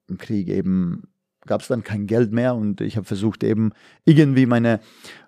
im 0.08 0.18
Krieg 0.18 0.48
eben 0.48 1.04
gab 1.44 1.60
es 1.60 1.68
dann 1.68 1.84
kein 1.84 2.06
Geld 2.06 2.32
mehr 2.32 2.54
und 2.54 2.80
ich 2.80 2.96
habe 2.96 3.06
versucht 3.06 3.44
eben 3.44 3.70
irgendwie 4.04 4.46
meine 4.46 4.80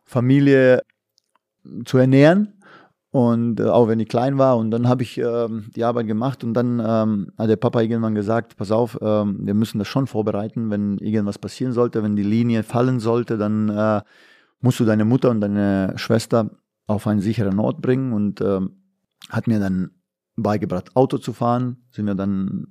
Familie 0.05 0.83
zu 1.85 1.99
ernähren 1.99 2.55
und 3.19 3.59
äh, 3.59 3.65
auch 3.65 3.89
wenn 3.89 3.99
ich 3.99 4.09
klein 4.09 4.39
war. 4.39 4.57
Und 4.57 4.71
dann 4.71 4.87
habe 4.87 5.03
ich 5.03 5.19
ähm, 5.19 5.73
die 5.75 5.83
Arbeit 5.83 6.07
gemacht. 6.07 6.45
Und 6.45 6.55
dann 6.55 6.79
ähm, 6.79 7.33
hat 7.37 7.51
der 7.51 7.57
Papa 7.57 7.81
irgendwann 7.81 8.15
gesagt, 8.15 8.57
pass 8.57 8.71
auf, 8.71 8.97
ähm, 9.03 9.41
wir 9.45 9.55
müssen 9.55 9.81
das 9.81 9.89
schon 9.89 10.07
vorbereiten, 10.07 10.71
wenn 10.71 10.99
irgendwas 10.99 11.37
passieren 11.37 11.73
sollte, 11.73 12.05
wenn 12.05 12.15
die 12.15 12.23
Linie 12.23 12.63
fallen 12.63 13.01
sollte, 13.01 13.37
dann 13.37 13.71
äh, 13.71 14.03
musst 14.61 14.79
du 14.79 14.85
deine 14.85 15.05
Mutter 15.05 15.31
und 15.31 15.41
deine 15.41 15.95
Schwester 15.97 16.51
auf 16.87 17.09
einen 17.09 17.21
sicheren 17.21 17.59
Ort 17.59 17.83
bringen. 17.83 18.13
Und 18.13 18.41
ähm, 18.41 18.83
hat 19.31 19.49
mir 19.49 19.59
dann 19.59 19.91
beigebracht, 20.37 20.95
Auto 20.95 21.19
zu 21.19 21.33
fahren. 21.33 21.79
Sind 21.91 22.07
wir 22.07 22.15
dann 22.15 22.69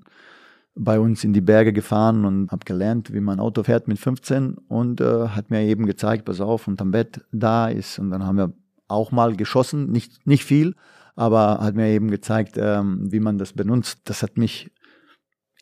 bei 0.75 0.97
uns 0.97 1.25
in 1.25 1.33
die 1.33 1.41
Berge 1.41 1.73
gefahren 1.73 2.23
und 2.23 2.53
habe 2.53 2.63
gelernt, 2.63 3.11
wie 3.11 3.19
man 3.19 3.41
Auto 3.41 3.63
fährt 3.63 3.89
mit 3.89 3.99
15 3.99 4.53
und 4.69 5.01
äh, 5.01 5.27
hat 5.27 5.49
mir 5.49 5.63
eben 5.63 5.85
gezeigt, 5.85 6.23
pass 6.23 6.39
auf, 6.39 6.69
unterm 6.69 6.91
Bett 6.91 7.19
da 7.33 7.67
ist. 7.67 7.99
Und 7.99 8.11
dann 8.11 8.25
haben 8.25 8.37
wir 8.37 8.53
auch 8.87 9.11
mal 9.11 9.35
geschossen, 9.35 9.91
nicht, 9.91 10.25
nicht 10.25 10.43
viel, 10.43 10.75
aber 11.15 11.59
hat 11.59 11.75
mir 11.75 11.87
eben 11.87 12.09
gezeigt, 12.09 12.55
ähm, 12.57 13.11
wie 13.11 13.19
man 13.19 13.37
das 13.37 13.53
benutzt. 13.53 14.01
Das 14.05 14.23
hat 14.23 14.37
mich, 14.37 14.71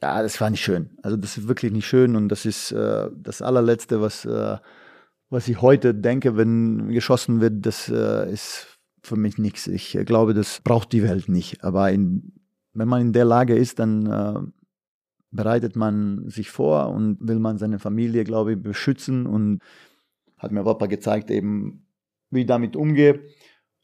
ja, 0.02 0.22
das 0.22 0.40
war 0.42 0.50
nicht 0.50 0.64
schön. 0.64 0.90
Also 1.02 1.18
das 1.18 1.38
ist 1.38 1.48
wirklich 1.48 1.72
nicht 1.72 1.88
schön 1.88 2.16
und 2.16 2.30
das 2.30 2.46
ist 2.46 2.72
äh, 2.72 3.10
das 3.16 3.42
allerletzte, 3.42 4.02
was, 4.02 4.26
äh, 4.26 4.58
was 5.30 5.48
ich 5.48 5.62
heute 5.62 5.94
denke, 5.94 6.38
wenn 6.38 6.90
geschossen 6.90 7.42
wird, 7.42 7.66
das 7.66 7.90
äh, 7.90 8.32
ist 8.32 8.78
für 9.02 9.16
mich 9.16 9.38
nichts. 9.38 9.68
Ich 9.68 9.98
glaube, 10.06 10.34
das 10.34 10.62
braucht 10.62 10.92
die 10.92 11.04
Welt 11.04 11.30
nicht. 11.30 11.64
Aber 11.64 11.92
in, 11.92 12.34
wenn 12.74 12.88
man 12.88 13.02
in 13.02 13.14
der 13.14 13.26
Lage 13.26 13.56
ist, 13.56 13.80
dann 13.80 14.06
äh, 14.08 14.40
bereitet 15.32 15.76
man 15.76 16.28
sich 16.30 16.50
vor 16.50 16.90
und 16.90 17.18
will 17.22 17.40
man 17.40 17.58
seine 17.58 17.80
Familie, 17.80 18.24
glaube 18.24 18.54
ich, 18.54 18.62
beschützen 18.62 19.26
und 19.26 19.62
hat 20.38 20.52
mir 20.52 20.64
Papa 20.64 20.88
gezeigt, 20.88 21.32
eben 21.32 21.85
wie 22.36 22.42
ich 22.42 22.46
damit 22.46 22.76
umgehe. 22.76 23.22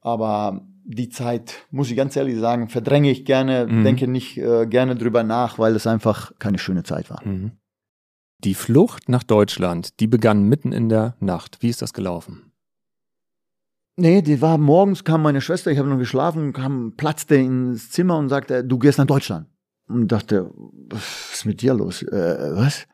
Aber 0.01 0.67
die 0.83 1.09
Zeit, 1.09 1.65
muss 1.71 1.89
ich 1.89 1.97
ganz 1.97 2.15
ehrlich 2.15 2.37
sagen, 2.39 2.69
verdränge 2.69 3.11
ich 3.11 3.25
gerne, 3.25 3.67
mhm. 3.67 3.83
denke 3.83 4.07
nicht 4.07 4.37
äh, 4.37 4.65
gerne 4.67 4.95
drüber 4.95 5.23
nach, 5.23 5.59
weil 5.59 5.75
es 5.75 5.87
einfach 5.87 6.31
keine 6.39 6.59
schöne 6.59 6.83
Zeit 6.83 7.09
war. 7.09 7.25
Mhm. 7.25 7.51
Die 8.39 8.55
Flucht 8.55 9.07
nach 9.07 9.23
Deutschland, 9.23 9.99
die 9.99 10.07
begann 10.07 10.43
mitten 10.43 10.71
in 10.71 10.89
der 10.89 11.15
Nacht. 11.19 11.57
Wie 11.61 11.69
ist 11.69 11.81
das 11.81 11.93
gelaufen? 11.93 12.51
Nee, 13.97 14.21
die 14.23 14.41
war 14.41 14.57
morgens, 14.57 15.03
kam 15.03 15.21
meine 15.21 15.41
Schwester, 15.41 15.69
ich 15.69 15.77
habe 15.77 15.89
noch 15.89 15.99
geschlafen, 15.99 16.53
kam, 16.53 16.95
platzte 16.97 17.35
ins 17.35 17.91
Zimmer 17.91 18.17
und 18.17 18.29
sagte, 18.29 18.63
du 18.63 18.79
gehst 18.79 18.97
nach 18.97 19.05
Deutschland. 19.05 19.47
Und 19.87 20.07
dachte, 20.11 20.49
was 20.55 21.33
ist 21.33 21.45
mit 21.45 21.61
dir 21.61 21.73
los? 21.73 22.01
Äh, 22.01 22.51
was? 22.55 22.87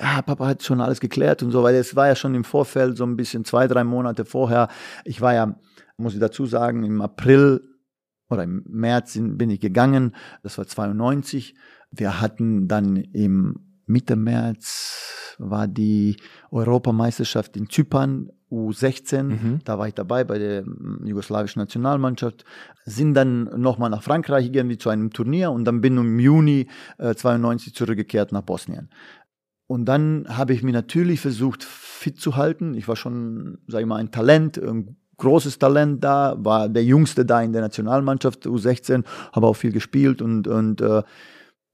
Ja, 0.00 0.22
Papa 0.22 0.46
hat 0.46 0.62
schon 0.62 0.80
alles 0.80 1.00
geklärt 1.00 1.42
und 1.42 1.50
so, 1.50 1.62
weil 1.62 1.74
es 1.74 1.96
war 1.96 2.08
ja 2.08 2.14
schon 2.14 2.34
im 2.34 2.44
Vorfeld 2.44 2.96
so 2.96 3.04
ein 3.04 3.16
bisschen 3.16 3.44
zwei, 3.44 3.66
drei 3.66 3.84
Monate 3.84 4.24
vorher. 4.24 4.68
Ich 5.04 5.20
war 5.20 5.34
ja, 5.34 5.58
muss 5.96 6.14
ich 6.14 6.20
dazu 6.20 6.46
sagen, 6.46 6.84
im 6.84 7.00
April 7.00 7.62
oder 8.30 8.44
im 8.44 8.64
März 8.68 9.18
bin 9.20 9.50
ich 9.50 9.60
gegangen. 9.60 10.14
Das 10.42 10.58
war 10.58 10.66
92. 10.66 11.54
Wir 11.90 12.20
hatten 12.20 12.68
dann 12.68 12.96
im 12.96 13.68
Mitte 13.86 14.16
März 14.16 15.36
war 15.38 15.66
die 15.66 16.16
Europameisterschaft 16.50 17.56
in 17.56 17.70
Zypern 17.70 18.30
U16, 18.50 19.22
mhm. 19.22 19.58
da 19.64 19.78
war 19.78 19.88
ich 19.88 19.94
dabei 19.94 20.24
bei 20.24 20.38
der 20.38 20.64
jugoslawischen 21.04 21.60
Nationalmannschaft, 21.60 22.44
sind 22.84 23.14
dann 23.14 23.44
nochmal 23.60 23.90
nach 23.90 24.02
Frankreich 24.02 24.50
irgendwie 24.52 24.78
zu 24.78 24.88
einem 24.88 25.10
Turnier 25.10 25.50
und 25.52 25.64
dann 25.64 25.80
bin 25.80 25.96
im 25.98 26.18
Juni 26.18 26.68
äh, 26.98 27.14
92 27.14 27.74
zurückgekehrt 27.74 28.32
nach 28.32 28.42
Bosnien. 28.42 28.88
Und 29.68 29.84
dann 29.84 30.24
habe 30.28 30.54
ich 30.54 30.62
mir 30.62 30.72
natürlich 30.72 31.20
versucht, 31.20 31.62
fit 31.62 32.18
zu 32.18 32.36
halten. 32.36 32.74
Ich 32.74 32.88
war 32.88 32.96
schon, 32.96 33.58
sage 33.68 33.82
ich 33.82 33.88
mal, 33.88 33.96
ein 33.96 34.10
Talent, 34.10 34.58
ein 34.58 34.96
großes 35.18 35.58
Talent 35.58 36.02
da, 36.02 36.36
war 36.38 36.68
der 36.70 36.84
Jüngste 36.84 37.26
da 37.26 37.42
in 37.42 37.52
der 37.52 37.60
Nationalmannschaft 37.60 38.46
U16, 38.46 39.04
habe 39.32 39.46
auch 39.46 39.54
viel 39.54 39.72
gespielt 39.72 40.22
und, 40.22 40.48
und 40.48 40.80
äh, 40.80 41.02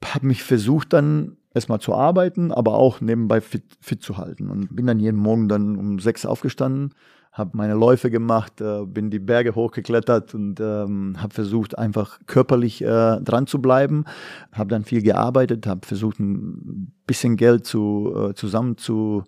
habe 0.04 0.26
mich 0.26 0.42
versucht 0.42 0.92
dann 0.92 1.36
erstmal 1.54 1.80
zu 1.80 1.94
arbeiten, 1.94 2.50
aber 2.50 2.74
auch 2.74 3.00
nebenbei 3.00 3.40
fit, 3.40 3.64
fit 3.80 4.02
zu 4.02 4.18
halten. 4.18 4.50
Und 4.50 4.74
bin 4.74 4.86
dann 4.86 4.98
jeden 4.98 5.18
Morgen 5.18 5.48
dann 5.48 5.76
um 5.76 6.00
sechs 6.00 6.26
aufgestanden, 6.26 6.94
habe 7.34 7.50
meine 7.54 7.74
Läufe 7.74 8.12
gemacht, 8.12 8.60
äh, 8.60 8.86
bin 8.86 9.10
die 9.10 9.18
Berge 9.18 9.56
hochgeklettert 9.56 10.34
und 10.34 10.60
ähm, 10.60 11.16
habe 11.18 11.34
versucht, 11.34 11.76
einfach 11.76 12.20
körperlich 12.26 12.80
äh, 12.80 13.20
dran 13.20 13.48
zu 13.48 13.60
bleiben. 13.60 14.04
Habe 14.52 14.70
dann 14.70 14.84
viel 14.84 15.02
gearbeitet, 15.02 15.66
habe 15.66 15.84
versucht, 15.84 16.20
ein 16.20 16.94
bisschen 17.08 17.36
Geld 17.36 17.66
zu, 17.66 18.14
äh, 18.16 18.34
zusammen 18.34 18.78
zu 18.78 19.24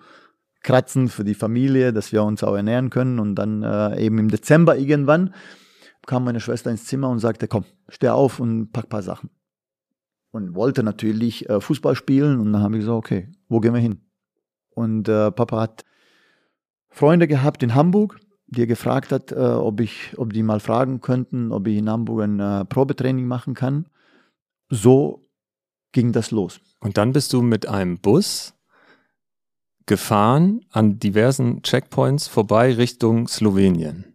kratzen 0.63 1.09
für 1.09 1.25
die 1.25 1.35
Familie, 1.35 1.93
dass 1.93 2.13
wir 2.13 2.23
uns 2.23 2.45
auch 2.45 2.55
ernähren 2.55 2.91
können. 2.91 3.19
Und 3.19 3.35
dann 3.35 3.65
äh, 3.65 4.01
eben 4.01 4.19
im 4.19 4.31
Dezember 4.31 4.79
irgendwann 4.79 5.35
kam 6.07 6.23
meine 6.23 6.39
Schwester 6.39 6.71
ins 6.71 6.85
Zimmer 6.85 7.11
und 7.11 7.19
sagte, 7.19 7.49
komm, 7.49 7.65
steh 7.89 8.11
auf 8.11 8.39
und 8.39 8.71
pack 8.73 8.89
paar 8.89 9.03
Sachen. 9.03 9.31
Und 10.31 10.55
wollte 10.55 10.85
natürlich 10.85 11.51
äh, 11.51 11.61
Fußball 11.61 11.97
spielen. 11.97 12.39
Und 12.39 12.53
dann 12.53 12.63
habe 12.63 12.77
ich 12.77 12.83
gesagt, 12.83 12.97
okay, 12.97 13.33
wo 13.49 13.59
gehen 13.59 13.75
wir 13.75 13.81
hin? 13.81 14.01
Und 14.71 15.09
äh, 15.09 15.33
Papa 15.33 15.61
hat 15.61 15.85
Freunde 16.97 17.29
gehabt 17.29 17.63
in 17.63 17.75
Hamburg, 17.75 18.19
die 18.47 18.63
er 18.63 18.67
gefragt 18.67 19.13
hat, 19.13 19.31
äh, 19.31 19.35
ob 19.37 19.81
ich, 19.81 20.15
ob 20.17 20.33
die 20.33 20.43
mal 20.43 20.61
fragen 20.61 21.03
könnten, 21.03 21.53
ob 21.53 21.67
ich 21.67 21.77
in 21.77 21.91
Hamburg 21.91 22.23
ein 22.23 22.41
äh, 22.41 22.65
Probetraining 22.65 23.27
machen 23.27 23.53
kann. 23.53 23.85
So 24.71 25.29
ging 25.93 26.13
das 26.13 26.31
los. 26.31 26.59
Und 26.81 26.97
dann 26.97 27.13
bist 27.13 27.35
du 27.35 27.43
mit 27.43 27.69
einem 27.69 27.99
Bus 27.99 28.55
gefahren 29.85 30.65
an 30.71 30.99
diversen 30.99 31.61
Checkpoints 31.63 32.29
vorbei 32.29 32.73
Richtung 32.73 33.29
Slowenien. 33.29 34.15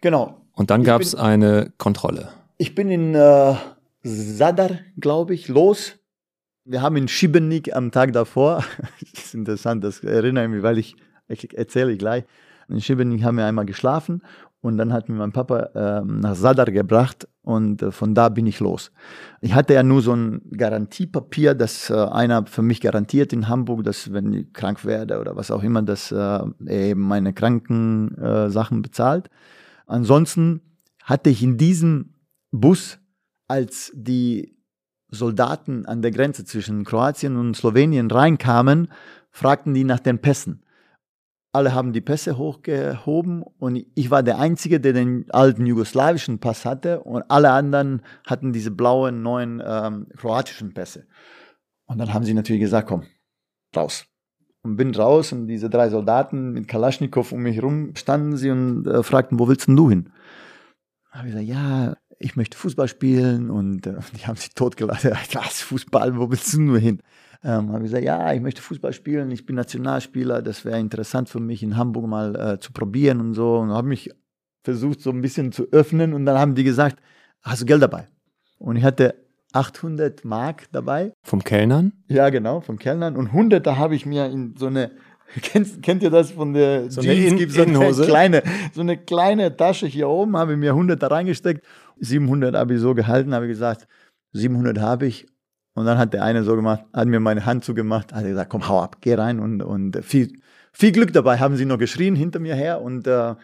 Genau. 0.00 0.40
Und 0.52 0.70
dann 0.70 0.82
gab 0.82 1.02
es 1.02 1.14
eine 1.14 1.74
Kontrolle. 1.76 2.30
Ich 2.56 2.74
bin 2.74 2.90
in 2.90 3.14
äh, 3.14 3.54
Sadar, 4.02 4.70
glaube 4.98 5.34
ich, 5.34 5.48
los. 5.48 5.96
Wir 6.64 6.80
haben 6.80 6.96
in 6.96 7.06
Šibenik 7.06 7.76
am 7.76 7.92
Tag 7.92 8.14
davor, 8.14 8.64
das 9.14 9.26
ist 9.26 9.34
interessant, 9.34 9.84
das 9.84 10.02
erinnere 10.02 10.44
ich 10.44 10.50
mich, 10.50 10.62
weil 10.62 10.78
ich 10.78 10.96
ich 11.28 11.56
erzähle 11.56 11.96
gleich. 11.96 12.24
In 12.68 12.80
Šibenik 12.80 13.22
haben 13.22 13.36
wir 13.36 13.44
einmal 13.44 13.66
geschlafen 13.66 14.22
und 14.60 14.78
dann 14.78 14.92
hat 14.92 15.08
mir 15.08 15.16
mein 15.16 15.32
Papa 15.32 15.58
äh, 15.74 16.04
nach 16.04 16.34
Sadar 16.34 16.66
gebracht 16.66 17.28
und 17.42 17.82
äh, 17.82 17.90
von 17.90 18.14
da 18.14 18.30
bin 18.30 18.46
ich 18.46 18.60
los. 18.60 18.90
Ich 19.42 19.54
hatte 19.54 19.74
ja 19.74 19.82
nur 19.82 20.00
so 20.00 20.14
ein 20.14 20.40
Garantiepapier, 20.50 21.54
dass 21.54 21.90
äh, 21.90 21.94
einer 21.94 22.46
für 22.46 22.62
mich 22.62 22.80
garantiert 22.80 23.34
in 23.34 23.48
Hamburg, 23.48 23.84
dass 23.84 24.12
wenn 24.12 24.32
ich 24.32 24.52
krank 24.54 24.84
werde 24.86 25.20
oder 25.20 25.36
was 25.36 25.50
auch 25.50 25.62
immer, 25.62 25.82
dass 25.82 26.10
äh, 26.10 26.16
er 26.16 26.50
eben 26.66 27.02
meine 27.02 27.34
Krankensachen 27.34 28.80
bezahlt. 28.80 29.28
Ansonsten 29.86 30.62
hatte 31.02 31.28
ich 31.28 31.42
in 31.42 31.58
diesem 31.58 32.14
Bus, 32.50 32.98
als 33.46 33.92
die 33.94 34.56
Soldaten 35.10 35.84
an 35.84 36.00
der 36.00 36.10
Grenze 36.10 36.46
zwischen 36.46 36.84
Kroatien 36.84 37.36
und 37.36 37.54
Slowenien 37.54 38.10
reinkamen, 38.10 38.88
fragten 39.30 39.74
die 39.74 39.84
nach 39.84 40.00
den 40.00 40.18
Pässen. 40.20 40.63
Alle 41.54 41.72
haben 41.72 41.92
die 41.92 42.00
Pässe 42.00 42.36
hochgehoben 42.36 43.42
und 43.42 43.86
ich 43.94 44.10
war 44.10 44.22
der 44.22 44.38
Einzige, 44.38 44.80
der 44.80 44.92
den 44.92 45.26
alten 45.30 45.66
jugoslawischen 45.66 46.40
Pass 46.40 46.64
hatte 46.64 47.00
und 47.00 47.22
alle 47.28 47.50
anderen 47.50 48.02
hatten 48.26 48.52
diese 48.52 48.70
blauen, 48.70 49.22
neuen 49.22 49.62
ähm, 49.64 50.08
kroatischen 50.16 50.74
Pässe. 50.74 51.06
Und 51.86 51.98
dann 51.98 52.12
haben 52.12 52.24
sie 52.24 52.34
natürlich 52.34 52.62
gesagt, 52.62 52.88
komm, 52.88 53.04
raus. 53.76 54.06
Und 54.62 54.76
bin 54.76 54.94
raus 54.94 55.32
und 55.32 55.46
diese 55.46 55.70
drei 55.70 55.90
Soldaten 55.90 56.52
mit 56.52 56.68
Kalaschnikow 56.68 57.30
um 57.30 57.42
mich 57.42 57.56
herum 57.56 57.94
standen 57.94 58.36
sie 58.36 58.50
und 58.50 58.86
äh, 58.86 59.02
fragten, 59.02 59.38
wo 59.38 59.46
willst 59.46 59.68
denn 59.68 59.76
du 59.76 59.90
hin? 59.90 60.10
habe 61.14 61.28
ich 61.28 61.34
gesagt, 61.34 61.48
ja, 61.48 61.96
ich 62.18 62.36
möchte 62.36 62.56
Fußball 62.56 62.88
spielen 62.88 63.50
und 63.50 63.86
äh, 63.86 63.94
die 64.16 64.26
haben 64.26 64.36
sich 64.36 64.50
totgelacht. 64.54 65.04
Was, 65.32 65.60
Fußball, 65.60 66.16
wo 66.16 66.30
willst 66.30 66.54
du 66.54 66.60
nur 66.60 66.78
hin? 66.78 67.00
Ähm, 67.42 67.72
habe 67.72 67.84
ich 67.84 67.90
gesagt, 67.90 68.04
ja, 68.04 68.32
ich 68.32 68.40
möchte 68.40 68.62
Fußball 68.62 68.92
spielen, 68.92 69.30
ich 69.30 69.44
bin 69.44 69.56
Nationalspieler, 69.56 70.40
das 70.40 70.64
wäre 70.64 70.78
interessant 70.78 71.28
für 71.28 71.40
mich 71.40 71.62
in 71.62 71.76
Hamburg 71.76 72.06
mal 72.06 72.34
äh, 72.36 72.58
zu 72.58 72.72
probieren 72.72 73.20
und 73.20 73.34
so. 73.34 73.58
Und 73.58 73.70
habe 73.70 73.88
mich 73.88 74.10
versucht, 74.62 75.00
so 75.00 75.10
ein 75.10 75.20
bisschen 75.20 75.52
zu 75.52 75.70
öffnen 75.70 76.14
und 76.14 76.24
dann 76.24 76.38
haben 76.38 76.54
die 76.54 76.64
gesagt, 76.64 76.98
hast 77.42 77.62
du 77.62 77.66
Geld 77.66 77.82
dabei? 77.82 78.08
Und 78.58 78.76
ich 78.76 78.84
hatte 78.84 79.14
800 79.52 80.24
Mark 80.24 80.64
dabei. 80.72 81.12
Vom 81.22 81.44
Kellnern? 81.44 81.92
Ja, 82.08 82.30
genau, 82.30 82.60
vom 82.60 82.78
Kellnern. 82.78 83.16
Und 83.16 83.26
100, 83.28 83.64
da 83.66 83.76
habe 83.76 83.94
ich 83.94 84.06
mir 84.06 84.26
in 84.26 84.54
so 84.56 84.66
eine 84.66 84.90
Kennt, 85.42 85.82
kennt 85.82 86.02
ihr 86.02 86.10
das 86.10 86.30
von 86.30 86.52
der 86.52 86.90
so 86.90 87.00
Jeans? 87.00 87.32
Eine 87.32 87.42
in, 87.42 87.50
so 87.50 87.62
eine 87.62 88.06
kleine, 88.06 88.42
so 88.72 88.80
eine 88.80 88.96
kleine 88.96 89.56
Tasche 89.56 89.86
hier 89.86 90.08
oben, 90.08 90.36
habe 90.36 90.52
ich 90.52 90.58
mir 90.58 90.70
100 90.70 91.02
da 91.02 91.08
reingesteckt. 91.08 91.64
700 91.98 92.54
habe 92.54 92.74
ich 92.74 92.80
so 92.80 92.94
gehalten, 92.94 93.34
habe 93.34 93.46
ich 93.46 93.52
gesagt, 93.52 93.86
700 94.32 94.78
habe 94.80 95.06
ich. 95.06 95.26
Und 95.74 95.86
dann 95.86 95.98
hat 95.98 96.14
der 96.14 96.22
eine 96.22 96.44
so 96.44 96.54
gemacht, 96.54 96.84
hat 96.92 97.08
mir 97.08 97.20
meine 97.20 97.44
Hand 97.46 97.64
zugemacht, 97.64 98.12
hat 98.12 98.24
gesagt, 98.24 98.50
komm, 98.50 98.68
hau 98.68 98.80
ab, 98.80 98.98
geh 99.00 99.14
rein 99.14 99.40
und, 99.40 99.60
und 99.60 100.04
viel, 100.04 100.40
viel 100.72 100.92
Glück 100.92 101.12
dabei, 101.12 101.38
haben 101.38 101.56
sie 101.56 101.64
noch 101.64 101.78
geschrien 101.78 102.14
hinter 102.14 102.38
mir 102.38 102.54
her 102.54 102.80
und 102.80 103.06
äh, 103.08 103.34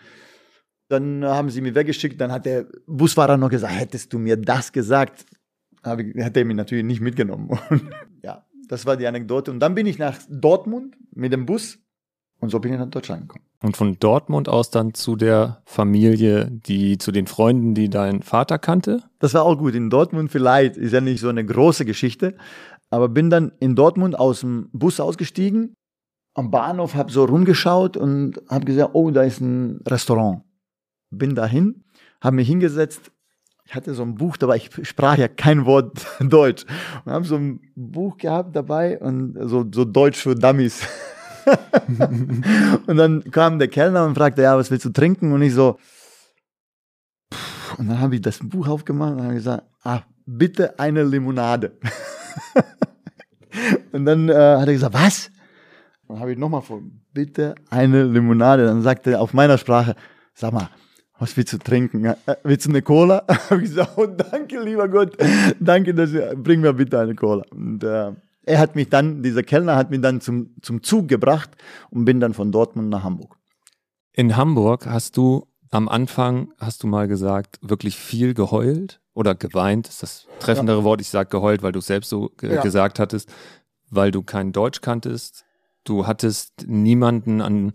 dann 0.91 1.25
haben 1.25 1.51
sie 1.51 1.61
mich 1.61 1.75
weggeschickt. 1.75 2.21
Dann 2.21 2.33
hat 2.33 2.47
der 2.47 2.67
Busfahrer 2.87 3.37
noch 3.37 3.49
gesagt, 3.49 3.75
hättest 3.79 4.13
du 4.13 4.19
mir 4.19 4.37
das 4.37 4.73
gesagt, 4.73 5.25
habe 5.85 6.13
hat 6.23 6.37
er 6.37 6.45
mich 6.45 6.57
natürlich 6.57 6.85
nicht 6.85 7.01
mitgenommen. 7.01 7.49
Und, 7.71 7.91
ja, 8.23 8.45
das 8.69 8.87
war 8.87 8.97
die 8.97 9.07
Anekdote. 9.07 9.51
Und 9.51 9.61
dann 9.61 9.75
bin 9.75 9.87
ich 9.87 9.99
nach 9.99 10.19
Dortmund 10.29 10.97
mit 11.15 11.33
dem 11.33 11.47
Bus 11.47 11.79
und 12.41 12.51
so 12.51 12.59
bin 12.59 12.73
ich 12.73 12.79
nach 12.79 12.89
Deutschland 12.89 13.23
gekommen. 13.23 13.45
Und 13.63 13.77
von 13.77 13.99
Dortmund 13.99 14.49
aus 14.49 14.71
dann 14.71 14.95
zu 14.95 15.17
der 15.17 15.63
Familie, 15.67 16.51
die 16.51 16.97
zu 16.99 17.13
den 17.13 17.27
Freunden, 17.27 17.75
die 17.75 17.91
dein 17.91 18.23
Vater 18.23 18.59
kannte? 18.59 19.03
Das 19.19 19.35
war 19.35 19.45
auch 19.45 19.59
gut. 19.59 19.75
In 19.75 19.91
Dortmund 19.91 20.31
vielleicht 20.31 20.77
ist 20.77 20.93
ja 20.93 21.01
nicht 21.01 21.21
so 21.21 21.29
eine 21.29 21.45
große 21.45 21.85
Geschichte, 21.85 22.37
aber 22.89 23.09
bin 23.09 23.29
dann 23.31 23.53
in 23.61 23.77
Dortmund 23.77 24.19
aus 24.19 24.41
dem 24.41 24.71
Bus 24.73 24.99
ausgestiegen, 24.99 25.75
am 26.35 26.51
Bahnhof, 26.51 26.95
habe 26.95 27.13
so 27.13 27.25
rumgeschaut 27.25 27.97
und 27.97 28.41
habe 28.49 28.65
gesagt, 28.65 28.91
oh, 28.95 29.11
da 29.11 29.23
ist 29.23 29.41
ein 29.41 29.81
Restaurant. 29.87 30.43
Bin 31.11 31.35
dahin, 31.35 31.85
habe 32.21 32.37
mich 32.37 32.49
hingesetzt, 32.49 33.11
ich 33.65 33.75
hatte 33.75 33.95
so 33.95 34.03
ein 34.03 34.15
Buch 34.15 34.37
dabei, 34.37 34.57
ich 34.57 34.71
sprach 34.89 35.19
ja 35.19 35.29
kein 35.29 35.67
Wort 35.67 36.07
Deutsch 36.21 36.65
und 37.05 37.13
habe 37.13 37.25
so 37.25 37.37
ein 37.37 37.61
Buch 37.77 38.17
gehabt 38.17 38.57
dabei 38.57 38.99
und 38.99 39.37
so, 39.49 39.65
so 39.73 39.85
Deutsch 39.85 40.19
für 40.19 40.35
Dummies. 40.35 40.87
und 42.87 42.97
dann 42.97 43.25
kam 43.31 43.59
der 43.59 43.69
Kellner 43.69 44.05
und 44.05 44.15
fragte, 44.15 44.43
ja, 44.43 44.57
was 44.57 44.71
willst 44.71 44.85
du 44.85 44.91
trinken? 44.91 45.33
Und 45.33 45.43
ich 45.43 45.55
so, 45.55 45.79
und 47.79 47.89
dann 47.89 48.01
habe 48.01 48.15
ich 48.15 48.21
das 48.21 48.39
Buch 48.39 48.69
aufgemacht 48.69 49.15
und 49.15 49.23
habe 49.23 49.35
gesagt, 49.35 49.65
ah, 49.85 50.03
bitte 50.27 50.79
eine 50.79 51.03
Limonade. 51.03 51.73
und 53.93 54.05
dann 54.05 54.29
äh, 54.29 54.35
hat 54.35 54.67
er 54.67 54.73
gesagt, 54.73 54.95
was? 54.95 55.31
Dann 56.09 56.21
habe 56.21 56.33
ich 56.33 56.39
nochmal 56.39 56.63
vor, 56.63 56.83
bitte 57.13 57.55
eine 57.71 58.05
Limonade. 58.05 58.67
Dann 58.67 58.83
sagte 58.83 59.13
er 59.13 59.21
auf 59.21 59.33
meiner 59.33 59.59
Sprache, 59.59 59.95
sag 60.35 60.53
mal, 60.53 60.69
was 61.19 61.37
willst 61.37 61.53
du 61.53 61.59
trinken? 61.59 62.05
Äh, 62.05 62.17
willst 62.43 62.67
du 62.67 62.71
eine 62.71 62.83
Cola? 62.83 63.25
habe 63.51 63.63
ich 63.63 63.71
gesagt, 63.71 63.93
oh, 63.97 64.07
danke, 64.07 64.61
lieber 64.61 64.89
Gott, 64.89 65.17
danke, 65.61 65.95
dass 65.95 66.11
bring 66.37 66.61
mir 66.61 66.73
bitte 66.73 66.99
eine 66.99 67.15
Cola. 67.15 67.45
Und 67.51 67.85
äh, 67.85 68.13
er 68.45 68.59
hat 68.59 68.75
mich 68.75 68.89
dann, 68.89 69.23
dieser 69.23 69.43
Kellner 69.43 69.77
hat 69.77 69.91
mich 69.91 70.01
dann 70.01 70.21
zum, 70.21 70.55
zum 70.63 70.83
Zug 70.83 71.09
gebracht 71.09 71.51
und 71.91 72.05
bin 72.05 72.21
dann 72.21 72.35
von 72.35 72.53
Dortmund 72.53 72.89
nach 72.89 73.03
Hamburg. 73.03 73.37
In 74.13 74.37
Hamburg 74.37 74.87
hast 74.87 75.17
du 75.17 75.47
am 75.71 75.89
Anfang, 75.89 76.53
hast 76.59 76.83
du 76.83 76.87
mal 76.87 77.07
gesagt, 77.07 77.59
wirklich 77.63 77.97
viel 77.97 78.35
geheult 78.35 79.01
oder 79.15 79.35
geweint, 79.35 79.89
ist 79.89 80.03
das 80.03 80.27
treffendere 80.41 80.79
ja. 80.79 80.85
Wort. 80.85 81.01
Ich 81.01 81.09
sage 81.09 81.29
geheult, 81.29 81.63
weil 81.63 81.73
du 81.73 81.79
es 81.79 81.87
selbst 81.87 82.11
so 82.11 82.31
ge 82.37 82.55
ja. 82.55 82.63
gesagt 82.63 82.99
hattest, 82.99 83.33
weil 83.89 84.11
du 84.11 84.23
kein 84.23 84.53
Deutsch 84.53 84.81
kanntest. 84.81 85.45
Du 85.85 86.07
hattest 86.07 86.67
niemanden 86.67 87.41
an 87.41 87.73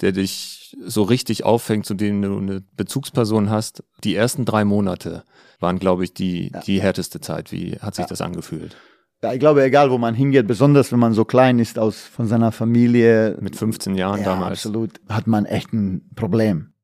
der 0.00 0.12
dich 0.12 0.76
so 0.84 1.02
richtig 1.02 1.44
auffängt, 1.44 1.86
zu 1.86 1.94
dem 1.94 2.20
du 2.20 2.36
eine 2.36 2.62
Bezugsperson 2.76 3.48
hast. 3.48 3.84
Die 4.02 4.14
ersten 4.14 4.44
drei 4.44 4.64
Monate 4.64 5.24
waren, 5.60 5.78
glaube 5.78 6.04
ich, 6.04 6.12
die, 6.12 6.50
ja. 6.52 6.60
die 6.60 6.82
härteste 6.82 7.20
Zeit. 7.20 7.52
Wie 7.52 7.78
hat 7.80 7.94
sich 7.94 8.06
das 8.06 8.20
angefühlt? 8.20 8.76
Ja, 9.24 9.32
ich 9.32 9.40
glaube, 9.40 9.64
egal 9.64 9.90
wo 9.90 9.96
man 9.96 10.14
hingeht, 10.14 10.46
besonders 10.46 10.92
wenn 10.92 10.98
man 10.98 11.14
so 11.14 11.24
klein 11.24 11.58
ist 11.58 11.78
aus 11.78 12.02
von 12.02 12.26
seiner 12.26 12.52
Familie. 12.52 13.38
Mit 13.40 13.56
15 13.56 13.94
Jahren 13.94 14.18
ja, 14.18 14.26
damals. 14.26 14.66
Absolut, 14.66 15.00
hat 15.08 15.26
man 15.26 15.46
echt 15.46 15.72
ein 15.72 16.10
Problem. 16.14 16.74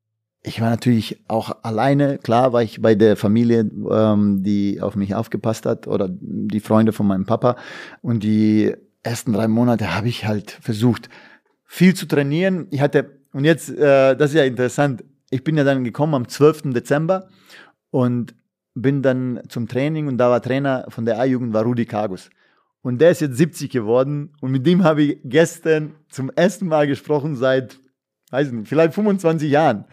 Ich 0.41 0.59
war 0.59 0.71
natürlich 0.71 1.23
auch 1.27 1.55
alleine, 1.61 2.17
klar 2.17 2.51
war 2.51 2.63
ich 2.63 2.81
bei 2.81 2.95
der 2.95 3.15
Familie, 3.15 3.69
ähm, 3.91 4.41
die 4.41 4.81
auf 4.81 4.95
mich 4.95 5.13
aufgepasst 5.13 5.67
hat 5.67 5.85
oder 5.85 6.07
die 6.09 6.61
Freunde 6.61 6.93
von 6.93 7.05
meinem 7.05 7.27
Papa. 7.27 7.57
Und 8.01 8.23
die 8.23 8.73
ersten 9.03 9.33
drei 9.33 9.47
Monate 9.47 9.95
habe 9.95 10.07
ich 10.07 10.25
halt 10.25 10.49
versucht, 10.49 11.09
viel 11.63 11.93
zu 11.93 12.07
trainieren. 12.07 12.65
Ich 12.71 12.81
hatte, 12.81 13.19
und 13.33 13.45
jetzt, 13.45 13.69
äh, 13.69 14.15
das 14.15 14.31
ist 14.31 14.37
ja 14.37 14.45
interessant, 14.45 15.03
ich 15.29 15.43
bin 15.43 15.57
ja 15.57 15.63
dann 15.63 15.83
gekommen 15.83 16.15
am 16.15 16.27
12. 16.27 16.73
Dezember 16.73 17.29
und 17.91 18.33
bin 18.73 19.01
dann 19.01 19.41
zum 19.49 19.67
Training 19.67 20.07
und 20.07 20.17
da 20.17 20.29
war 20.29 20.41
Trainer 20.41 20.85
von 20.89 21.05
der 21.05 21.19
A-Jugend 21.19 21.53
war 21.53 21.63
Rudi 21.63 21.85
Kagus. 21.85 22.29
Und 22.81 22.99
der 22.99 23.11
ist 23.11 23.21
jetzt 23.21 23.37
70 23.37 23.69
geworden 23.69 24.33
und 24.41 24.51
mit 24.51 24.65
dem 24.65 24.83
habe 24.83 25.03
ich 25.03 25.19
gestern 25.23 25.95
zum 26.09 26.31
ersten 26.31 26.67
Mal 26.67 26.87
gesprochen 26.87 27.35
seit, 27.35 27.77
weiß 28.31 28.51
nicht, 28.51 28.67
vielleicht 28.67 28.93
25 28.93 29.51
Jahren. 29.51 29.85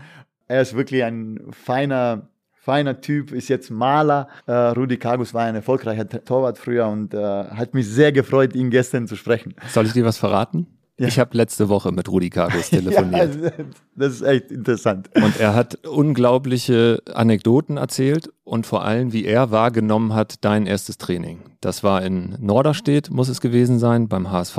Er 0.47 0.63
ist 0.63 0.75
wirklich 0.75 1.05
ein 1.05 1.49
feiner, 1.51 2.31
feiner 2.55 3.01
Typ, 3.03 3.33
ist 3.33 3.49
jetzt 3.49 3.71
Maler. 3.71 4.29
Äh, 4.47 4.53
Rudi 4.53 4.97
Kagus 4.97 5.35
war 5.35 5.45
ein 5.45 5.55
erfolgreicher 5.55 6.09
Torwart 6.09 6.57
früher 6.57 6.87
und 6.87 7.13
äh, 7.13 7.19
hat 7.19 7.75
mich 7.75 7.87
sehr 7.87 8.13
gefreut, 8.13 8.55
ihn 8.55 8.71
gestern 8.71 9.07
zu 9.07 9.17
sprechen. 9.17 9.55
Soll 9.69 9.85
ich 9.85 9.93
dir 9.93 10.07
was 10.07 10.17
verraten? 10.17 10.78
Ja. 10.99 11.07
Ich 11.07 11.19
habe 11.21 11.37
letzte 11.37 11.69
Woche 11.69 11.93
mit 11.93 12.09
Rudi 12.09 12.29
Kargus 12.29 12.71
telefoniert. 12.71 13.37
ja, 13.41 13.65
das 13.95 14.15
ist 14.15 14.23
echt 14.23 14.51
interessant. 14.51 15.09
Und 15.15 15.39
er 15.39 15.55
hat 15.55 15.87
unglaubliche 15.87 17.01
Anekdoten 17.15 17.77
erzählt 17.77 18.33
und 18.43 18.67
vor 18.67 18.85
allem, 18.85 19.13
wie 19.13 19.25
er 19.25 19.53
wahrgenommen 19.53 20.13
hat, 20.13 20.45
dein 20.45 20.67
erstes 20.67 20.99
Training. 20.99 21.41
Das 21.61 21.85
war 21.85 22.03
in 22.03 22.37
Norderstedt, 22.41 23.11
muss 23.11 23.29
es 23.29 23.41
gewesen 23.41 23.79
sein, 23.79 24.09
beim 24.09 24.33
HSV 24.33 24.59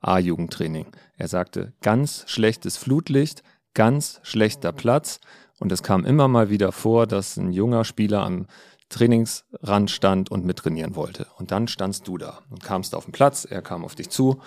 A-Jugendtraining. 0.00 0.86
Er 1.16 1.26
sagte, 1.26 1.72
ganz 1.82 2.24
schlechtes 2.28 2.76
Flutlicht, 2.76 3.42
ganz 3.74 4.20
schlechter 4.22 4.72
Platz. 4.72 5.20
Und 5.58 5.72
es 5.72 5.82
kam 5.82 6.04
immer 6.04 6.28
mal 6.28 6.50
wieder 6.50 6.70
vor, 6.72 7.06
dass 7.06 7.36
ein 7.36 7.52
junger 7.52 7.84
Spieler 7.84 8.22
am 8.22 8.46
Trainingsrand 8.90 9.90
stand 9.90 10.30
und 10.30 10.44
mittrainieren 10.44 10.94
wollte. 10.94 11.26
Und 11.36 11.50
dann 11.50 11.68
standst 11.68 12.06
du 12.08 12.16
da 12.16 12.40
und 12.48 12.62
kamst 12.62 12.94
auf 12.94 13.04
den 13.04 13.12
Platz, 13.12 13.44
er 13.44 13.62
kam 13.62 13.84
auf 13.84 13.94
dich 13.94 14.08
zu 14.10 14.40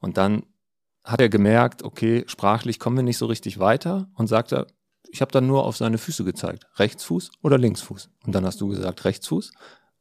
und 0.00 0.16
dann 0.16 0.44
hat 1.04 1.20
er 1.20 1.28
gemerkt, 1.28 1.82
okay, 1.82 2.24
sprachlich 2.26 2.78
kommen 2.78 2.96
wir 2.96 3.02
nicht 3.02 3.18
so 3.18 3.26
richtig 3.26 3.58
weiter 3.58 4.08
und 4.14 4.26
sagte, 4.26 4.66
ich 5.10 5.20
habe 5.20 5.30
dann 5.30 5.46
nur 5.46 5.64
auf 5.64 5.76
seine 5.76 5.98
Füße 5.98 6.24
gezeigt, 6.24 6.66
Rechtsfuß 6.76 7.30
oder 7.42 7.58
Linksfuß. 7.58 8.10
Und 8.26 8.34
dann 8.34 8.44
hast 8.44 8.60
du 8.60 8.68
gesagt 8.68 9.04
Rechtsfuß 9.04 9.52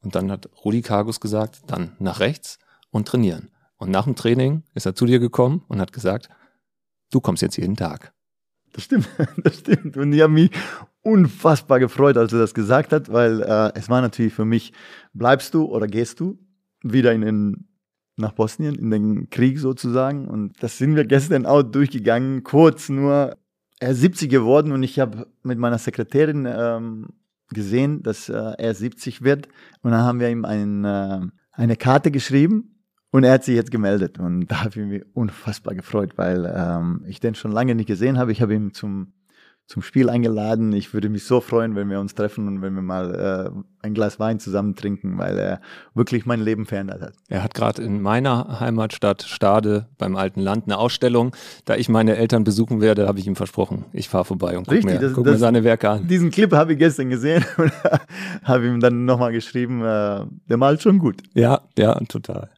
und 0.01 0.15
dann 0.15 0.31
hat 0.31 0.49
Rudi 0.63 0.81
Kargus 0.81 1.19
gesagt, 1.19 1.61
dann 1.67 1.95
nach 1.99 2.19
rechts 2.19 2.57
und 2.89 3.07
trainieren. 3.07 3.51
Und 3.77 3.91
nach 3.91 4.05
dem 4.05 4.15
Training 4.15 4.63
ist 4.73 4.85
er 4.85 4.95
zu 4.95 5.05
dir 5.05 5.19
gekommen 5.19 5.63
und 5.67 5.81
hat 5.81 5.93
gesagt, 5.93 6.29
du 7.11 7.19
kommst 7.19 7.41
jetzt 7.41 7.57
jeden 7.57 7.75
Tag. 7.75 8.13
Das 8.71 8.85
stimmt, 8.85 9.07
das 9.43 9.59
stimmt. 9.59 9.97
Und 9.97 10.13
ich 10.13 10.21
habe 10.21 10.33
mich 10.33 10.51
unfassbar 11.01 11.79
gefreut, 11.79 12.17
als 12.17 12.33
er 12.33 12.39
das 12.39 12.53
gesagt 12.53 12.93
hat, 12.93 13.11
weil 13.11 13.41
äh, 13.41 13.71
es 13.75 13.89
war 13.89 14.01
natürlich 14.01 14.33
für 14.33 14.45
mich, 14.45 14.73
bleibst 15.13 15.53
du 15.53 15.65
oder 15.65 15.87
gehst 15.87 16.21
du 16.21 16.39
wieder 16.81 17.13
in 17.13 17.21
den 17.21 17.67
nach 18.15 18.33
Bosnien 18.33 18.75
in 18.75 18.91
den 18.91 19.29
Krieg 19.29 19.59
sozusagen. 19.59 20.27
Und 20.27 20.61
das 20.61 20.77
sind 20.77 20.95
wir 20.95 21.05
gestern 21.05 21.45
auch 21.45 21.63
durchgegangen, 21.63 22.43
kurz 22.43 22.89
nur. 22.89 23.35
er 23.79 23.91
ist 23.91 24.01
70 24.01 24.29
geworden 24.29 24.71
und 24.71 24.83
ich 24.83 24.99
habe 24.99 25.27
mit 25.43 25.57
meiner 25.57 25.77
Sekretärin 25.77 26.45
ähm, 26.45 27.07
gesehen, 27.49 28.03
dass 28.03 28.29
äh, 28.29 28.53
er 28.57 28.73
70 28.73 29.23
wird. 29.23 29.47
Und 29.81 29.91
dann 29.91 30.01
haben 30.01 30.19
wir 30.19 30.29
ihm 30.29 30.45
ein, 30.45 30.85
äh, 30.85 31.21
eine 31.51 31.75
Karte 31.75 32.11
geschrieben 32.11 32.73
und 33.11 33.23
er 33.23 33.33
hat 33.33 33.43
sich 33.43 33.55
jetzt 33.55 33.71
gemeldet. 33.71 34.19
Und 34.19 34.47
da 34.47 34.63
habe 34.63 34.69
ich 34.69 34.85
mich 34.87 35.03
unfassbar 35.13 35.75
gefreut, 35.75 36.17
weil 36.17 36.51
ähm, 36.55 37.03
ich 37.07 37.19
den 37.19 37.35
schon 37.35 37.51
lange 37.51 37.75
nicht 37.75 37.87
gesehen 37.87 38.17
habe. 38.17 38.31
Ich 38.31 38.41
habe 38.41 38.53
ihn 38.53 38.73
zum 38.73 39.13
zum 39.73 39.81
Spiel 39.81 40.07
eingeladen. 40.07 40.71
Ich 40.71 40.93
würde 40.93 41.09
mich 41.09 41.23
so 41.23 41.41
freuen, 41.41 41.75
wenn 41.75 41.89
wir 41.89 41.99
uns 41.99 42.13
treffen 42.13 42.47
und 42.47 42.61
wenn 42.61 42.75
wir 42.75 42.83
mal 42.83 43.51
äh, 43.51 43.83
ein 43.83 43.95
Glas 43.95 44.19
Wein 44.19 44.39
zusammen 44.39 44.75
trinken, 44.75 45.17
weil 45.17 45.35
er 45.39 45.61
wirklich 45.95 46.27
mein 46.27 46.41
Leben 46.41 46.67
verändert 46.67 47.01
hat. 47.01 47.13
Er 47.27 47.41
hat 47.41 47.55
gerade 47.55 47.81
in 47.81 47.99
meiner 47.99 48.59
Heimatstadt 48.59 49.23
Stade 49.23 49.87
beim 49.97 50.15
Alten 50.15 50.41
Land 50.41 50.65
eine 50.65 50.77
Ausstellung. 50.77 51.35
Da 51.65 51.75
ich 51.75 51.89
meine 51.89 52.17
Eltern 52.17 52.43
besuchen 52.43 52.81
werde, 52.81 53.07
habe 53.07 53.17
ich 53.17 53.25
ihm 53.25 53.35
versprochen, 53.35 53.85
ich 53.93 54.09
fahre 54.09 54.25
vorbei 54.25 54.59
und 54.59 54.67
gucke 54.67 54.85
mir, 54.85 54.99
das, 54.99 55.13
guck 55.13 55.25
das, 55.25 55.33
mir 55.33 55.39
seine 55.39 55.63
Werke 55.63 55.89
an. 55.89 56.07
Diesen 56.07 56.29
Clip 56.29 56.51
habe 56.53 56.73
ich 56.73 56.77
gestern 56.77 57.09
gesehen 57.09 57.43
und 57.57 57.71
habe 58.43 58.67
ihm 58.67 58.79
dann 58.79 59.05
nochmal 59.05 59.31
geschrieben, 59.31 59.81
äh, 59.81 60.19
der 60.49 60.57
malt 60.57 60.83
schon 60.83 60.99
gut. 60.99 61.23
Ja, 61.33 61.61
ja, 61.75 61.95
total. 62.07 62.51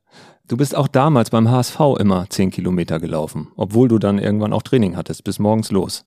Du 0.50 0.58
bist 0.58 0.76
auch 0.76 0.90
damals 0.90 1.30
beim 1.30 1.50
HSV 1.50 1.80
immer 1.98 2.30
10 2.30 2.52
Kilometer 2.52 3.00
gelaufen, 3.00 3.48
obwohl 3.56 3.88
du 3.88 4.00
dann 4.00 4.20
irgendwann 4.20 4.52
auch 4.52 4.64
Training 4.64 4.98
hattest, 4.98 5.24
bis 5.24 5.40
morgens 5.40 5.72
los. 5.72 6.06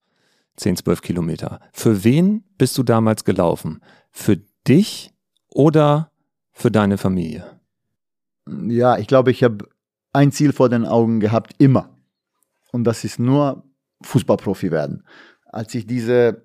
10, 0.59 0.77
12 0.77 1.03
Kilometer. 1.03 1.61
Für 1.73 2.05
wen 2.05 2.45
bist 2.59 2.77
du 2.77 2.83
damals 2.83 3.25
gelaufen? 3.25 3.81
Für 4.11 4.37
dich 4.67 5.15
oder 5.49 6.11
für 6.53 6.71
deine 6.71 6.99
Familie? 6.99 7.61
Ja, 8.47 8.99
ich 8.99 9.07
glaube, 9.07 9.31
ich 9.31 9.43
habe 9.45 9.69
ein 10.13 10.33
Ziel 10.33 10.53
vor 10.53 10.69
den 10.69 10.85
Augen 10.85 11.21
gehabt, 11.21 11.55
immer. 11.59 11.97
Und 12.73 12.85
das 12.85 13.05
ist 13.05 13.19
nur 13.19 13.65
Fußballprofi 14.03 14.71
werden. 14.71 15.05
Als 15.47 15.75
ich 15.75 15.87
diese 15.87 16.43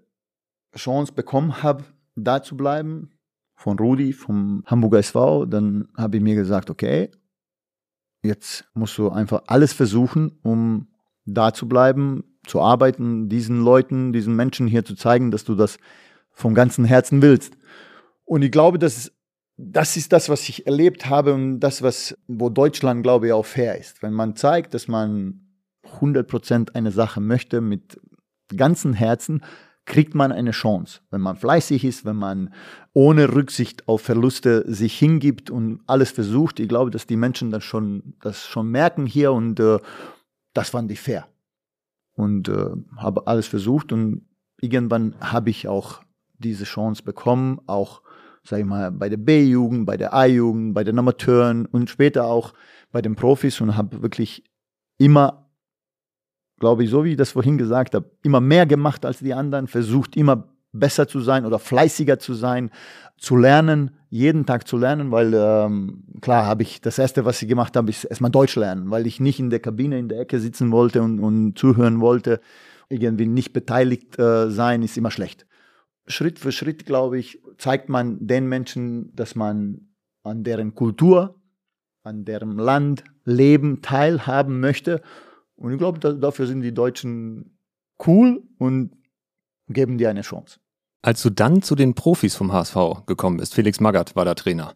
Chance 0.76 1.14
bekommen 1.14 1.64
habe, 1.64 1.84
da 2.16 2.41
zu 2.41 2.55
bleiben, 2.55 3.11
von 3.55 3.80
Rudi, 3.80 4.14
vom 4.14 4.64
Hamburger 4.66 4.99
SV, 4.99 5.45
dann 5.45 5.88
habe 5.95 6.18
ich 6.18 6.24
mir 6.24 6.36
gesagt, 6.36 6.70
okay, 6.70 7.09
jetzt 8.22 8.66
musst 8.74 8.97
du 8.97 9.09
einfach 9.09 9.43
alles 9.47 9.74
versuchen, 9.74 10.38
um 10.43 10.88
da 11.26 11.53
zu 11.53 11.68
bleiben, 11.68 12.24
zu 12.45 12.61
arbeiten, 12.61 13.29
diesen 13.29 13.63
Leuten, 13.63 14.13
diesen 14.13 14.35
Menschen 14.35 14.67
hier 14.67 14.85
zu 14.85 14.95
zeigen, 14.95 15.31
dass 15.31 15.43
du 15.43 15.55
das 15.55 15.77
vom 16.31 16.53
ganzen 16.53 16.85
Herzen 16.85 17.21
willst. 17.21 17.53
Und 18.25 18.41
ich 18.41 18.51
glaube, 18.51 18.79
dass 18.79 19.11
das 19.55 19.97
ist 19.97 20.11
das, 20.11 20.29
was 20.29 20.49
ich 20.49 20.65
erlebt 20.65 21.05
habe 21.05 21.33
und 21.33 21.59
das, 21.59 21.81
was, 21.81 22.17
wo 22.27 22.49
Deutschland, 22.49 23.03
glaube 23.03 23.27
ich, 23.27 23.33
auch 23.33 23.45
fair 23.45 23.77
ist. 23.77 24.01
Wenn 24.01 24.13
man 24.13 24.35
zeigt, 24.35 24.73
dass 24.73 24.87
man 24.87 25.41
100% 25.99 26.73
eine 26.73 26.91
Sache 26.91 27.21
möchte 27.21 27.61
mit 27.61 27.99
ganzem 28.55 28.93
Herzen, 28.93 29.43
kriegt 29.85 30.15
man 30.15 30.31
eine 30.31 30.51
Chance. 30.51 31.01
Wenn 31.11 31.21
man 31.21 31.35
fleißig 31.35 31.83
ist, 31.83 32.05
wenn 32.05 32.15
man 32.15 32.53
ohne 32.93 33.33
Rücksicht 33.33 33.87
auf 33.87 34.01
Verluste 34.01 34.63
sich 34.65 34.97
hingibt 34.97 35.49
und 35.49 35.81
alles 35.85 36.11
versucht, 36.11 36.59
ich 36.59 36.69
glaube, 36.69 36.89
dass 36.89 37.05
die 37.05 37.17
Menschen 37.17 37.51
das 37.51 37.63
schon, 37.63 38.15
das 38.21 38.45
schon 38.45 38.69
merken 38.69 39.05
hier 39.05 39.33
und 39.33 39.59
äh, 39.59 39.79
das 40.53 40.69
fand 40.69 40.91
ich 40.91 40.99
fair 40.99 41.27
und 42.16 42.49
äh, 42.49 42.70
habe 42.97 43.28
alles 43.28 43.47
versucht 43.47 43.91
und 43.91 44.28
irgendwann 44.61 45.16
habe 45.20 45.49
ich 45.49 45.68
auch 45.68 46.01
diese 46.38 46.64
Chance 46.64 47.03
bekommen, 47.03 47.59
auch 47.68 48.01
sag 48.43 48.59
ich 48.59 48.66
mal 48.66 48.91
bei 48.91 49.09
der 49.09 49.18
B-Jugend, 49.18 49.86
bei 49.86 49.97
der 49.97 50.14
A-Jugend, 50.14 50.74
bei 50.74 50.84
den 50.84 50.99
Amateuren 50.99 51.66
und 51.66 51.89
später 51.89 52.26
auch 52.26 52.53
bei 52.91 53.01
den 53.01 53.16
Profis 53.16 53.59
und 53.61 53.78
habe 53.78 54.01
wirklich 54.01 54.43
immer, 54.97 55.49
glaube 56.59 56.84
ich, 56.84 56.89
so 56.89 57.03
wie 57.03 57.11
ich 57.11 57.18
das 57.18 57.32
vorhin 57.32 57.57
gesagt 57.57 57.95
habe, 57.95 58.09
immer 58.22 58.41
mehr 58.41 58.66
gemacht 58.66 59.05
als 59.05 59.20
die 59.20 59.34
anderen, 59.34 59.68
versucht 59.68 60.16
immer 60.16 60.52
besser 60.74 61.07
zu 61.07 61.21
sein 61.21 61.45
oder 61.45 61.59
fleißiger 61.59 62.19
zu 62.19 62.34
sein, 62.34 62.71
zu 63.17 63.38
lernen, 63.38 63.91
jeden 64.09 64.45
Tag 64.45 64.67
zu 64.67 64.78
lernen, 64.78 65.11
weil 65.11 65.34
ähm, 65.34 66.03
klar 66.19 66.45
habe 66.45 66.63
ich 66.63 66.82
das 66.82 66.99
erste, 66.99 67.26
was 67.26 67.41
ich 67.41 67.47
gemacht 67.47 67.76
habe, 67.78 67.89
ist 67.89 68.03
erstmal 68.03 68.32
Deutsch 68.32 68.55
lernen, 68.55 68.91
weil 68.91 69.07
ich 69.07 69.19
nicht 69.19 69.39
in 69.39 69.49
der 69.49 69.59
Kabine 69.59 69.97
in 69.97 70.09
der 70.09 70.19
Ecke 70.19 70.39
sitzen 70.39 70.71
wollte 70.71 71.01
und, 71.01 71.19
und 71.19 71.57
zuhören 71.57 72.01
wollte. 72.01 72.41
Irgendwie 72.89 73.26
nicht 73.26 73.53
beteiligt 73.53 74.19
äh, 74.19 74.51
sein 74.51 74.84
ist 74.84 74.97
immer 74.97 75.09
schlecht. 75.09 75.45
Schritt 76.05 76.38
für 76.38 76.51
Schritt, 76.51 76.86
glaube 76.86 77.17
ich, 77.17 77.39
zeigt 77.57 77.88
man 77.88 78.28
den 78.28 78.47
Menschen, 78.47 79.15
dass 79.15 79.36
man 79.36 79.88
an 80.24 80.43
deren 80.43 80.76
Kultur, 80.76 81.41
an 82.03 82.26
deren 82.26 82.57
Land, 82.57 83.03
Leben 83.24 83.82
teilhaben 83.82 84.59
möchte. 84.59 85.01
Und 85.55 85.71
ich 85.71 85.78
glaube, 85.78 85.99
da, 85.99 86.11
dafür 86.11 86.45
sind 86.45 86.61
die 86.61 86.74
Deutschen 86.74 87.57
cool 88.05 88.43
und 88.57 88.91
geben 89.69 89.97
dir 89.97 90.09
eine 90.09 90.21
Chance. 90.21 90.59
Als 91.05 91.21
du 91.21 91.29
dann 91.29 91.61
zu 91.61 91.75
den 91.75 91.95
Profis 91.95 92.33
vom 92.33 92.53
HSV 92.53 93.05
gekommen 93.05 93.37
bist, 93.37 93.53
Felix 93.53 93.81
Magath 93.81 94.15
war 94.15 94.23
der 94.23 94.35
Trainer. 94.35 94.73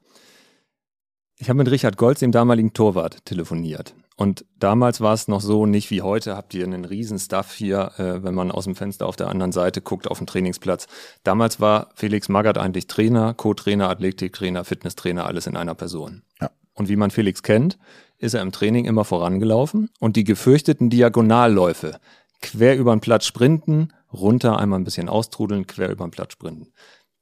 Ich 1.38 1.48
habe 1.48 1.58
mit 1.58 1.72
Richard 1.72 1.96
Golz, 1.96 2.20
dem 2.20 2.34
damaligen 2.34 2.74
Torwart, 2.74 3.24
telefoniert. 3.24 3.96
Und 4.18 4.44
damals 4.60 5.00
war 5.00 5.14
es 5.14 5.30
noch 5.30 5.40
so, 5.40 5.66
nicht 5.66 5.90
wie 5.90 6.02
heute, 6.02 6.36
habt 6.36 6.54
ihr 6.54 6.66
einen 6.66 6.84
riesen 6.84 7.18
Stuff 7.18 7.54
hier, 7.54 7.92
äh, 7.98 8.24
wenn 8.24 8.34
man 8.34 8.52
aus 8.52 8.66
dem 8.66 8.76
Fenster 8.76 9.06
auf 9.06 9.16
der 9.16 9.30
anderen 9.30 9.54
Seite 9.54 9.80
guckt, 9.80 10.08
auf 10.08 10.18
dem 10.18 10.28
Trainingsplatz. 10.28 10.88
Damals 11.24 11.62
war 11.62 11.92
Felix 11.96 12.28
Magath 12.28 12.58
eigentlich 12.58 12.88
Trainer, 12.88 13.34
Co-Trainer, 13.34 13.90
Athletiktrainer, 13.90 14.66
Fitnesstrainer, 14.66 15.28
alles 15.28 15.48
in 15.48 15.56
einer 15.56 15.76
Person. 15.76 16.24
Ja. 16.42 16.50
Und 16.74 16.90
wie 16.90 16.98
man 16.98 17.12
Felix 17.12 17.42
kennt, 17.42 17.78
ist 18.18 18.34
er 18.34 18.42
im 18.42 18.52
Training 18.52 18.84
immer 18.84 19.06
vorangelaufen 19.06 19.92
und 20.00 20.18
die 20.18 20.26
gefürchteten 20.26 20.90
Diagonalläufe, 20.90 22.00
quer 22.42 22.76
über 22.76 22.94
den 22.94 23.00
Platz 23.00 23.26
sprinten, 23.26 23.94
runter, 24.12 24.60
einmal 24.60 24.80
ein 24.80 24.84
bisschen 24.84 25.10
austrudeln, 25.10 25.68
quer 25.68 25.90
über 25.90 26.06
den 26.06 26.12
Platz 26.12 26.34
sprinten. 26.34 26.72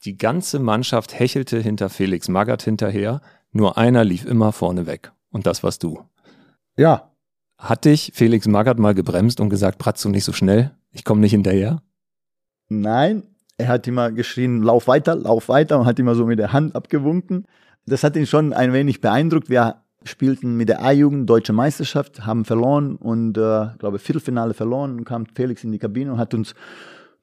Die 0.03 0.17
ganze 0.17 0.59
Mannschaft 0.59 1.17
hechelte 1.17 1.59
hinter 1.59 1.89
Felix 1.89 2.27
Magath 2.27 2.63
hinterher, 2.63 3.21
nur 3.51 3.77
einer 3.77 4.03
lief 4.03 4.25
immer 4.25 4.51
vorne 4.51 4.85
weg. 4.85 5.11
Und 5.31 5.47
das 5.47 5.63
warst 5.63 5.83
du. 5.83 5.99
Ja. 6.77 7.11
Hat 7.57 7.85
dich 7.85 8.11
Felix 8.13 8.47
Magath 8.47 8.79
mal 8.79 8.93
gebremst 8.93 9.39
und 9.39 9.49
gesagt, 9.49 9.77
Pratz 9.77 10.01
du 10.01 10.09
nicht 10.09 10.25
so 10.25 10.33
schnell? 10.33 10.71
Ich 10.91 11.05
komme 11.05 11.21
nicht 11.21 11.31
hinterher? 11.31 11.81
Nein, 12.67 13.23
er 13.57 13.69
hat 13.69 13.87
immer 13.87 14.11
geschrien, 14.11 14.61
lauf 14.61 14.87
weiter, 14.87 15.15
lauf 15.15 15.47
weiter 15.47 15.79
und 15.79 15.85
hat 15.85 15.97
immer 15.99 16.15
so 16.15 16.25
mit 16.25 16.39
der 16.39 16.51
Hand 16.51 16.75
abgewunken. 16.75 17.47
Das 17.85 18.03
hat 18.03 18.15
ihn 18.15 18.27
schon 18.27 18.51
ein 18.51 18.73
wenig 18.73 18.99
beeindruckt. 18.99 19.49
Wir 19.49 19.84
spielten 20.05 20.55
mit 20.55 20.69
der 20.69 20.83
A-Jugend 20.83 21.29
Deutsche 21.29 21.53
Meisterschaft, 21.53 22.25
haben 22.25 22.45
verloren 22.45 22.95
und 22.95 23.37
äh, 23.37 23.67
glaube 23.77 23.99
Viertelfinale 23.99 24.53
verloren 24.53 24.97
und 24.97 25.05
kam 25.05 25.25
Felix 25.25 25.63
in 25.63 25.71
die 25.71 25.79
Kabine 25.79 26.13
und 26.13 26.17
hat 26.17 26.33
uns 26.33 26.55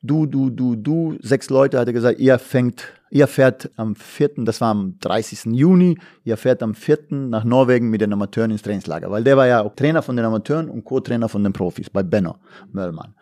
du, 0.03 0.27
du, 0.27 0.51
du, 0.51 0.77
du, 0.77 1.17
sechs 1.21 1.49
Leute 1.49 1.79
hat 1.79 1.87
er 1.87 1.93
gesagt, 1.93 2.19
ihr 2.19 2.39
fängt, 2.39 2.93
ihr 3.11 3.27
fährt 3.27 3.71
am 3.77 3.95
vierten, 3.95 4.45
das 4.45 4.61
war 4.61 4.71
am 4.71 4.99
30. 5.01 5.45
Juni, 5.57 5.99
ihr 6.25 6.37
fährt 6.37 6.63
am 6.63 6.75
vierten 6.75 7.31
nach 7.31 7.45
Norwegen 7.45 7.89
mit 7.89 8.01
den 8.01 8.13
Amateuren 8.13 8.51
ins 8.51 8.63
Trainingslager, 8.63 9.11
weil 9.11 9.25
der 9.25 9.37
war 9.37 9.47
ja 9.47 9.63
auch 9.63 9.75
Trainer 9.75 10.03
von 10.03 10.17
den 10.17 10.25
Amateuren 10.25 10.69
und 10.69 10.85
Co-Trainer 10.85 11.29
von 11.29 11.45
den 11.45 11.53
Profis 11.53 11.89
bei 11.89 12.03
Benno 12.03 12.37
Möllmann. 12.73 13.15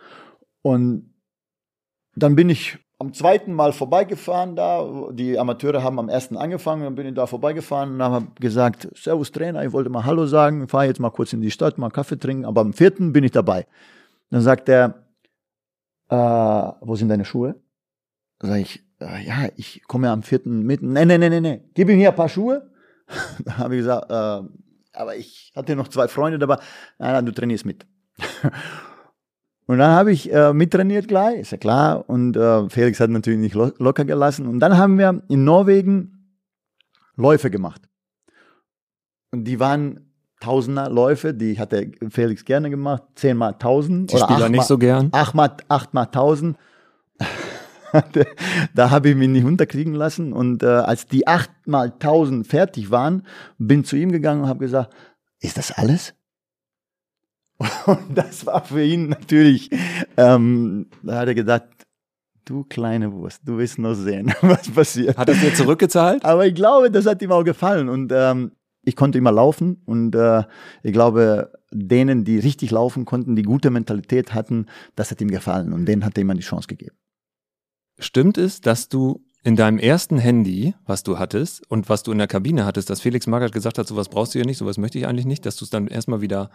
Und 0.62 1.14
dann 2.16 2.34
bin 2.34 2.50
ich 2.50 2.78
am 3.00 3.14
zweiten 3.14 3.54
Mal 3.54 3.72
vorbeigefahren 3.72 4.56
da. 4.56 5.08
Die 5.12 5.38
Amateure 5.38 5.82
haben 5.82 5.98
am 5.98 6.10
ersten 6.10 6.36
angefangen, 6.36 6.84
dann 6.84 6.94
bin 6.94 7.06
ich 7.06 7.14
da 7.14 7.26
vorbeigefahren 7.26 7.94
und 7.94 8.02
habe 8.02 8.26
gesagt, 8.38 8.88
Servus 8.94 9.32
Trainer, 9.32 9.64
ich 9.64 9.72
wollte 9.72 9.88
mal 9.88 10.04
Hallo 10.04 10.26
sagen, 10.26 10.68
fahre 10.68 10.84
jetzt 10.84 11.00
mal 11.00 11.10
kurz 11.10 11.32
in 11.32 11.40
die 11.40 11.50
Stadt, 11.50 11.78
mal 11.78 11.88
Kaffee 11.88 12.18
trinken, 12.18 12.44
aber 12.44 12.60
am 12.60 12.74
vierten 12.74 13.14
bin 13.14 13.24
ich 13.24 13.30
dabei. 13.30 13.66
Dann 14.28 14.42
sagt 14.42 14.68
er, 14.68 15.06
äh, 16.10 16.14
wo 16.14 16.94
sind 16.94 17.08
deine 17.08 17.24
Schuhe? 17.24 17.54
Sag 18.38 18.60
ich, 18.60 18.84
äh, 19.00 19.26
ja, 19.26 19.48
ich 19.56 19.82
komme 19.88 20.10
am 20.10 20.22
vierten 20.22 20.62
mit. 20.64 20.82
Nee, 20.82 21.06
nee, 21.06 21.16
nee, 21.16 21.30
nee, 21.30 21.40
nee, 21.40 21.62
gib 21.72 21.88
ihm 21.88 21.98
hier 21.98 22.10
ein 22.10 22.16
paar 22.16 22.28
Schuhe. 22.28 22.70
da 23.46 23.56
habe 23.56 23.76
ich 23.76 23.80
gesagt, 23.80 24.10
äh, 24.10 24.46
aber 24.92 25.16
ich 25.16 25.52
hatte 25.56 25.74
noch 25.74 25.88
zwei 25.88 26.06
Freunde 26.06 26.38
dabei. 26.38 26.56
Nein, 26.98 27.12
nein, 27.12 27.26
du 27.26 27.32
trainierst 27.32 27.64
mit. 27.64 27.86
Und 29.70 29.78
dann 29.78 29.92
habe 29.92 30.10
ich 30.10 30.32
äh, 30.32 30.52
mittrainiert 30.52 31.06
gleich, 31.06 31.38
ist 31.38 31.52
ja 31.52 31.56
klar. 31.56 32.08
Und 32.08 32.36
äh, 32.36 32.68
Felix 32.68 32.98
hat 32.98 33.08
natürlich 33.08 33.38
nicht 33.38 33.54
lo 33.54 33.70
locker 33.78 34.04
gelassen. 34.04 34.48
Und 34.48 34.58
dann 34.58 34.76
haben 34.76 34.98
wir 34.98 35.22
in 35.28 35.44
Norwegen 35.44 36.34
Läufe 37.14 37.52
gemacht. 37.52 37.80
Und 39.30 39.44
die 39.44 39.60
waren 39.60 40.12
Tausender 40.40 40.90
Läufe, 40.90 41.34
die 41.34 41.56
hat 41.56 41.70
der 41.70 41.86
Felix 42.08 42.44
gerne 42.44 42.68
gemacht, 42.68 43.04
zehnmal 43.14 43.58
tausend. 43.60 44.10
Die 44.10 44.16
oder 44.16 44.24
Spieler 44.24 44.48
nicht 44.48 44.64
so 44.64 44.76
gern. 44.76 45.10
Achtmal, 45.12 45.56
achtmal 45.68 46.06
tausend. 46.06 46.56
da 48.74 48.90
habe 48.90 49.10
ich 49.10 49.14
mich 49.14 49.28
nicht 49.28 49.44
unterkriegen 49.44 49.94
lassen. 49.94 50.32
Und 50.32 50.64
äh, 50.64 50.66
als 50.66 51.06
die 51.06 51.28
achtmal 51.28 51.96
tausend 51.96 52.48
fertig 52.48 52.90
waren, 52.90 53.24
bin 53.58 53.84
zu 53.84 53.94
ihm 53.94 54.10
gegangen 54.10 54.42
und 54.42 54.48
habe 54.48 54.64
gesagt, 54.64 54.92
ist 55.38 55.58
das 55.58 55.70
alles? 55.70 56.14
Und 57.86 58.16
das 58.16 58.46
war 58.46 58.64
für 58.64 58.82
ihn 58.82 59.10
natürlich, 59.10 59.70
ähm, 60.16 60.86
da 61.02 61.18
hat 61.18 61.28
er 61.28 61.34
gedacht, 61.34 61.68
du 62.46 62.64
kleine 62.64 63.12
Wurst, 63.12 63.42
du 63.44 63.58
wirst 63.58 63.78
noch 63.78 63.94
sehen, 63.94 64.32
was 64.40 64.70
passiert. 64.70 65.18
Hat 65.18 65.28
er 65.28 65.34
dir 65.34 65.54
zurückgezahlt? 65.54 66.24
Aber 66.24 66.46
ich 66.46 66.54
glaube, 66.54 66.90
das 66.90 67.06
hat 67.06 67.20
ihm 67.22 67.32
auch 67.32 67.44
gefallen. 67.44 67.88
Und 67.88 68.12
ähm, 68.14 68.52
ich 68.82 68.96
konnte 68.96 69.18
immer 69.18 69.32
laufen 69.32 69.82
und 69.84 70.14
äh, 70.14 70.44
ich 70.82 70.92
glaube, 70.92 71.52
denen, 71.70 72.24
die 72.24 72.38
richtig 72.38 72.70
laufen 72.70 73.04
konnten, 73.04 73.36
die 73.36 73.42
gute 73.42 73.70
Mentalität 73.70 74.32
hatten, 74.32 74.66
das 74.96 75.10
hat 75.10 75.20
ihm 75.20 75.30
gefallen 75.30 75.72
und 75.72 75.86
denen 75.86 76.04
hat 76.04 76.16
er 76.16 76.22
immer 76.22 76.34
die 76.34 76.40
Chance 76.40 76.66
gegeben. 76.66 76.96
Stimmt 77.98 78.38
es, 78.38 78.62
dass 78.62 78.88
du 78.88 79.22
in 79.42 79.56
deinem 79.56 79.78
ersten 79.78 80.18
Handy, 80.18 80.74
was 80.86 81.02
du 81.02 81.18
hattest 81.18 81.70
und 81.70 81.88
was 81.88 82.02
du 82.02 82.12
in 82.12 82.18
der 82.18 82.26
Kabine 82.26 82.64
hattest, 82.64 82.88
dass 82.88 83.00
Felix 83.00 83.26
Magath 83.26 83.52
gesagt 83.52 83.78
hat, 83.78 83.86
sowas 83.86 84.08
brauchst 84.08 84.34
du 84.34 84.38
ja 84.38 84.44
nicht, 84.44 84.58
sowas 84.58 84.78
möchte 84.78 84.98
ich 84.98 85.06
eigentlich 85.06 85.26
nicht, 85.26 85.44
dass 85.44 85.56
du 85.56 85.64
es 85.64 85.70
dann 85.70 85.86
erstmal 85.86 86.22
wieder 86.22 86.50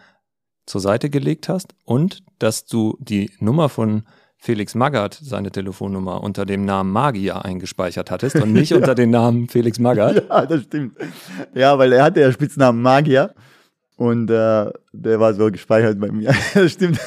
zur 0.66 0.82
Seite 0.82 1.10
gelegt 1.10 1.50
hast 1.50 1.76
und 1.84 2.24
dass 2.40 2.66
du 2.66 2.98
die 3.00 3.32
Nummer 3.40 3.70
von 3.70 4.04
Felix 4.38 4.76
Magath, 4.76 5.20
seine 5.22 5.52
Telefonnummer, 5.52 6.22
unter 6.22 6.46
dem 6.46 6.66
Namen 6.66 6.92
Magier 6.92 7.44
eingespeichert 7.44 8.12
hattest 8.12 8.36
und 8.36 8.54
nicht 8.54 8.70
ja. 8.72 8.78
unter 8.78 8.94
dem 8.94 9.10
Namen 9.10 9.48
Felix 9.48 9.80
Magath. 9.80 10.24
Ja, 10.30 10.46
das 10.46 10.64
stimmt. 10.64 10.98
Ja, 11.56 11.78
weil 11.80 11.92
er 11.94 12.04
hatte 12.04 12.22
ja 12.22 12.32
Spitznamen 12.32 12.82
Magier. 12.82 13.34
Und 13.98 14.30
äh, 14.30 14.72
der 14.92 15.20
war 15.20 15.34
so 15.34 15.50
gespeichert 15.50 16.00
bei 16.00 16.12
mir. 16.12 16.34
das 16.54 16.74
stimmt. 16.74 17.00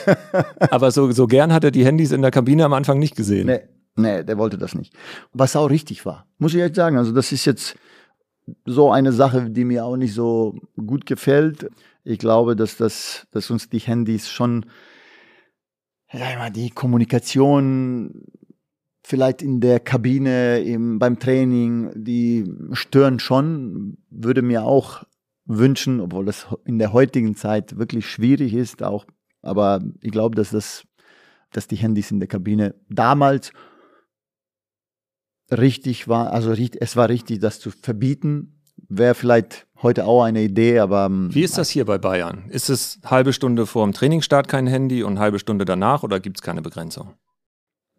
Aber 0.71 0.91
so, 0.91 1.13
so 1.13 1.27
gern 1.27 1.53
hat 1.53 1.63
er 1.63 1.71
die 1.71 1.85
Handys 1.85 2.13
in 2.13 2.23
der 2.23 2.31
Kabine 2.31 2.65
am 2.65 2.73
Anfang 2.73 2.99
nicht 2.99 3.15
gesehen. 3.15 3.47
Nee, 3.47 3.61
nee, 3.95 4.25
der 4.25 4.39
wollte 4.39 4.57
das 4.57 4.75
nicht. 4.75 4.95
Was 5.33 5.55
auch 5.55 5.69
richtig 5.69 6.07
war, 6.07 6.27
muss 6.39 6.55
ich 6.55 6.63
echt 6.63 6.77
sagen. 6.77 6.97
Also 6.97 7.13
das 7.13 7.31
ist 7.31 7.45
jetzt 7.45 7.77
so 8.65 8.91
eine 8.91 9.13
Sache, 9.13 9.51
die 9.51 9.65
mir 9.65 9.85
auch 9.85 9.97
nicht 9.97 10.15
so 10.15 10.57
gut 10.77 11.05
gefällt. 11.05 11.69
Ich 12.09 12.19
glaube, 12.19 12.57
dass, 12.57 12.79
das, 12.79 13.27
dass 13.33 13.51
uns 13.51 13.69
die 13.69 13.81
Handys 13.81 14.31
schon 14.31 14.65
mal, 16.11 16.51
die 16.51 16.71
Kommunikation 16.71 18.25
vielleicht 19.05 19.43
in 19.43 19.61
der 19.61 19.79
Kabine, 19.79 20.61
im, 20.61 20.99
beim 20.99 21.19
Training, 21.19 21.93
die 21.95 22.51
stören 22.73 23.19
schon, 23.19 23.99
würde 24.09 24.41
mir 24.41 24.65
auch 24.65 25.05
wünschen, 25.45 26.01
obwohl 26.01 26.25
das 26.25 26.47
in 26.65 26.79
der 26.79 26.95
heutigen 26.95 27.37
Zeit 27.37 27.77
wirklich 27.77 28.07
schwierig 28.07 28.55
ist, 28.55 28.83
auch, 28.83 29.05
aber 29.43 29.83
ich 30.01 30.11
glaube, 30.11 30.35
dass 30.35 30.49
das, 30.49 30.85
dass 31.53 31.69
die 31.69 31.77
Handys 31.77 32.11
in 32.11 32.21
der 32.21 32.29
Kabine 32.29 32.75
damals 32.89 33.53
richtig 35.51 36.09
war, 36.09 36.33
also 36.33 36.53
es 36.53 36.97
war 36.97 37.11
richtig, 37.11 37.41
das 37.41 37.61
zu 37.61 37.71
verbieten, 37.71 38.63
wäre 38.89 39.15
vielleicht 39.15 39.67
heute 39.83 40.05
auch 40.07 40.23
eine 40.23 40.43
Idee, 40.43 40.79
aber. 40.79 41.07
Ähm, 41.07 41.29
Wie 41.33 41.43
ist 41.43 41.59
das 41.59 41.71
hier 41.71 41.85
bei 41.85 41.99
Bayern? 41.99 42.45
Ist 42.49 42.69
es 42.69 43.01
halbe 43.05 43.33
Stunde 43.33 43.67
vor 43.67 43.85
dem 43.85 43.93
Trainingsstart 43.93 44.49
kein 44.49 44.67
Handy 44.67 45.03
und 45.03 45.19
halbe 45.19 45.39
Stunde 45.39 45.65
danach 45.65 46.03
oder 46.03 46.21
gibt 46.21 46.39
es 46.39 46.43
keine 46.43 46.63
Begrenzung? 46.63 47.15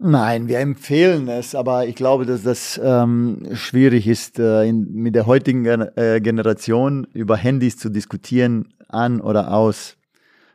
Nein, 0.01 0.47
wir 0.47 0.59
empfehlen 0.59 1.27
es, 1.27 1.55
aber 1.55 1.85
ich 1.85 1.95
glaube, 1.95 2.25
dass 2.25 2.43
das 2.43 2.79
ähm, 2.81 3.49
schwierig 3.53 4.07
ist, 4.07 4.39
äh, 4.39 4.63
in, 4.63 4.93
mit 4.93 5.13
der 5.13 5.25
heutigen 5.25 5.65
äh, 5.65 6.21
Generation 6.23 7.05
über 7.13 7.35
Handys 7.35 7.77
zu 7.77 7.89
diskutieren, 7.89 8.73
an 8.87 9.21
oder 9.21 9.53
aus, 9.53 9.97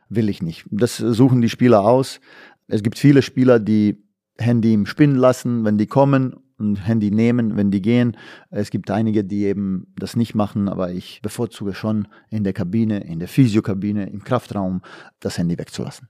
will 0.09 0.29
ich 0.29 0.41
nicht. 0.41 0.65
Das 0.71 0.97
suchen 0.97 1.41
die 1.41 1.49
Spieler 1.49 1.85
aus. 1.85 2.19
Es 2.67 2.83
gibt 2.83 2.97
viele 2.97 3.21
Spieler, 3.21 3.59
die 3.59 4.03
Handy 4.37 4.73
im 4.73 4.85
Spinnen 4.85 5.15
lassen, 5.15 5.63
wenn 5.63 5.77
die 5.77 5.87
kommen 5.87 6.35
ein 6.59 6.75
Handy 6.77 7.11
nehmen, 7.11 7.57
wenn 7.57 7.71
die 7.71 7.81
gehen. 7.81 8.17
Es 8.49 8.69
gibt 8.69 8.91
einige, 8.91 9.23
die 9.23 9.43
eben 9.43 9.87
das 9.97 10.15
nicht 10.15 10.35
machen, 10.35 10.69
aber 10.69 10.91
ich 10.91 11.21
bevorzuge 11.21 11.73
schon 11.73 12.07
in 12.29 12.43
der 12.43 12.53
Kabine, 12.53 13.01
in 13.01 13.19
der 13.19 13.27
Physiokabine, 13.27 14.09
im 14.09 14.23
Kraftraum 14.23 14.81
das 15.19 15.37
Handy 15.37 15.57
wegzulassen. 15.57 16.07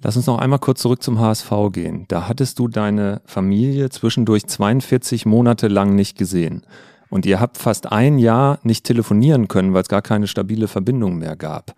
Lass 0.00 0.16
uns 0.16 0.26
noch 0.26 0.38
einmal 0.38 0.60
kurz 0.60 0.82
zurück 0.82 1.02
zum 1.02 1.18
HSV 1.18 1.50
gehen. 1.72 2.04
Da 2.08 2.28
hattest 2.28 2.58
du 2.58 2.68
deine 2.68 3.20
Familie 3.24 3.90
zwischendurch 3.90 4.46
42 4.46 5.26
Monate 5.26 5.66
lang 5.66 5.94
nicht 5.96 6.16
gesehen. 6.16 6.64
Und 7.10 7.26
ihr 7.26 7.40
habt 7.40 7.56
fast 7.56 7.90
ein 7.90 8.18
Jahr 8.18 8.60
nicht 8.62 8.84
telefonieren 8.84 9.48
können, 9.48 9.74
weil 9.74 9.82
es 9.82 9.88
gar 9.88 10.02
keine 10.02 10.28
stabile 10.28 10.68
Verbindung 10.68 11.18
mehr 11.18 11.36
gab. 11.36 11.74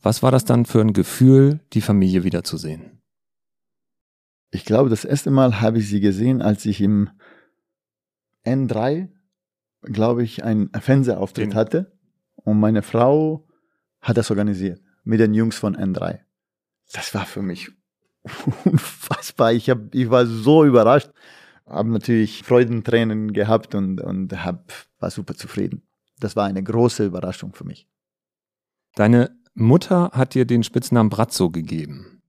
Was 0.00 0.22
war 0.22 0.30
das 0.30 0.44
dann 0.44 0.66
für 0.66 0.80
ein 0.80 0.92
Gefühl, 0.92 1.60
die 1.72 1.80
Familie 1.80 2.22
wiederzusehen? 2.22 3.00
Ich 4.52 4.64
glaube, 4.64 4.88
das 4.88 5.04
erste 5.04 5.30
Mal 5.30 5.60
habe 5.60 5.78
ich 5.78 5.88
sie 5.88 6.00
gesehen, 6.00 6.40
als 6.40 6.64
ich 6.66 6.80
im 6.80 7.10
N3, 8.46 9.08
glaube 9.82 10.22
ich, 10.22 10.44
einen 10.44 10.70
Fernsehauftritt 10.70 11.52
Den. 11.52 11.54
hatte. 11.54 11.92
Und 12.36 12.60
meine 12.60 12.82
Frau 12.82 13.46
hat 14.00 14.16
das 14.16 14.30
organisiert 14.30 14.80
mit 15.04 15.20
den 15.20 15.34
Jungs 15.34 15.56
von 15.56 15.76
N3. 15.76 16.20
Das 16.92 17.14
war 17.14 17.26
für 17.26 17.42
mich 17.42 17.70
unfassbar. 18.64 19.52
Ich, 19.52 19.70
hab, 19.70 19.94
ich 19.94 20.10
war 20.10 20.26
so 20.26 20.64
überrascht, 20.64 21.10
habe 21.66 21.90
natürlich 21.90 22.42
Freudentränen 22.42 23.32
gehabt 23.32 23.74
und, 23.74 24.00
und 24.00 24.44
hab, 24.44 24.72
war 24.98 25.10
super 25.10 25.34
zufrieden. 25.34 25.82
Das 26.18 26.36
war 26.36 26.46
eine 26.46 26.62
große 26.62 27.04
Überraschung 27.04 27.52
für 27.52 27.64
mich. 27.64 27.88
Deine 28.94 29.36
Mutter 29.54 30.10
hat 30.12 30.34
dir 30.34 30.44
den 30.44 30.62
Spitznamen 30.62 31.10
Brazzo 31.10 31.50
gegeben. 31.50 32.22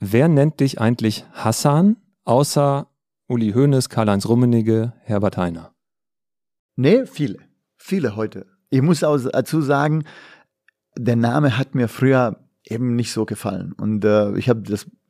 Wer 0.00 0.28
nennt 0.28 0.60
dich 0.60 0.80
eigentlich 0.80 1.24
Hassan, 1.32 1.96
außer 2.24 2.88
Uli 3.26 3.52
Hoeneß, 3.52 3.88
Karl-Heinz 3.88 4.26
Rummenigge, 4.26 4.92
Herbert 5.02 5.36
Heiner? 5.36 5.74
Nee, 6.76 7.06
viele. 7.06 7.38
Viele 7.76 8.16
heute. 8.16 8.46
Ich 8.70 8.82
muss 8.82 9.02
auch 9.02 9.18
dazu 9.18 9.62
sagen, 9.62 10.04
der 10.96 11.16
Name 11.16 11.56
hat 11.56 11.74
mir 11.74 11.88
früher 11.88 12.44
eben 12.64 12.96
nicht 12.96 13.12
so 13.12 13.24
gefallen. 13.24 13.72
Und 13.72 14.04
äh, 14.04 14.36
ich 14.36 14.48
habe 14.48 14.62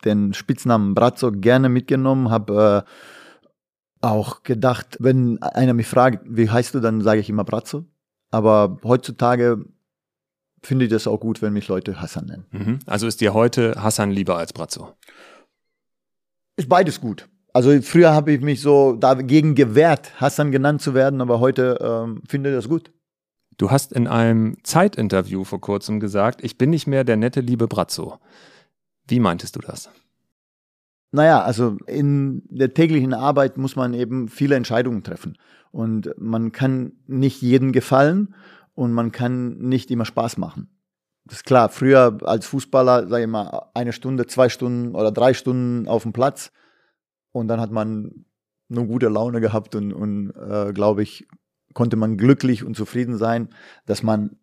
den 0.05 0.35
Spitznamen 0.35 0.95
Brazzo 0.95 1.33
gerne 1.33 1.69
mitgenommen, 1.69 2.31
habe 2.31 2.85
äh, 2.87 4.07
auch 4.07 4.43
gedacht, 4.43 4.97
wenn 5.01 5.43
einer 5.43 5.75
mich 5.75 5.87
fragt, 5.87 6.25
wie 6.29 6.51
heißt 6.51 6.75
du, 6.75 6.81
dann 6.81 7.01
sage 7.01 7.21
ich 7.21 7.31
immer 7.31 7.45
Brazzo. 7.45 7.85
Aber 8.31 8.79
heutzutage 8.85 9.65
finde 10.63 10.87
ich 10.87 10.91
das 10.91 11.07
auch 11.07 11.21
gut, 11.21 11.43
wenn 11.43 11.53
mich 11.53 11.69
Leute 11.69 12.01
Hassan 12.01 12.27
nennen. 12.27 12.47
Mhm. 12.51 12.79
Also 12.87 13.07
ist 13.07 13.21
dir 13.21 13.35
heute 13.35 13.83
Hassan 13.83 14.11
lieber 14.11 14.37
als 14.37 14.53
Brazzo? 14.53 14.95
Ist 16.57 16.69
beides 16.69 17.01
gut. 17.01 17.29
Also 17.55 17.81
früher 17.83 18.13
habe 18.13 18.33
ich 18.33 18.41
mich 18.41 18.61
so 18.61 18.95
dagegen 18.95 19.55
gewehrt, 19.55 20.21
Hassan 20.21 20.51
genannt 20.51 20.83
zu 20.83 20.93
werden, 20.93 21.21
aber 21.21 21.39
heute 21.39 21.79
ähm, 21.81 22.21
finde 22.29 22.51
ich 22.51 22.57
das 22.57 22.69
gut. 22.69 22.91
Du 23.57 23.71
hast 23.71 23.93
in 23.93 24.09
einem 24.09 24.57
Zeitinterview 24.65 25.45
vor 25.45 25.61
kurzem 25.61 26.01
gesagt, 26.01 26.43
ich 26.43 26.59
bin 26.59 26.71
nicht 26.71 26.89
mehr 26.89 27.05
der 27.05 27.17
nette 27.17 27.41
liebe 27.41 27.69
Brazzo. 27.69 28.19
Wie 29.07 29.21
meintest 29.21 29.55
du 29.55 29.61
das? 29.61 29.89
Naja, 31.13 31.43
also 31.43 31.77
in 31.87 32.43
der 32.49 32.75
täglichen 32.75 33.15
Arbeit 33.15 33.57
muss 33.57 33.77
man 33.77 33.95
eben 33.95 34.29
viele 34.29 34.57
Entscheidungen 34.57 35.05
treffen. 35.05 35.39
Und 35.71 36.13
man 36.19 36.51
kann 36.51 36.95
nicht 37.07 37.41
jedem 37.41 37.71
gefallen 37.71 38.35
und 38.75 38.93
man 38.93 39.13
kann 39.13 39.59
nicht 39.59 39.93
immer 39.93 40.07
Spaß 40.07 40.39
machen. 40.39 40.71
Das 41.25 41.39
ist 41.39 41.45
klar, 41.45 41.69
früher 41.69 42.19
als 42.25 42.47
Fußballer, 42.47 43.07
sage 43.07 43.23
ich 43.23 43.31
mal, 43.31 43.67
eine 43.75 43.93
Stunde, 43.93 44.27
zwei 44.27 44.49
Stunden 44.49 44.97
oder 44.97 45.13
drei 45.13 45.35
Stunden 45.35 45.87
auf 45.87 46.03
dem 46.03 46.13
Platz 46.13 46.51
und 47.35 47.49
dann 47.49 47.61
hat 47.61 47.73
man 47.73 48.25
nur 48.69 48.87
gute 48.87 49.09
Laune 49.09 49.41
gehabt 49.41 49.75
und, 49.75 49.93
und 49.93 50.31
äh, 50.31 50.73
glaube 50.73 51.03
ich, 51.03 51.27
konnte 51.75 51.97
man 51.97 52.17
glücklich 52.17 52.65
und 52.65 52.77
zufrieden 52.77 53.19
sein, 53.19 53.49
dass 53.87 54.03
man 54.03 54.37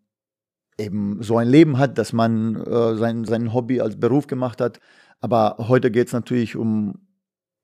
eben 0.77 1.23
so 1.23 1.37
ein 1.37 1.47
Leben 1.47 1.77
hat, 1.77 1.97
dass 1.97 2.11
man 2.11 2.55
äh, 2.55 2.95
sein, 2.95 3.23
sein 3.23 3.53
Hobby 3.53 3.79
als 3.79 3.99
Beruf 3.99 4.27
gemacht 4.27 4.59
hat. 4.59 4.79
Aber 5.21 5.55
heute 5.57 5.89
geht 5.89 6.07
es 6.07 6.13
natürlich 6.13 6.57
um, 6.57 7.07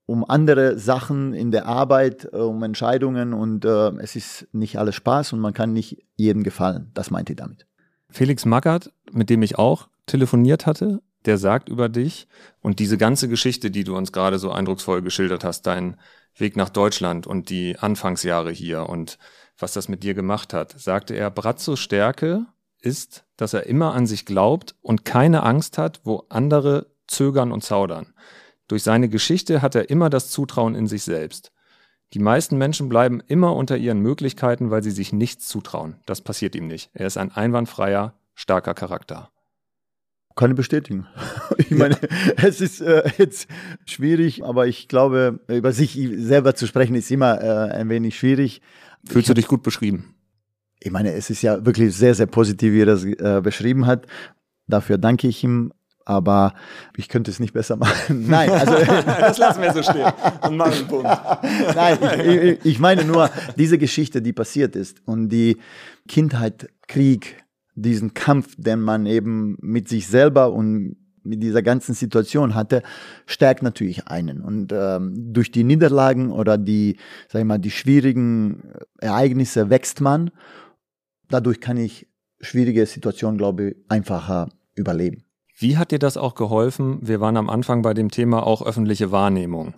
um 0.05 0.23
andere 0.23 0.79
Sachen 0.79 1.33
in 1.33 1.51
der 1.51 1.65
Arbeit, 1.65 2.29
äh, 2.31 2.37
um 2.37 2.63
Entscheidungen 2.63 3.33
und 3.33 3.65
äh, 3.65 3.89
es 3.97 4.15
ist 4.15 4.47
nicht 4.53 4.79
alles 4.79 4.95
Spaß 4.95 5.33
und 5.33 5.39
man 5.39 5.53
kann 5.53 5.73
nicht 5.73 6.05
jedem 6.15 6.43
gefallen. 6.43 6.91
Das 6.93 7.11
meinte 7.11 7.33
ich 7.33 7.37
damit. 7.37 7.67
Felix 8.09 8.45
Magath, 8.45 8.91
mit 9.11 9.29
dem 9.29 9.41
ich 9.41 9.57
auch 9.57 9.89
telefoniert 10.05 10.65
hatte, 10.65 11.01
der 11.27 11.37
sagt 11.37 11.69
über 11.69 11.89
dich 11.89 12.27
und 12.61 12.79
diese 12.79 12.97
ganze 12.97 13.27
Geschichte, 13.27 13.69
die 13.69 13.83
du 13.83 13.95
uns 13.95 14.11
gerade 14.11 14.39
so 14.39 14.51
eindrucksvoll 14.51 15.01
geschildert 15.01 15.43
hast, 15.43 15.67
dein 15.67 15.97
Weg 16.35 16.55
nach 16.55 16.69
Deutschland 16.69 17.27
und 17.27 17.49
die 17.49 17.77
Anfangsjahre 17.77 18.51
hier 18.51 18.87
und 18.89 19.17
was 19.57 19.73
das 19.73 19.89
mit 19.89 20.03
dir 20.03 20.13
gemacht 20.13 20.53
hat, 20.53 20.79
sagte 20.79 21.15
er, 21.15 21.31
Brazzos 21.31 21.79
Stärke 21.79 22.45
ist, 22.79 23.25
dass 23.37 23.53
er 23.53 23.65
immer 23.65 23.93
an 23.93 24.05
sich 24.05 24.25
glaubt 24.25 24.75
und 24.81 25.03
keine 25.03 25.43
Angst 25.43 25.77
hat, 25.77 26.01
wo 26.03 26.25
andere 26.29 26.87
zögern 27.07 27.51
und 27.51 27.63
zaudern. 27.63 28.13
Durch 28.67 28.83
seine 28.83 29.09
Geschichte 29.09 29.61
hat 29.61 29.75
er 29.75 29.89
immer 29.89 30.09
das 30.09 30.29
Zutrauen 30.29 30.75
in 30.75 30.87
sich 30.87 31.03
selbst. 31.03 31.51
Die 32.13 32.19
meisten 32.19 32.57
Menschen 32.57 32.87
bleiben 32.87 33.19
immer 33.19 33.55
unter 33.55 33.77
ihren 33.77 33.99
Möglichkeiten, 33.99 34.71
weil 34.71 34.83
sie 34.83 34.91
sich 34.91 35.11
nichts 35.11 35.47
zutrauen. 35.47 35.97
Das 36.05 36.21
passiert 36.21 36.55
ihm 36.55 36.67
nicht. 36.67 36.89
Er 36.93 37.07
ist 37.07 37.17
ein 37.17 37.31
einwandfreier, 37.31 38.13
starker 38.35 38.73
Charakter. 38.73 39.29
Kann 40.37 40.51
ich 40.51 40.55
bestätigen. 40.55 41.07
Ich 41.57 41.71
meine, 41.71 41.95
ja. 41.95 42.43
es 42.43 42.61
ist 42.61 42.81
äh, 42.81 43.09
jetzt 43.17 43.47
schwierig, 43.85 44.45
aber 44.45 44.67
ich 44.67 44.87
glaube, 44.87 45.39
über 45.47 45.73
sich 45.73 45.99
selber 46.17 46.55
zu 46.55 46.67
sprechen 46.67 46.95
ist 46.95 47.11
immer 47.11 47.41
äh, 47.41 47.71
ein 47.73 47.89
wenig 47.89 48.17
schwierig. 48.17 48.61
Fühlst 49.03 49.27
ich 49.27 49.27
du 49.27 49.33
dich 49.33 49.47
gut 49.47 49.63
beschrieben? 49.63 50.15
Ich 50.79 50.91
meine, 50.91 51.11
es 51.13 51.29
ist 51.29 51.41
ja 51.41 51.65
wirklich 51.65 51.95
sehr, 51.95 52.13
sehr 52.13 52.27
positiv, 52.27 52.73
wie 52.73 52.81
er 52.81 52.85
das 52.85 53.03
äh, 53.03 53.41
beschrieben 53.43 53.87
hat. 53.87 54.05
Dafür 54.67 54.97
danke 54.97 55.27
ich 55.27 55.43
ihm. 55.43 55.73
aber 56.05 56.53
ich 56.95 57.09
könnte 57.09 57.31
es 57.31 57.39
nicht 57.39 57.53
besser 57.53 57.75
machen. 57.83 58.27
Nein, 58.27 58.49
also 58.49 58.73
das 58.85 59.37
lassen 59.37 59.61
wir 59.61 59.73
so 59.73 59.83
stehen 59.83 60.11
und 60.41 60.55
machen 60.55 60.73
einen 60.73 60.87
Punkt. 60.87 61.09
Nein, 61.75 61.97
ich, 62.63 62.65
ich 62.65 62.79
meine 62.79 63.03
nur 63.03 63.29
diese 63.57 63.77
Geschichte, 63.77 64.21
die 64.21 64.31
passiert 64.31 64.75
ist 64.75 65.01
und 65.05 65.29
die 65.29 65.57
Kindheit, 66.07 66.69
Krieg, 66.87 67.43
diesen 67.77 68.13
Kampf, 68.13 68.55
den 68.57 68.81
man 68.81 69.05
eben 69.05 69.57
mit 69.61 69.87
sich 69.87 70.07
selber 70.07 70.51
und 70.51 70.97
mit 71.23 71.43
dieser 71.43 71.61
ganzen 71.61 71.93
Situation 71.93 72.55
hatte, 72.55 72.81
stärkt 73.25 73.61
natürlich 73.61 74.07
einen. 74.07 74.41
Und 74.41 74.73
ähm, 74.73 75.33
durch 75.33 75.51
die 75.51 75.63
Niederlagen 75.63 76.31
oder 76.31 76.57
die, 76.57 76.97
sag 77.29 77.41
ich 77.41 77.45
mal, 77.45 77.59
die 77.59 77.71
schwierigen 77.71 78.63
Ereignisse 78.99 79.69
wächst 79.69 80.01
man. 80.01 80.31
Dadurch 81.29 81.59
kann 81.59 81.77
ich 81.77 82.07
schwierige 82.39 82.85
Situationen, 82.85 83.37
glaube 83.37 83.69
ich, 83.69 83.75
einfacher 83.89 84.49
überleben. 84.75 85.23
Wie 85.59 85.77
hat 85.77 85.91
dir 85.91 85.99
das 85.99 86.17
auch 86.17 86.35
geholfen? 86.35 86.99
Wir 87.01 87.19
waren 87.19 87.35
am 87.35 87.49
Anfang 87.49 87.81
bei 87.81 87.93
dem 87.93 88.09
Thema 88.09 88.45
auch 88.45 88.61
öffentliche 88.61 89.11
Wahrnehmung, 89.11 89.75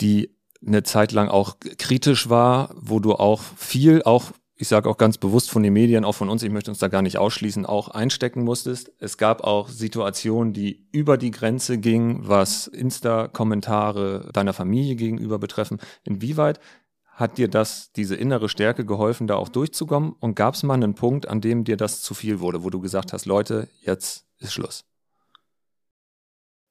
die 0.00 0.34
eine 0.66 0.82
Zeit 0.82 1.12
lang 1.12 1.28
auch 1.28 1.58
kritisch 1.78 2.28
war, 2.28 2.74
wo 2.76 2.98
du 2.98 3.12
auch 3.14 3.42
viel, 3.42 4.02
auch 4.02 4.32
ich 4.58 4.68
sage 4.68 4.88
auch 4.88 4.96
ganz 4.96 5.18
bewusst 5.18 5.50
von 5.50 5.62
den 5.62 5.74
Medien, 5.74 6.04
auch 6.04 6.14
von 6.14 6.30
uns, 6.30 6.42
ich 6.42 6.50
möchte 6.50 6.70
uns 6.70 6.78
da 6.78 6.88
gar 6.88 7.02
nicht 7.02 7.18
ausschließen, 7.18 7.66
auch 7.66 7.88
einstecken 7.88 8.42
musstest. 8.42 8.90
Es 8.98 9.18
gab 9.18 9.44
auch 9.44 9.68
Situationen, 9.68 10.54
die 10.54 10.88
über 10.92 11.18
die 11.18 11.30
Grenze 11.30 11.76
gingen, 11.76 12.26
was 12.26 12.66
Insta-Kommentare 12.66 14.30
deiner 14.32 14.54
Familie 14.54 14.96
gegenüber 14.96 15.38
betreffen. 15.38 15.78
Inwieweit 16.04 16.58
hat 17.16 17.36
dir 17.36 17.48
das, 17.48 17.92
diese 17.92 18.16
innere 18.16 18.48
Stärke 18.48 18.86
geholfen, 18.86 19.26
da 19.26 19.36
auch 19.36 19.50
durchzukommen? 19.50 20.14
Und 20.20 20.36
gab 20.36 20.54
es 20.54 20.62
mal 20.62 20.74
einen 20.74 20.94
Punkt, 20.94 21.28
an 21.28 21.40
dem 21.40 21.64
dir 21.64 21.76
das 21.76 22.00
zu 22.00 22.14
viel 22.14 22.40
wurde, 22.40 22.64
wo 22.64 22.70
du 22.70 22.80
gesagt 22.80 23.12
hast, 23.12 23.26
Leute, 23.26 23.68
jetzt 23.80 24.26
ist 24.38 24.52
Schluss? 24.52 24.84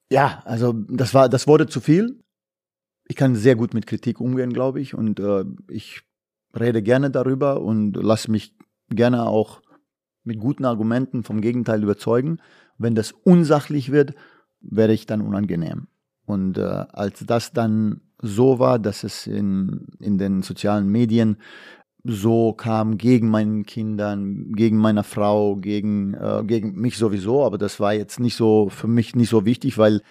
Ja, 0.09 0.41
also 0.45 0.73
das 0.73 1.13
war, 1.13 1.29
das 1.29 1.47
wurde 1.47 1.67
zu 1.67 1.81
viel. 1.81 2.23
Ich 3.07 3.15
kann 3.15 3.35
sehr 3.35 3.55
gut 3.55 3.73
mit 3.75 3.85
Kritik 3.85 4.19
umgehen, 4.19 4.53
glaube 4.53 4.81
ich, 4.81 4.93
und 4.95 5.19
äh, 5.19 5.45
ich 5.67 6.01
rede 6.59 6.81
gerne 6.81 7.11
darüber 7.11 7.61
und 7.61 7.95
lasse 7.95 8.31
mich 8.31 8.55
gerne 8.89 9.27
auch 9.27 9.61
mit 10.23 10.39
guten 10.39 10.65
Argumenten 10.65 11.23
vom 11.23 11.41
Gegenteil 11.41 11.83
überzeugen. 11.83 12.39
Wenn 12.77 12.95
das 12.95 13.11
unsachlich 13.11 13.91
wird, 13.91 14.15
werde 14.61 14.93
ich 14.93 15.05
dann 15.05 15.21
unangenehm. 15.21 15.87
Und 16.25 16.57
äh, 16.57 16.61
als 16.61 17.23
das 17.25 17.53
dann 17.53 18.01
so 18.21 18.59
war, 18.59 18.79
dass 18.79 19.03
es 19.03 19.27
in, 19.27 19.87
in 19.99 20.17
den 20.17 20.41
sozialen 20.41 20.89
Medien 20.89 21.37
so 22.03 22.53
kam 22.53 22.97
gegen 22.97 23.29
meinen 23.29 23.65
Kindern, 23.65 24.53
gegen 24.53 24.77
meine 24.77 25.03
Frau, 25.03 25.55
gegen, 25.55 26.13
äh, 26.13 26.43
gegen 26.45 26.79
mich 26.79 26.97
sowieso, 26.97 27.43
aber 27.43 27.57
das 27.57 27.79
war 27.79 27.93
jetzt 27.93 28.19
nicht 28.19 28.35
so 28.35 28.69
für 28.69 28.87
mich 28.87 29.15
nicht 29.15 29.29
so 29.29 29.45
wichtig, 29.45 29.77
weil 29.77 30.01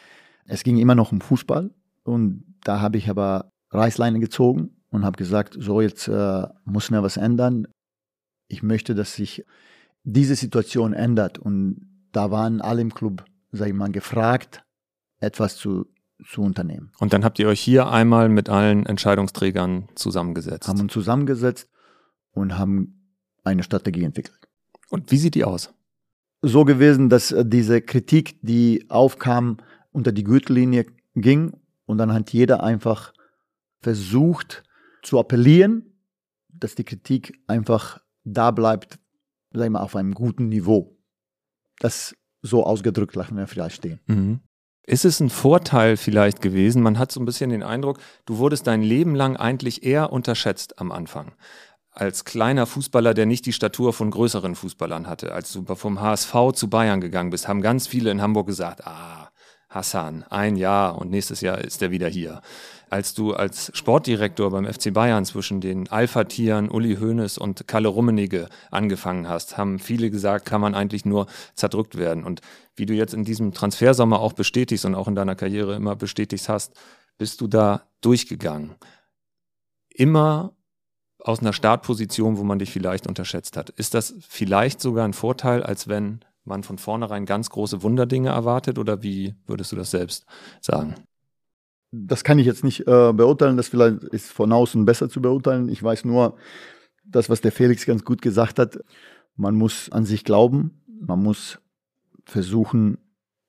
es 0.47 0.64
ging 0.64 0.76
immer 0.76 0.95
noch 0.95 1.12
um 1.12 1.20
Fußball 1.20 1.70
und 2.03 2.45
da 2.64 2.80
habe 2.80 2.99
ich 2.99 3.09
aber 3.09 3.53
Reißleine 3.70 4.18
gezogen 4.18 4.74
und 4.95 5.05
habe 5.05 5.16
gesagt, 5.16 5.57
so 5.59 5.80
jetzt 5.80 6.07
äh, 6.07 6.47
muss 6.64 6.92
mir 6.92 7.03
was 7.03 7.16
ändern. 7.16 7.66
Ich 8.47 8.62
möchte, 8.62 8.95
dass 8.95 9.16
sich 9.16 9.45
diese 10.05 10.36
Situation 10.36 10.92
ändert. 10.92 11.36
Und 11.36 11.88
da 12.12 12.30
waren 12.30 12.61
alle 12.61 12.80
im 12.80 12.95
Club, 12.95 13.24
sag 13.51 13.66
ich 13.66 13.74
mal, 13.74 13.90
gefragt, 13.90 14.62
etwas 15.18 15.57
zu, 15.57 15.86
zu 16.24 16.42
unternehmen. 16.42 16.92
Und 17.01 17.12
dann 17.12 17.24
habt 17.24 17.40
ihr 17.40 17.49
euch 17.49 17.61
hier 17.61 17.88
einmal 17.88 18.28
mit 18.28 18.49
allen 18.49 18.86
Entscheidungsträgern 18.86 19.88
zusammengesetzt. 19.97 20.68
Haben 20.68 20.82
uns 20.82 20.92
zusammengesetzt 20.92 21.68
und 22.30 22.57
haben 22.57 23.16
eine 23.42 23.64
Strategie 23.64 24.05
entwickelt. 24.05 24.49
Und 24.90 25.11
wie 25.11 25.18
sieht 25.18 25.34
die 25.34 25.42
aus? 25.42 25.74
So 26.40 26.64
gewesen, 26.64 27.09
dass 27.09 27.32
äh, 27.32 27.45
diese 27.45 27.82
Kritik, 27.82 28.38
die 28.42 28.88
aufkam, 28.90 29.57
unter 29.90 30.12
die 30.12 30.22
Gürtellinie 30.22 30.86
ging 31.16 31.53
und 31.84 31.99
dann 31.99 32.12
hat 32.12 32.32
jeder 32.32 32.62
einfach 32.62 33.12
versucht, 33.80 34.62
zu 35.05 35.19
appellieren, 35.19 35.95
dass 36.49 36.75
die 36.75 36.85
Kritik 36.85 37.41
einfach 37.47 38.01
da 38.25 38.51
bleibt, 38.51 38.99
sag 39.53 39.65
ich 39.65 39.71
mal, 39.71 39.81
auf 39.81 39.97
einem 39.97 40.15
guten 40.15 40.49
Niveau. 40.49 40.97
Das 41.79 42.15
so 42.43 42.65
ausgedrückt 42.65 43.15
lassen 43.15 43.37
wir 43.37 43.47
vielleicht 43.47 43.77
stehen. 43.77 44.01
Mhm. 44.07 44.41
Ist 44.87 45.07
es 45.07 45.19
ein 45.21 45.31
Vorteil 45.31 45.97
vielleicht 45.97 46.43
gewesen? 46.43 46.83
Man 46.83 46.99
hat 46.99 47.11
so 47.11 47.21
ein 47.21 47.25
bisschen 47.25 47.51
den 47.51 47.63
Eindruck, 47.63 47.99
du 48.27 48.37
wurdest 48.37 48.67
dein 48.67 48.83
Leben 48.83 49.15
lang 49.15 49.37
eigentlich 49.37 49.83
eher 49.83 50.13
unterschätzt 50.13 50.79
am 50.79 50.93
Anfang. 50.93 51.33
Als 51.91 52.25
kleiner 52.25 52.67
Fußballer, 52.67 53.15
der 53.15 53.25
nicht 53.25 53.47
die 53.47 53.53
Statur 53.53 53.93
von 53.93 54.11
größeren 54.11 54.57
Fußballern 54.57 55.07
hatte. 55.07 55.33
Als 55.33 55.53
du 55.53 55.65
vom 55.75 56.01
HSV 56.01 56.35
zu 56.55 56.69
Bayern 56.69 57.01
gegangen 57.01 57.31
bist, 57.31 57.49
haben 57.49 57.63
ganz 57.63 57.87
viele 57.87 58.11
in 58.11 58.21
Hamburg 58.21 58.47
gesagt, 58.47 58.87
ah, 58.87 59.31
Hassan, 59.71 60.25
ein 60.25 60.57
Jahr 60.57 60.99
und 60.99 61.11
nächstes 61.11 61.41
Jahr 61.41 61.59
ist 61.59 61.81
er 61.83 61.91
wieder 61.91 62.09
hier 62.09 62.43
als 62.95 63.12
du 63.12 63.34
als 63.34 63.72
Sportdirektor 63.74 64.53
beim 64.53 64.72
FC 64.72 64.92
Bayern 64.92 65.24
zwischen 65.24 65.61
den 65.61 65.90
Alpha-Tieren 65.90 66.70
Uli 66.70 66.99
Hoeneß 67.01 67.38
und 67.38 67.66
Kalle 67.66 67.88
Rummenigge 67.88 68.49
angefangen 68.70 69.28
hast, 69.28 69.59
haben 69.59 69.80
viele 69.80 70.11
gesagt, 70.11 70.47
kann 70.47 70.61
man 70.61 70.76
eigentlich 70.76 71.05
nur 71.05 71.26
zerdrückt 71.57 71.97
werden. 71.97 72.22
Und 72.22 72.40
wie 72.76 72.86
du 72.86 72.95
jetzt 72.95 73.12
in 73.12 73.24
diesem 73.24 73.53
Transfersommer 73.53 74.20
auch 74.20 74.32
bestätigst 74.32 74.84
und 74.84 74.95
auch 74.95 75.09
in 75.09 75.16
deiner 75.16 75.34
Karriere 75.34 75.74
immer 75.74 75.97
bestätigst 75.97 76.49
hast, 76.49 76.74
bist 77.18 77.40
du 77.40 77.49
da 77.49 77.82
durchgegangen. 78.01 78.76
Immer 79.88 80.53
aus 81.18 81.40
einer 81.40 81.53
Startposition, 81.53 82.38
wo 82.38 82.45
man 82.45 82.61
dich 82.61 82.70
vielleicht 82.70 83.09
unterschätzt 83.09 83.57
hat. 83.57 83.70
Ist 83.70 83.95
das 83.95 84.14
vielleicht 84.20 84.80
sogar 84.80 85.05
ein 85.05 85.14
Vorteil, 85.14 85.64
als 85.64 85.88
wenn 85.88 86.20
man 86.45 86.62
von 86.62 86.78
vornherein 86.78 87.26
ganz 87.26 87.51
große 87.51 87.82
Wunderdinge 87.82 88.28
erwartet 88.28 88.78
oder 88.78 89.03
wie 89.03 89.34
würdest 89.49 89.72
du 89.72 89.76
das 89.76 89.90
selbst 89.90 90.26
sagen? 90.61 90.95
Das 91.95 92.24
kann 92.24 92.38
ich 92.38 92.47
jetzt 92.47 92.64
nicht 92.64 92.80
äh, 92.80 93.12
beurteilen, 93.12 93.57
das 93.57 93.68
vielleicht 93.68 94.03
ist 94.05 94.32
von 94.32 94.53
außen 94.53 94.84
besser 94.84 95.09
zu 95.09 95.22
beurteilen. 95.22 95.68
Ich 95.68 95.82
weiß 95.82 96.05
nur, 96.05 96.36
das, 97.05 97.30
was 97.30 97.40
der 97.40 97.53
Felix 97.53 97.86
ganz 97.86 98.05
gut 98.05 98.22
gesagt 98.22 98.59
hat, 98.59 98.78
man 99.36 99.55
muss 99.55 99.90
an 99.92 100.05
sich 100.05 100.24
glauben, 100.24 100.82
man 101.01 101.22
muss 101.22 101.59
versuchen 102.24 102.99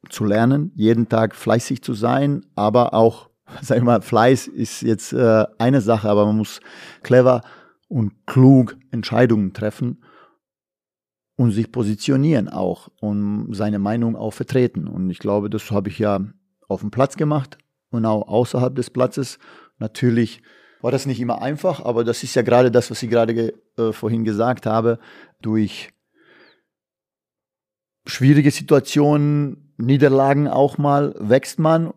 zu 0.10 0.26
lernen, 0.26 0.72
jeden 0.76 1.10
Tag 1.10 1.36
fleißig 1.36 1.82
zu 1.82 1.94
sein, 1.94 2.46
aber 2.56 2.94
auch, 2.94 3.30
sag 3.62 3.78
ich 3.78 3.84
mal, 3.84 4.02
Fleiß 4.02 4.48
ist 4.48 4.82
jetzt 4.82 5.14
äh, 5.14 5.46
eine 5.58 5.82
Sache, 5.82 6.10
aber 6.10 6.26
man 6.26 6.38
muss 6.38 6.60
clever 7.02 7.42
und 7.88 8.14
klug 8.28 8.78
Entscheidungen 8.92 9.54
treffen 9.54 10.04
und 11.36 11.52
sich 11.52 11.72
positionieren 11.72 12.50
auch 12.50 12.90
und 13.00 13.54
seine 13.54 13.80
Meinung 13.80 14.16
auch 14.16 14.32
vertreten. 14.32 14.88
Und 14.88 15.10
ich 15.10 15.20
glaube, 15.20 15.50
das 15.50 15.70
habe 15.72 15.90
ich 15.90 16.00
ja 16.00 16.20
auf 16.68 16.82
dem 16.82 16.92
Platz 16.92 17.18
gemacht 17.18 17.58
und 17.96 18.06
auch 18.06 18.28
außerhalb 18.28 18.76
des 18.76 18.90
Platzes. 18.90 19.40
Natürlich 19.80 20.42
war 20.82 20.92
das 20.92 21.06
nicht 21.06 21.20
immer 21.20 21.42
einfach, 21.42 21.84
aber 21.84 22.04
das 22.04 22.24
ist 22.24 22.36
ja 22.36 22.42
gerade 22.42 22.72
das, 22.72 22.92
was 22.92 23.02
ich 23.02 23.10
gerade 23.10 23.54
äh, 23.78 23.92
vorhin 23.92 24.24
gesagt 24.24 24.66
habe. 24.66 25.00
Durch 25.42 25.90
schwierige 28.06 28.52
Situationen, 28.52 29.74
Niederlagen 29.78 30.48
auch 30.48 30.78
mal, 30.78 31.16
wächst 31.18 31.60
man 31.60 31.94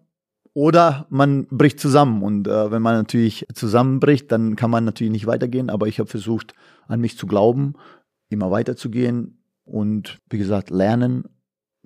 oder 0.55 1.07
man 1.11 1.47
bricht 1.49 1.79
zusammen. 1.79 2.23
Und 2.23 2.49
äh, 2.49 2.71
wenn 2.71 2.83
man 2.83 2.97
natürlich 2.97 3.47
zusammenbricht, 3.55 4.33
dann 4.33 4.57
kann 4.57 4.71
man 4.71 4.85
natürlich 4.85 5.13
nicht 5.13 5.27
weitergehen. 5.27 5.71
Aber 5.71 5.87
ich 5.87 5.99
habe 5.99 6.09
versucht, 6.09 6.55
an 6.89 7.01
mich 7.01 7.17
zu 7.17 7.27
glauben, 7.27 7.75
immer 8.29 8.51
weiterzugehen 8.51 9.43
und 9.65 10.19
wie 10.31 10.39
gesagt, 10.39 10.71
lernen, 10.71 11.25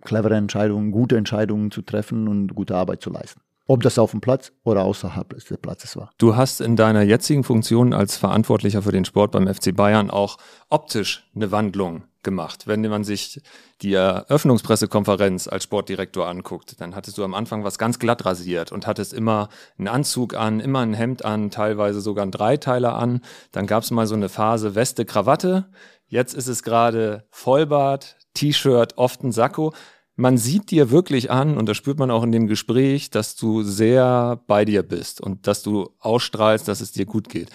clevere 0.00 0.36
Entscheidungen, 0.36 0.92
gute 0.92 1.16
Entscheidungen 1.16 1.70
zu 1.70 1.82
treffen 1.82 2.28
und 2.28 2.54
gute 2.54 2.76
Arbeit 2.76 3.02
zu 3.02 3.10
leisten. 3.10 3.40
Ob 3.72 3.82
das 3.82 3.98
auf 3.98 4.10
dem 4.10 4.20
Platz 4.20 4.52
oder 4.64 4.84
außerhalb 4.84 5.30
des 5.30 5.46
Platzes 5.62 5.96
war. 5.96 6.10
Du 6.18 6.36
hast 6.36 6.60
in 6.60 6.76
deiner 6.76 7.00
jetzigen 7.00 7.42
Funktion 7.42 7.94
als 7.94 8.18
Verantwortlicher 8.18 8.82
für 8.82 8.92
den 8.92 9.06
Sport 9.06 9.32
beim 9.32 9.48
FC 9.48 9.74
Bayern 9.74 10.10
auch 10.10 10.36
optisch 10.68 11.26
eine 11.34 11.50
Wandlung 11.52 12.02
gemacht. 12.22 12.66
Wenn 12.66 12.82
man 12.82 13.02
sich 13.02 13.40
die 13.80 13.94
Eröffnungspressekonferenz 13.94 15.48
als 15.48 15.64
Sportdirektor 15.64 16.28
anguckt, 16.28 16.82
dann 16.82 16.94
hattest 16.94 17.16
du 17.16 17.24
am 17.24 17.32
Anfang 17.32 17.64
was 17.64 17.78
ganz 17.78 17.98
glatt 17.98 18.26
rasiert 18.26 18.72
und 18.72 18.86
hattest 18.86 19.14
immer 19.14 19.48
einen 19.78 19.88
Anzug 19.88 20.34
an, 20.34 20.60
immer 20.60 20.80
ein 20.80 20.92
Hemd 20.92 21.24
an, 21.24 21.50
teilweise 21.50 22.02
sogar 22.02 22.24
einen 22.24 22.30
Dreiteiler 22.30 22.94
an. 22.96 23.22
Dann 23.52 23.66
gab 23.66 23.84
es 23.84 23.90
mal 23.90 24.06
so 24.06 24.14
eine 24.14 24.28
Phase 24.28 24.74
Weste, 24.74 25.06
Krawatte. 25.06 25.70
Jetzt 26.08 26.34
ist 26.34 26.48
es 26.48 26.62
gerade 26.62 27.24
Vollbart, 27.30 28.18
T-Shirt, 28.34 28.98
oft 28.98 29.24
ein 29.24 29.32
Sakko 29.32 29.72
man 30.16 30.36
sieht 30.36 30.70
dir 30.70 30.90
wirklich 30.90 31.30
an, 31.30 31.56
und 31.56 31.68
das 31.68 31.76
spürt 31.76 31.98
man 31.98 32.10
auch 32.10 32.22
in 32.22 32.32
dem 32.32 32.46
Gespräch, 32.46 33.10
dass 33.10 33.34
du 33.34 33.62
sehr 33.62 34.40
bei 34.46 34.64
dir 34.64 34.82
bist 34.82 35.20
und 35.20 35.46
dass 35.46 35.62
du 35.62 35.90
ausstrahlst, 35.98 36.68
dass 36.68 36.80
es 36.80 36.92
dir 36.92 37.06
gut 37.06 37.28
geht. 37.28 37.50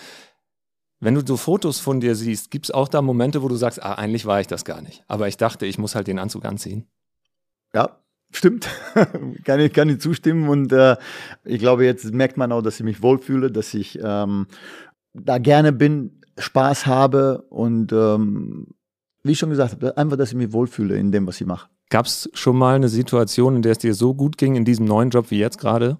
Wenn 0.99 1.13
du 1.13 1.21
so 1.25 1.37
Fotos 1.37 1.79
von 1.79 1.99
dir 1.99 2.15
siehst, 2.15 2.49
gibt 2.49 2.65
es 2.65 2.71
auch 2.71 2.87
da 2.87 3.03
Momente, 3.03 3.43
wo 3.43 3.47
du 3.47 3.55
sagst, 3.55 3.83
ah, 3.83 3.93
eigentlich 3.93 4.25
war 4.25 4.41
ich 4.41 4.47
das 4.47 4.65
gar 4.65 4.81
nicht. 4.81 5.03
Aber 5.07 5.27
ich 5.27 5.37
dachte, 5.37 5.67
ich 5.67 5.77
muss 5.77 5.93
halt 5.93 6.07
den 6.07 6.17
Anzug 6.17 6.45
anziehen. 6.45 6.87
Ja, 7.73 7.99
stimmt. 8.31 8.67
kann, 9.43 9.59
ich, 9.59 9.73
kann 9.73 9.89
ich 9.89 9.99
zustimmen. 9.99 10.49
Und 10.49 10.71
äh, 10.71 10.97
ich 11.43 11.59
glaube, 11.59 11.85
jetzt 11.85 12.11
merkt 12.11 12.37
man 12.37 12.51
auch, 12.51 12.63
dass 12.63 12.79
ich 12.79 12.83
mich 12.83 13.03
wohlfühle, 13.03 13.51
dass 13.51 13.75
ich 13.75 13.99
ähm, 14.01 14.47
da 15.13 15.37
gerne 15.37 15.71
bin, 15.71 16.21
Spaß 16.39 16.87
habe 16.87 17.43
und 17.49 17.91
ähm, 17.91 18.67
wie 19.23 19.31
ich 19.31 19.39
schon 19.39 19.49
gesagt 19.49 19.73
habe, 19.73 19.97
einfach, 19.97 20.17
dass 20.17 20.29
ich 20.29 20.35
mich 20.35 20.53
wohlfühle 20.53 20.97
in 20.97 21.11
dem, 21.11 21.27
was 21.27 21.41
ich 21.41 21.47
mache. 21.47 21.69
Gab 21.89 22.05
es 22.05 22.29
schon 22.33 22.57
mal 22.57 22.75
eine 22.75 22.89
Situation, 22.89 23.55
in 23.55 23.61
der 23.61 23.71
es 23.73 23.77
dir 23.77 23.93
so 23.93 24.13
gut 24.13 24.37
ging 24.37 24.55
in 24.55 24.65
diesem 24.65 24.85
neuen 24.85 25.09
Job 25.09 25.31
wie 25.31 25.39
jetzt 25.39 25.57
gerade? 25.57 25.97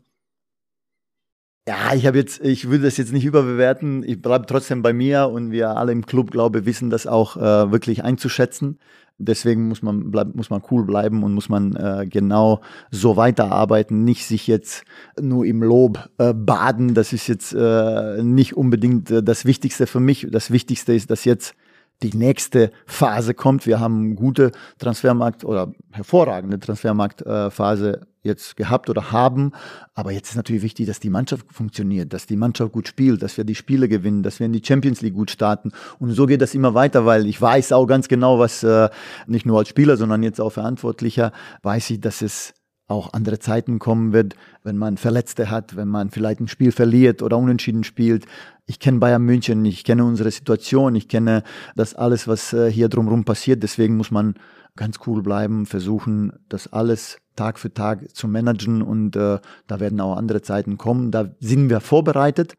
Ja, 1.68 1.94
ich 1.94 2.06
habe 2.06 2.18
jetzt, 2.18 2.40
ich 2.42 2.70
würde 2.70 2.86
das 2.86 2.96
jetzt 2.96 3.12
nicht 3.12 3.26
überbewerten. 3.26 4.02
Ich 4.04 4.22
bleibe 4.22 4.46
trotzdem 4.46 4.82
bei 4.82 4.94
mir 4.94 5.28
und 5.28 5.52
wir 5.52 5.72
alle 5.72 5.92
im 5.92 6.06
Club, 6.06 6.32
glaube 6.32 6.66
wissen 6.66 6.90
das 6.90 7.08
auch 7.08 7.36
äh, 7.36 7.72
wirklich 7.72 8.06
einzuschätzen. 8.06 8.80
Deswegen 9.18 9.68
muss 9.68 9.82
man 9.82 10.12
bleib, 10.12 10.36
muss 10.36 10.50
man 10.50 10.62
cool 10.72 10.86
bleiben 10.86 11.24
und 11.24 11.34
muss 11.34 11.50
man 11.50 11.76
äh, 11.76 12.06
genau 12.08 12.62
so 12.92 13.18
weiterarbeiten, 13.18 14.04
nicht 14.04 14.26
sich 14.26 14.48
jetzt 14.48 14.84
nur 15.20 15.46
im 15.46 15.64
Lob 15.64 16.10
äh, 16.20 16.34
baden. 16.34 16.94
Das 16.94 17.14
ist 17.14 17.28
jetzt 17.28 17.54
äh, 17.54 18.24
nicht 18.24 18.56
unbedingt 18.56 19.10
äh, 19.10 19.24
das 19.24 19.44
Wichtigste 19.44 19.88
für 19.88 20.00
mich. 20.00 20.28
Das 20.30 20.52
Wichtigste 20.52 20.94
ist, 20.94 21.10
dass 21.10 21.26
jetzt 21.26 21.56
die 22.04 22.16
nächste 22.16 22.72
Phase 22.86 23.34
kommt. 23.34 23.66
Wir 23.66 23.80
haben 23.80 24.16
gute 24.16 24.52
Transfermarkt 24.78 25.44
oder 25.44 25.74
hervorragende 25.92 26.60
Transfermarktphase 26.60 28.02
äh, 28.02 28.06
jetzt 28.28 28.56
gehabt 28.56 28.90
oder 28.90 29.12
haben. 29.12 29.52
Aber 29.96 30.12
jetzt 30.12 30.30
ist 30.30 30.36
natürlich 30.36 30.62
wichtig, 30.62 30.86
dass 30.86 31.00
die 31.00 31.10
Mannschaft 31.10 31.46
funktioniert, 31.52 32.14
dass 32.14 32.28
die 32.28 32.36
Mannschaft 32.36 32.72
gut 32.72 32.88
spielt, 32.88 33.24
dass 33.24 33.38
wir 33.38 33.46
die 33.46 33.56
Spiele 33.56 33.88
gewinnen, 33.88 34.22
dass 34.22 34.40
wir 34.40 34.46
in 34.46 34.54
die 34.54 34.62
Champions 34.64 35.02
League 35.02 35.16
gut 35.16 35.32
starten. 35.32 35.72
Und 36.00 36.12
so 36.12 36.28
geht 36.28 36.42
das 36.42 36.54
immer 36.54 36.76
weiter, 36.76 37.06
weil 37.06 37.26
ich 37.26 37.42
weiß 37.42 37.72
auch 37.72 37.88
ganz 37.88 38.08
genau, 38.08 38.38
was 38.38 38.62
äh, 38.64 38.90
nicht 39.26 39.46
nur 39.46 39.58
als 39.58 39.70
Spieler, 39.70 39.98
sondern 39.98 40.22
jetzt 40.22 40.40
auch 40.40 40.52
Verantwortlicher, 40.52 41.32
weiß 41.64 41.90
ich, 41.90 42.02
dass 42.02 42.22
es 42.22 42.54
auch 42.88 43.14
andere 43.14 43.40
Zeiten 43.40 43.80
kommen 43.80 44.14
wird, 44.14 44.36
wenn 44.64 44.78
man 44.78 44.98
Verletzte 44.98 45.50
hat, 45.50 45.76
wenn 45.76 45.90
man 45.90 46.10
vielleicht 46.10 46.40
ein 46.40 46.48
Spiel 46.48 46.72
verliert 46.72 47.22
oder 47.22 47.38
unentschieden 47.38 47.84
spielt. 47.84 48.26
Ich 48.66 48.80
kenne 48.80 49.00
Bayern 49.00 49.24
München, 49.24 49.64
ich 49.66 49.84
kenne 49.84 50.06
unsere 50.06 50.32
Situation, 50.32 50.96
ich 50.96 51.08
kenne 51.08 51.44
das 51.76 51.94
alles, 51.94 52.28
was 52.28 52.54
äh, 52.54 52.72
hier 52.72 52.90
drumherum 52.90 53.26
passiert. 53.26 53.62
Deswegen 53.64 53.98
muss 53.98 54.12
man 54.12 54.36
ganz 54.76 55.00
cool 55.06 55.22
bleiben, 55.22 55.66
versuchen, 55.66 56.32
das 56.48 56.72
alles 56.72 57.20
Tag 57.36 57.60
für 57.60 57.74
Tag 57.74 58.16
zu 58.16 58.28
managen 58.28 58.82
und 58.82 59.16
äh, 59.16 59.40
da 59.68 59.80
werden 59.80 60.00
auch 60.00 60.16
andere 60.16 60.42
Zeiten 60.42 60.78
kommen. 60.78 61.12
Da 61.12 61.36
sind 61.40 61.70
wir 61.70 61.82
vorbereitet, 61.82 62.56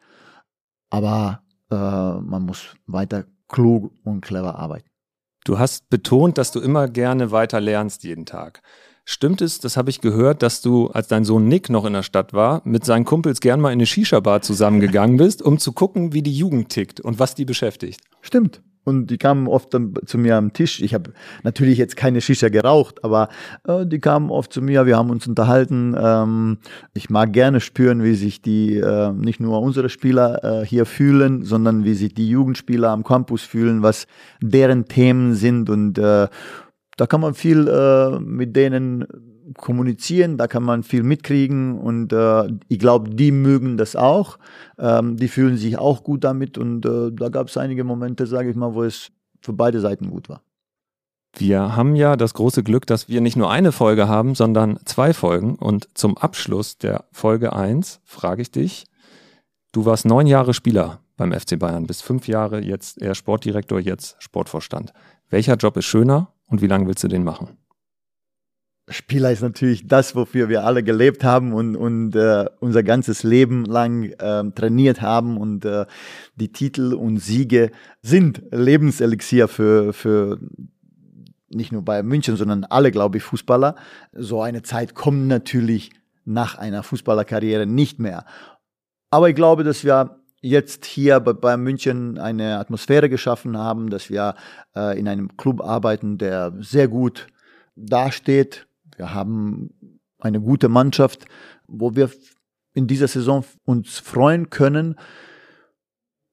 aber 0.90 1.42
äh, 1.70 1.74
man 1.74 2.42
muss 2.42 2.74
weiter 2.86 3.24
klug 3.48 3.92
und 4.04 4.20
clever 4.20 4.58
arbeiten. 4.58 4.88
Du 5.44 5.58
hast 5.58 5.88
betont, 5.88 6.36
dass 6.36 6.52
du 6.52 6.60
immer 6.60 6.88
gerne 6.88 7.30
weiter 7.30 7.60
lernst 7.60 8.04
jeden 8.04 8.26
Tag. 8.26 8.62
Stimmt 9.10 9.40
es, 9.40 9.58
das 9.58 9.78
habe 9.78 9.88
ich 9.88 10.02
gehört, 10.02 10.42
dass 10.42 10.60
du, 10.60 10.88
als 10.88 11.08
dein 11.08 11.24
Sohn 11.24 11.48
Nick 11.48 11.70
noch 11.70 11.86
in 11.86 11.94
der 11.94 12.02
Stadt 12.02 12.34
war, 12.34 12.60
mit 12.66 12.84
seinen 12.84 13.06
Kumpels 13.06 13.40
gern 13.40 13.58
mal 13.58 13.70
in 13.70 13.78
eine 13.78 13.86
Shisha-Bar 13.86 14.42
zusammengegangen 14.42 15.16
bist, 15.16 15.40
um 15.40 15.58
zu 15.58 15.72
gucken, 15.72 16.12
wie 16.12 16.20
die 16.20 16.36
Jugend 16.36 16.68
tickt 16.68 17.00
und 17.00 17.18
was 17.18 17.34
die 17.34 17.46
beschäftigt? 17.46 18.02
Stimmt. 18.20 18.60
Und 18.84 19.06
die 19.06 19.16
kamen 19.16 19.48
oft 19.48 19.72
dann 19.72 19.94
zu 20.04 20.18
mir 20.18 20.36
am 20.36 20.52
Tisch. 20.52 20.82
Ich 20.82 20.92
habe 20.92 21.12
natürlich 21.42 21.78
jetzt 21.78 21.96
keine 21.96 22.20
Shisha 22.20 22.50
geraucht, 22.50 23.02
aber 23.02 23.30
äh, 23.66 23.86
die 23.86 23.98
kamen 23.98 24.30
oft 24.30 24.52
zu 24.52 24.60
mir, 24.60 24.84
wir 24.84 24.98
haben 24.98 25.08
uns 25.08 25.26
unterhalten. 25.26 25.96
Ähm, 25.98 26.58
ich 26.92 27.08
mag 27.08 27.32
gerne 27.32 27.60
spüren, 27.60 28.02
wie 28.04 28.14
sich 28.14 28.42
die, 28.42 28.76
äh, 28.76 29.12
nicht 29.12 29.40
nur 29.40 29.62
unsere 29.62 29.88
Spieler 29.88 30.44
äh, 30.44 30.66
hier 30.66 30.84
fühlen, 30.84 31.44
sondern 31.44 31.84
wie 31.84 31.94
sich 31.94 32.12
die 32.12 32.28
Jugendspieler 32.28 32.90
am 32.90 33.04
Campus 33.04 33.40
fühlen, 33.40 33.82
was 33.82 34.06
deren 34.42 34.84
Themen 34.84 35.34
sind 35.34 35.70
und 35.70 35.96
äh, 35.96 36.28
da 36.98 37.06
kann 37.06 37.20
man 37.20 37.34
viel 37.34 37.68
äh, 37.68 38.18
mit 38.18 38.56
denen 38.56 39.06
kommunizieren, 39.56 40.36
da 40.36 40.48
kann 40.48 40.64
man 40.64 40.82
viel 40.82 41.04
mitkriegen 41.04 41.78
und 41.78 42.12
äh, 42.12 42.48
ich 42.68 42.78
glaube, 42.78 43.10
die 43.10 43.30
mögen 43.30 43.76
das 43.76 43.96
auch. 43.96 44.38
Ähm, 44.78 45.16
die 45.16 45.28
fühlen 45.28 45.56
sich 45.56 45.78
auch 45.78 46.02
gut 46.02 46.24
damit 46.24 46.58
und 46.58 46.84
äh, 46.84 47.10
da 47.12 47.28
gab 47.28 47.46
es 47.46 47.56
einige 47.56 47.84
Momente, 47.84 48.26
sage 48.26 48.50
ich 48.50 48.56
mal, 48.56 48.74
wo 48.74 48.82
es 48.82 49.10
für 49.40 49.52
beide 49.52 49.80
Seiten 49.80 50.10
gut 50.10 50.28
war. 50.28 50.42
Wir 51.36 51.76
haben 51.76 51.94
ja 51.94 52.16
das 52.16 52.34
große 52.34 52.64
Glück, 52.64 52.86
dass 52.86 53.08
wir 53.08 53.20
nicht 53.20 53.36
nur 53.36 53.50
eine 53.50 53.70
Folge 53.70 54.08
haben, 54.08 54.34
sondern 54.34 54.80
zwei 54.84 55.14
Folgen. 55.14 55.54
Und 55.54 55.88
zum 55.94 56.18
Abschluss 56.18 56.78
der 56.78 57.04
Folge 57.12 57.52
1 57.52 58.00
frage 58.04 58.42
ich 58.42 58.50
dich, 58.50 58.86
du 59.70 59.84
warst 59.84 60.04
neun 60.04 60.26
Jahre 60.26 60.52
Spieler 60.52 61.00
beim 61.16 61.32
FC 61.32 61.58
Bayern, 61.58 61.86
bist 61.86 62.02
fünf 62.02 62.26
Jahre 62.26 62.60
jetzt 62.60 63.00
eher 63.00 63.14
Sportdirektor, 63.14 63.78
jetzt 63.78 64.16
Sportvorstand. 64.18 64.92
Welcher 65.28 65.54
Job 65.54 65.76
ist 65.76 65.84
schöner 65.84 66.32
und 66.48 66.60
wie 66.62 66.66
lange 66.66 66.86
willst 66.86 67.04
du 67.04 67.08
den 67.08 67.24
machen? 67.24 67.56
Spieler 68.90 69.30
ist 69.30 69.42
natürlich 69.42 69.86
das, 69.86 70.14
wofür 70.14 70.48
wir 70.48 70.64
alle 70.64 70.82
gelebt 70.82 71.22
haben 71.22 71.52
und, 71.52 71.76
und 71.76 72.16
äh, 72.16 72.46
unser 72.58 72.82
ganzes 72.82 73.22
Leben 73.22 73.64
lang 73.64 74.04
äh, 74.04 74.50
trainiert 74.54 75.02
haben 75.02 75.36
und 75.36 75.64
äh, 75.64 75.84
die 76.36 76.52
Titel 76.52 76.94
und 76.94 77.18
Siege 77.18 77.70
sind 78.00 78.42
Lebenselixier 78.50 79.46
für, 79.46 79.92
für 79.92 80.38
nicht 81.50 81.72
nur 81.72 81.82
Bayern 81.82 82.06
München, 82.06 82.36
sondern 82.36 82.64
alle, 82.64 82.90
glaube 82.90 83.18
ich, 83.18 83.24
Fußballer. 83.24 83.74
So 84.12 84.42
eine 84.42 84.62
Zeit 84.62 84.94
kommt 84.94 85.26
natürlich 85.26 85.90
nach 86.24 86.56
einer 86.56 86.82
Fußballerkarriere 86.82 87.66
nicht 87.66 87.98
mehr. 87.98 88.24
Aber 89.10 89.28
ich 89.28 89.34
glaube, 89.34 89.64
dass 89.64 89.84
wir 89.84 90.18
jetzt 90.48 90.84
hier 90.84 91.20
bei 91.20 91.56
München 91.56 92.18
eine 92.18 92.58
Atmosphäre 92.58 93.08
geschaffen 93.08 93.56
haben, 93.56 93.90
dass 93.90 94.10
wir 94.10 94.34
äh, 94.74 94.98
in 94.98 95.08
einem 95.08 95.36
Club 95.36 95.60
arbeiten, 95.60 96.18
der 96.18 96.52
sehr 96.60 96.88
gut 96.88 97.28
dasteht. 97.76 98.66
Wir 98.96 99.14
haben 99.14 100.00
eine 100.18 100.40
gute 100.40 100.68
Mannschaft, 100.68 101.26
wo 101.66 101.94
wir 101.94 102.10
in 102.74 102.86
dieser 102.86 103.08
Saison 103.08 103.44
uns 103.64 103.98
freuen 103.98 104.50
können 104.50 104.96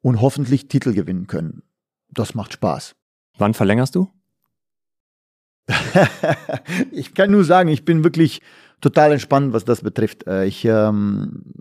und 0.01 0.21
hoffentlich 0.21 0.67
Titel 0.67 0.93
gewinnen 0.93 1.27
können. 1.27 1.63
Das 2.09 2.35
macht 2.35 2.53
Spaß. 2.53 2.95
Wann 3.37 3.53
verlängerst 3.53 3.95
du? 3.95 4.11
ich 6.91 7.13
kann 7.13 7.31
nur 7.31 7.43
sagen, 7.43 7.69
ich 7.69 7.85
bin 7.85 8.03
wirklich 8.03 8.41
total 8.81 9.11
entspannt, 9.13 9.53
was 9.53 9.65
das 9.65 9.81
betrifft. 9.81 10.27
Äh, 10.27 10.45
ich 10.45 10.63
ähm, 10.65 11.53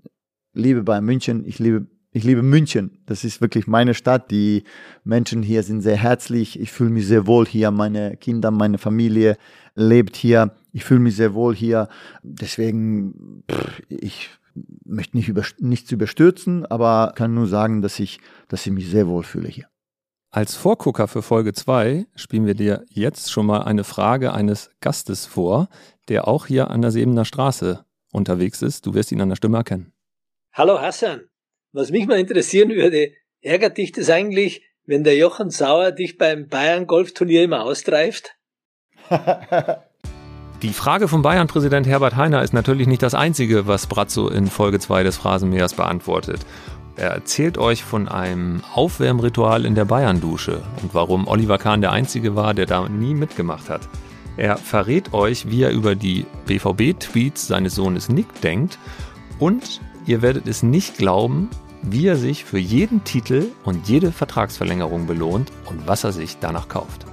liebe 0.52 0.82
Bayern 0.82 1.04
München, 1.04 1.44
ich 1.44 1.58
liebe 1.58 1.86
ich 2.14 2.22
liebe 2.22 2.42
München. 2.42 3.02
Das 3.06 3.24
ist 3.24 3.40
wirklich 3.40 3.66
meine 3.66 3.92
Stadt. 3.92 4.30
Die 4.30 4.62
Menschen 5.02 5.42
hier 5.42 5.64
sind 5.64 5.80
sehr 5.80 5.96
herzlich. 5.96 6.60
Ich 6.60 6.70
fühle 6.70 6.90
mich 6.90 7.08
sehr 7.08 7.26
wohl 7.26 7.44
hier. 7.44 7.72
Meine 7.72 8.16
Kinder, 8.16 8.52
meine 8.52 8.78
Familie 8.78 9.36
lebt 9.74 10.14
hier. 10.14 10.54
Ich 10.72 10.84
fühle 10.84 11.00
mich 11.00 11.16
sehr 11.16 11.34
wohl 11.34 11.56
hier. 11.56 11.88
Deswegen, 12.22 13.42
pff, 13.50 13.82
ich 13.88 14.30
möchte 14.84 15.16
nicht 15.16 15.28
über, 15.28 15.42
nichts 15.58 15.90
überstürzen, 15.90 16.64
aber 16.66 17.12
kann 17.16 17.34
nur 17.34 17.48
sagen, 17.48 17.82
dass 17.82 17.98
ich, 17.98 18.20
dass 18.46 18.64
ich 18.64 18.72
mich 18.72 18.88
sehr 18.88 19.08
wohl 19.08 19.24
fühle 19.24 19.48
hier. 19.48 19.66
Als 20.30 20.54
Vorgucker 20.54 21.08
für 21.08 21.22
Folge 21.22 21.52
2 21.52 22.06
spielen 22.14 22.46
wir 22.46 22.54
dir 22.54 22.84
jetzt 22.90 23.32
schon 23.32 23.46
mal 23.46 23.62
eine 23.62 23.82
Frage 23.82 24.32
eines 24.32 24.70
Gastes 24.80 25.26
vor, 25.26 25.68
der 26.08 26.28
auch 26.28 26.46
hier 26.46 26.70
an 26.70 26.80
der 26.80 26.92
Sebener 26.92 27.24
Straße 27.24 27.84
unterwegs 28.12 28.62
ist. 28.62 28.86
Du 28.86 28.94
wirst 28.94 29.10
ihn 29.10 29.20
an 29.20 29.30
der 29.30 29.36
Stimme 29.36 29.56
erkennen. 29.56 29.92
Hallo 30.52 30.80
Hassan, 30.80 31.22
was 31.74 31.90
mich 31.90 32.06
mal 32.06 32.18
interessieren 32.18 32.70
würde, 32.70 33.10
ärgert 33.42 33.76
dich 33.76 33.92
das 33.92 34.08
eigentlich, 34.08 34.62
wenn 34.86 35.04
der 35.04 35.16
Jochen 35.16 35.50
Sauer 35.50 35.90
dich 35.92 36.16
beim 36.16 36.48
Bayern 36.48 36.86
Golfturnier 36.86 37.42
immer 37.42 37.64
austreift? 37.64 38.36
Die 40.62 40.72
Frage 40.72 41.08
von 41.08 41.20
Bayern-Präsident 41.20 41.86
Herbert 41.86 42.16
Heiner 42.16 42.42
ist 42.42 42.54
natürlich 42.54 42.86
nicht 42.86 43.02
das 43.02 43.14
einzige, 43.14 43.66
was 43.66 43.86
Brazzo 43.86 44.28
in 44.28 44.46
Folge 44.46 44.78
2 44.78 45.02
des 45.02 45.18
Phrasenmähers 45.18 45.74
beantwortet. 45.74 46.40
Er 46.96 47.10
erzählt 47.10 47.58
euch 47.58 47.82
von 47.82 48.08
einem 48.08 48.62
Aufwärmritual 48.72 49.66
in 49.66 49.74
der 49.74 49.84
Bayern-Dusche 49.84 50.62
und 50.80 50.94
warum 50.94 51.26
Oliver 51.26 51.58
Kahn 51.58 51.82
der 51.82 51.92
Einzige 51.92 52.34
war, 52.34 52.54
der 52.54 52.66
da 52.66 52.88
nie 52.88 53.14
mitgemacht 53.14 53.68
hat. 53.68 53.88
Er 54.36 54.56
verrät 54.56 55.12
euch, 55.12 55.50
wie 55.50 55.64
er 55.64 55.72
über 55.72 55.96
die 55.96 56.24
BVB-Tweets 56.46 57.46
seines 57.46 57.74
Sohnes 57.74 58.08
Nick 58.08 58.40
denkt 58.40 58.78
und 59.38 59.82
ihr 60.06 60.22
werdet 60.22 60.48
es 60.48 60.62
nicht 60.62 60.96
glauben, 60.96 61.50
wie 61.90 62.06
er 62.06 62.16
sich 62.16 62.44
für 62.44 62.58
jeden 62.58 63.04
Titel 63.04 63.46
und 63.64 63.88
jede 63.88 64.12
Vertragsverlängerung 64.12 65.06
belohnt 65.06 65.50
und 65.66 65.86
was 65.86 66.04
er 66.04 66.12
sich 66.12 66.38
danach 66.40 66.68
kauft. 66.68 67.06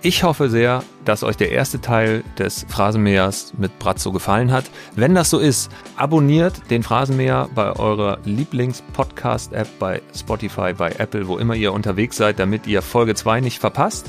Ich 0.00 0.22
hoffe 0.22 0.48
sehr, 0.48 0.84
dass 1.04 1.24
euch 1.24 1.36
der 1.36 1.50
erste 1.50 1.80
Teil 1.80 2.22
des 2.38 2.64
Phrasenmähers 2.68 3.54
mit 3.58 3.80
Brazzo 3.80 4.12
gefallen 4.12 4.52
hat. 4.52 4.64
Wenn 4.94 5.16
das 5.16 5.28
so 5.28 5.40
ist, 5.40 5.72
abonniert 5.96 6.70
den 6.70 6.84
Phrasenmäher 6.84 7.48
bei 7.52 7.72
eurer 7.72 8.18
Lieblings-Podcast-App, 8.24 9.66
bei 9.80 10.00
Spotify, 10.16 10.72
bei 10.72 10.92
Apple, 10.92 11.26
wo 11.26 11.36
immer 11.36 11.56
ihr 11.56 11.72
unterwegs 11.72 12.16
seid, 12.16 12.38
damit 12.38 12.68
ihr 12.68 12.80
Folge 12.80 13.16
2 13.16 13.40
nicht 13.40 13.58
verpasst. 13.58 14.06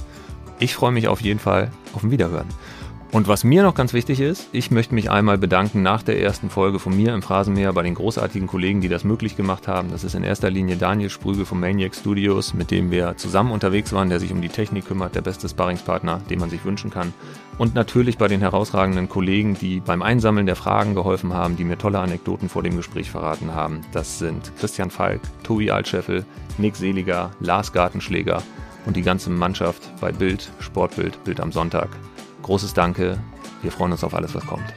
Ich 0.59 0.75
freue 0.75 0.91
mich 0.91 1.07
auf 1.07 1.21
jeden 1.21 1.39
Fall 1.39 1.71
auf 1.93 2.03
ein 2.03 2.11
Wiederhören. 2.11 2.47
Und 3.11 3.27
was 3.27 3.43
mir 3.43 3.63
noch 3.63 3.73
ganz 3.73 3.93
wichtig 3.93 4.19
ist, 4.19 4.49
ich 4.51 4.69
möchte 4.69 4.93
mich 4.93 5.09
einmal 5.09 5.39
bedanken 5.39 5.81
nach 5.81 6.03
der 6.03 6.21
ersten 6.21 6.51
Folge 6.51 6.77
von 6.77 6.95
mir 6.95 7.11
im 7.15 7.23
Phrasenmäher 7.23 7.73
bei 7.73 7.81
den 7.81 7.95
großartigen 7.95 8.47
Kollegen, 8.47 8.81
die 8.81 8.87
das 8.87 9.03
möglich 9.03 9.35
gemacht 9.35 9.67
haben. 9.67 9.89
Das 9.89 10.03
ist 10.03 10.13
in 10.13 10.23
erster 10.23 10.51
Linie 10.51 10.75
Daniel 10.75 11.09
Sprügel 11.09 11.45
vom 11.45 11.59
Maniac 11.59 11.95
Studios, 11.95 12.53
mit 12.53 12.69
dem 12.69 12.91
wir 12.91 13.17
zusammen 13.17 13.51
unterwegs 13.51 13.93
waren, 13.93 14.09
der 14.09 14.19
sich 14.19 14.31
um 14.31 14.41
die 14.41 14.49
Technik 14.49 14.85
kümmert, 14.85 15.15
der 15.15 15.21
beste 15.21 15.49
Sparringspartner, 15.49 16.21
den 16.29 16.39
man 16.39 16.51
sich 16.51 16.63
wünschen 16.63 16.91
kann. 16.91 17.11
Und 17.57 17.73
natürlich 17.73 18.19
bei 18.19 18.27
den 18.27 18.41
herausragenden 18.41 19.09
Kollegen, 19.09 19.55
die 19.55 19.79
beim 19.79 20.03
Einsammeln 20.03 20.45
der 20.45 20.55
Fragen 20.55 20.93
geholfen 20.93 21.33
haben, 21.33 21.57
die 21.57 21.63
mir 21.63 21.79
tolle 21.79 21.99
Anekdoten 21.99 22.47
vor 22.47 22.61
dem 22.61 22.77
Gespräch 22.77 23.09
verraten 23.09 23.55
haben. 23.55 23.81
Das 23.91 24.19
sind 24.19 24.51
Christian 24.59 24.91
Falk, 24.91 25.21
Tobi 25.41 25.71
Altscheffel, 25.71 26.25
Nick 26.59 26.75
Seliger, 26.75 27.31
Lars 27.39 27.73
Gartenschläger 27.73 28.43
und 28.85 28.95
die 28.95 29.01
ganze 29.01 29.31
Mannschaft 29.31 29.81
bei 29.99 30.11
Bild, 30.11 30.51
Sportbild, 30.59 31.23
Bild 31.23 31.39
am 31.39 31.51
Sonntag 31.51 31.89
großes 32.43 32.73
Danke 32.73 33.17
Wir 33.61 33.71
freuen 33.71 33.91
uns 33.91 34.03
auf 34.03 34.13
alles, 34.13 34.33
was 34.35 34.45
kommt. 34.45 34.73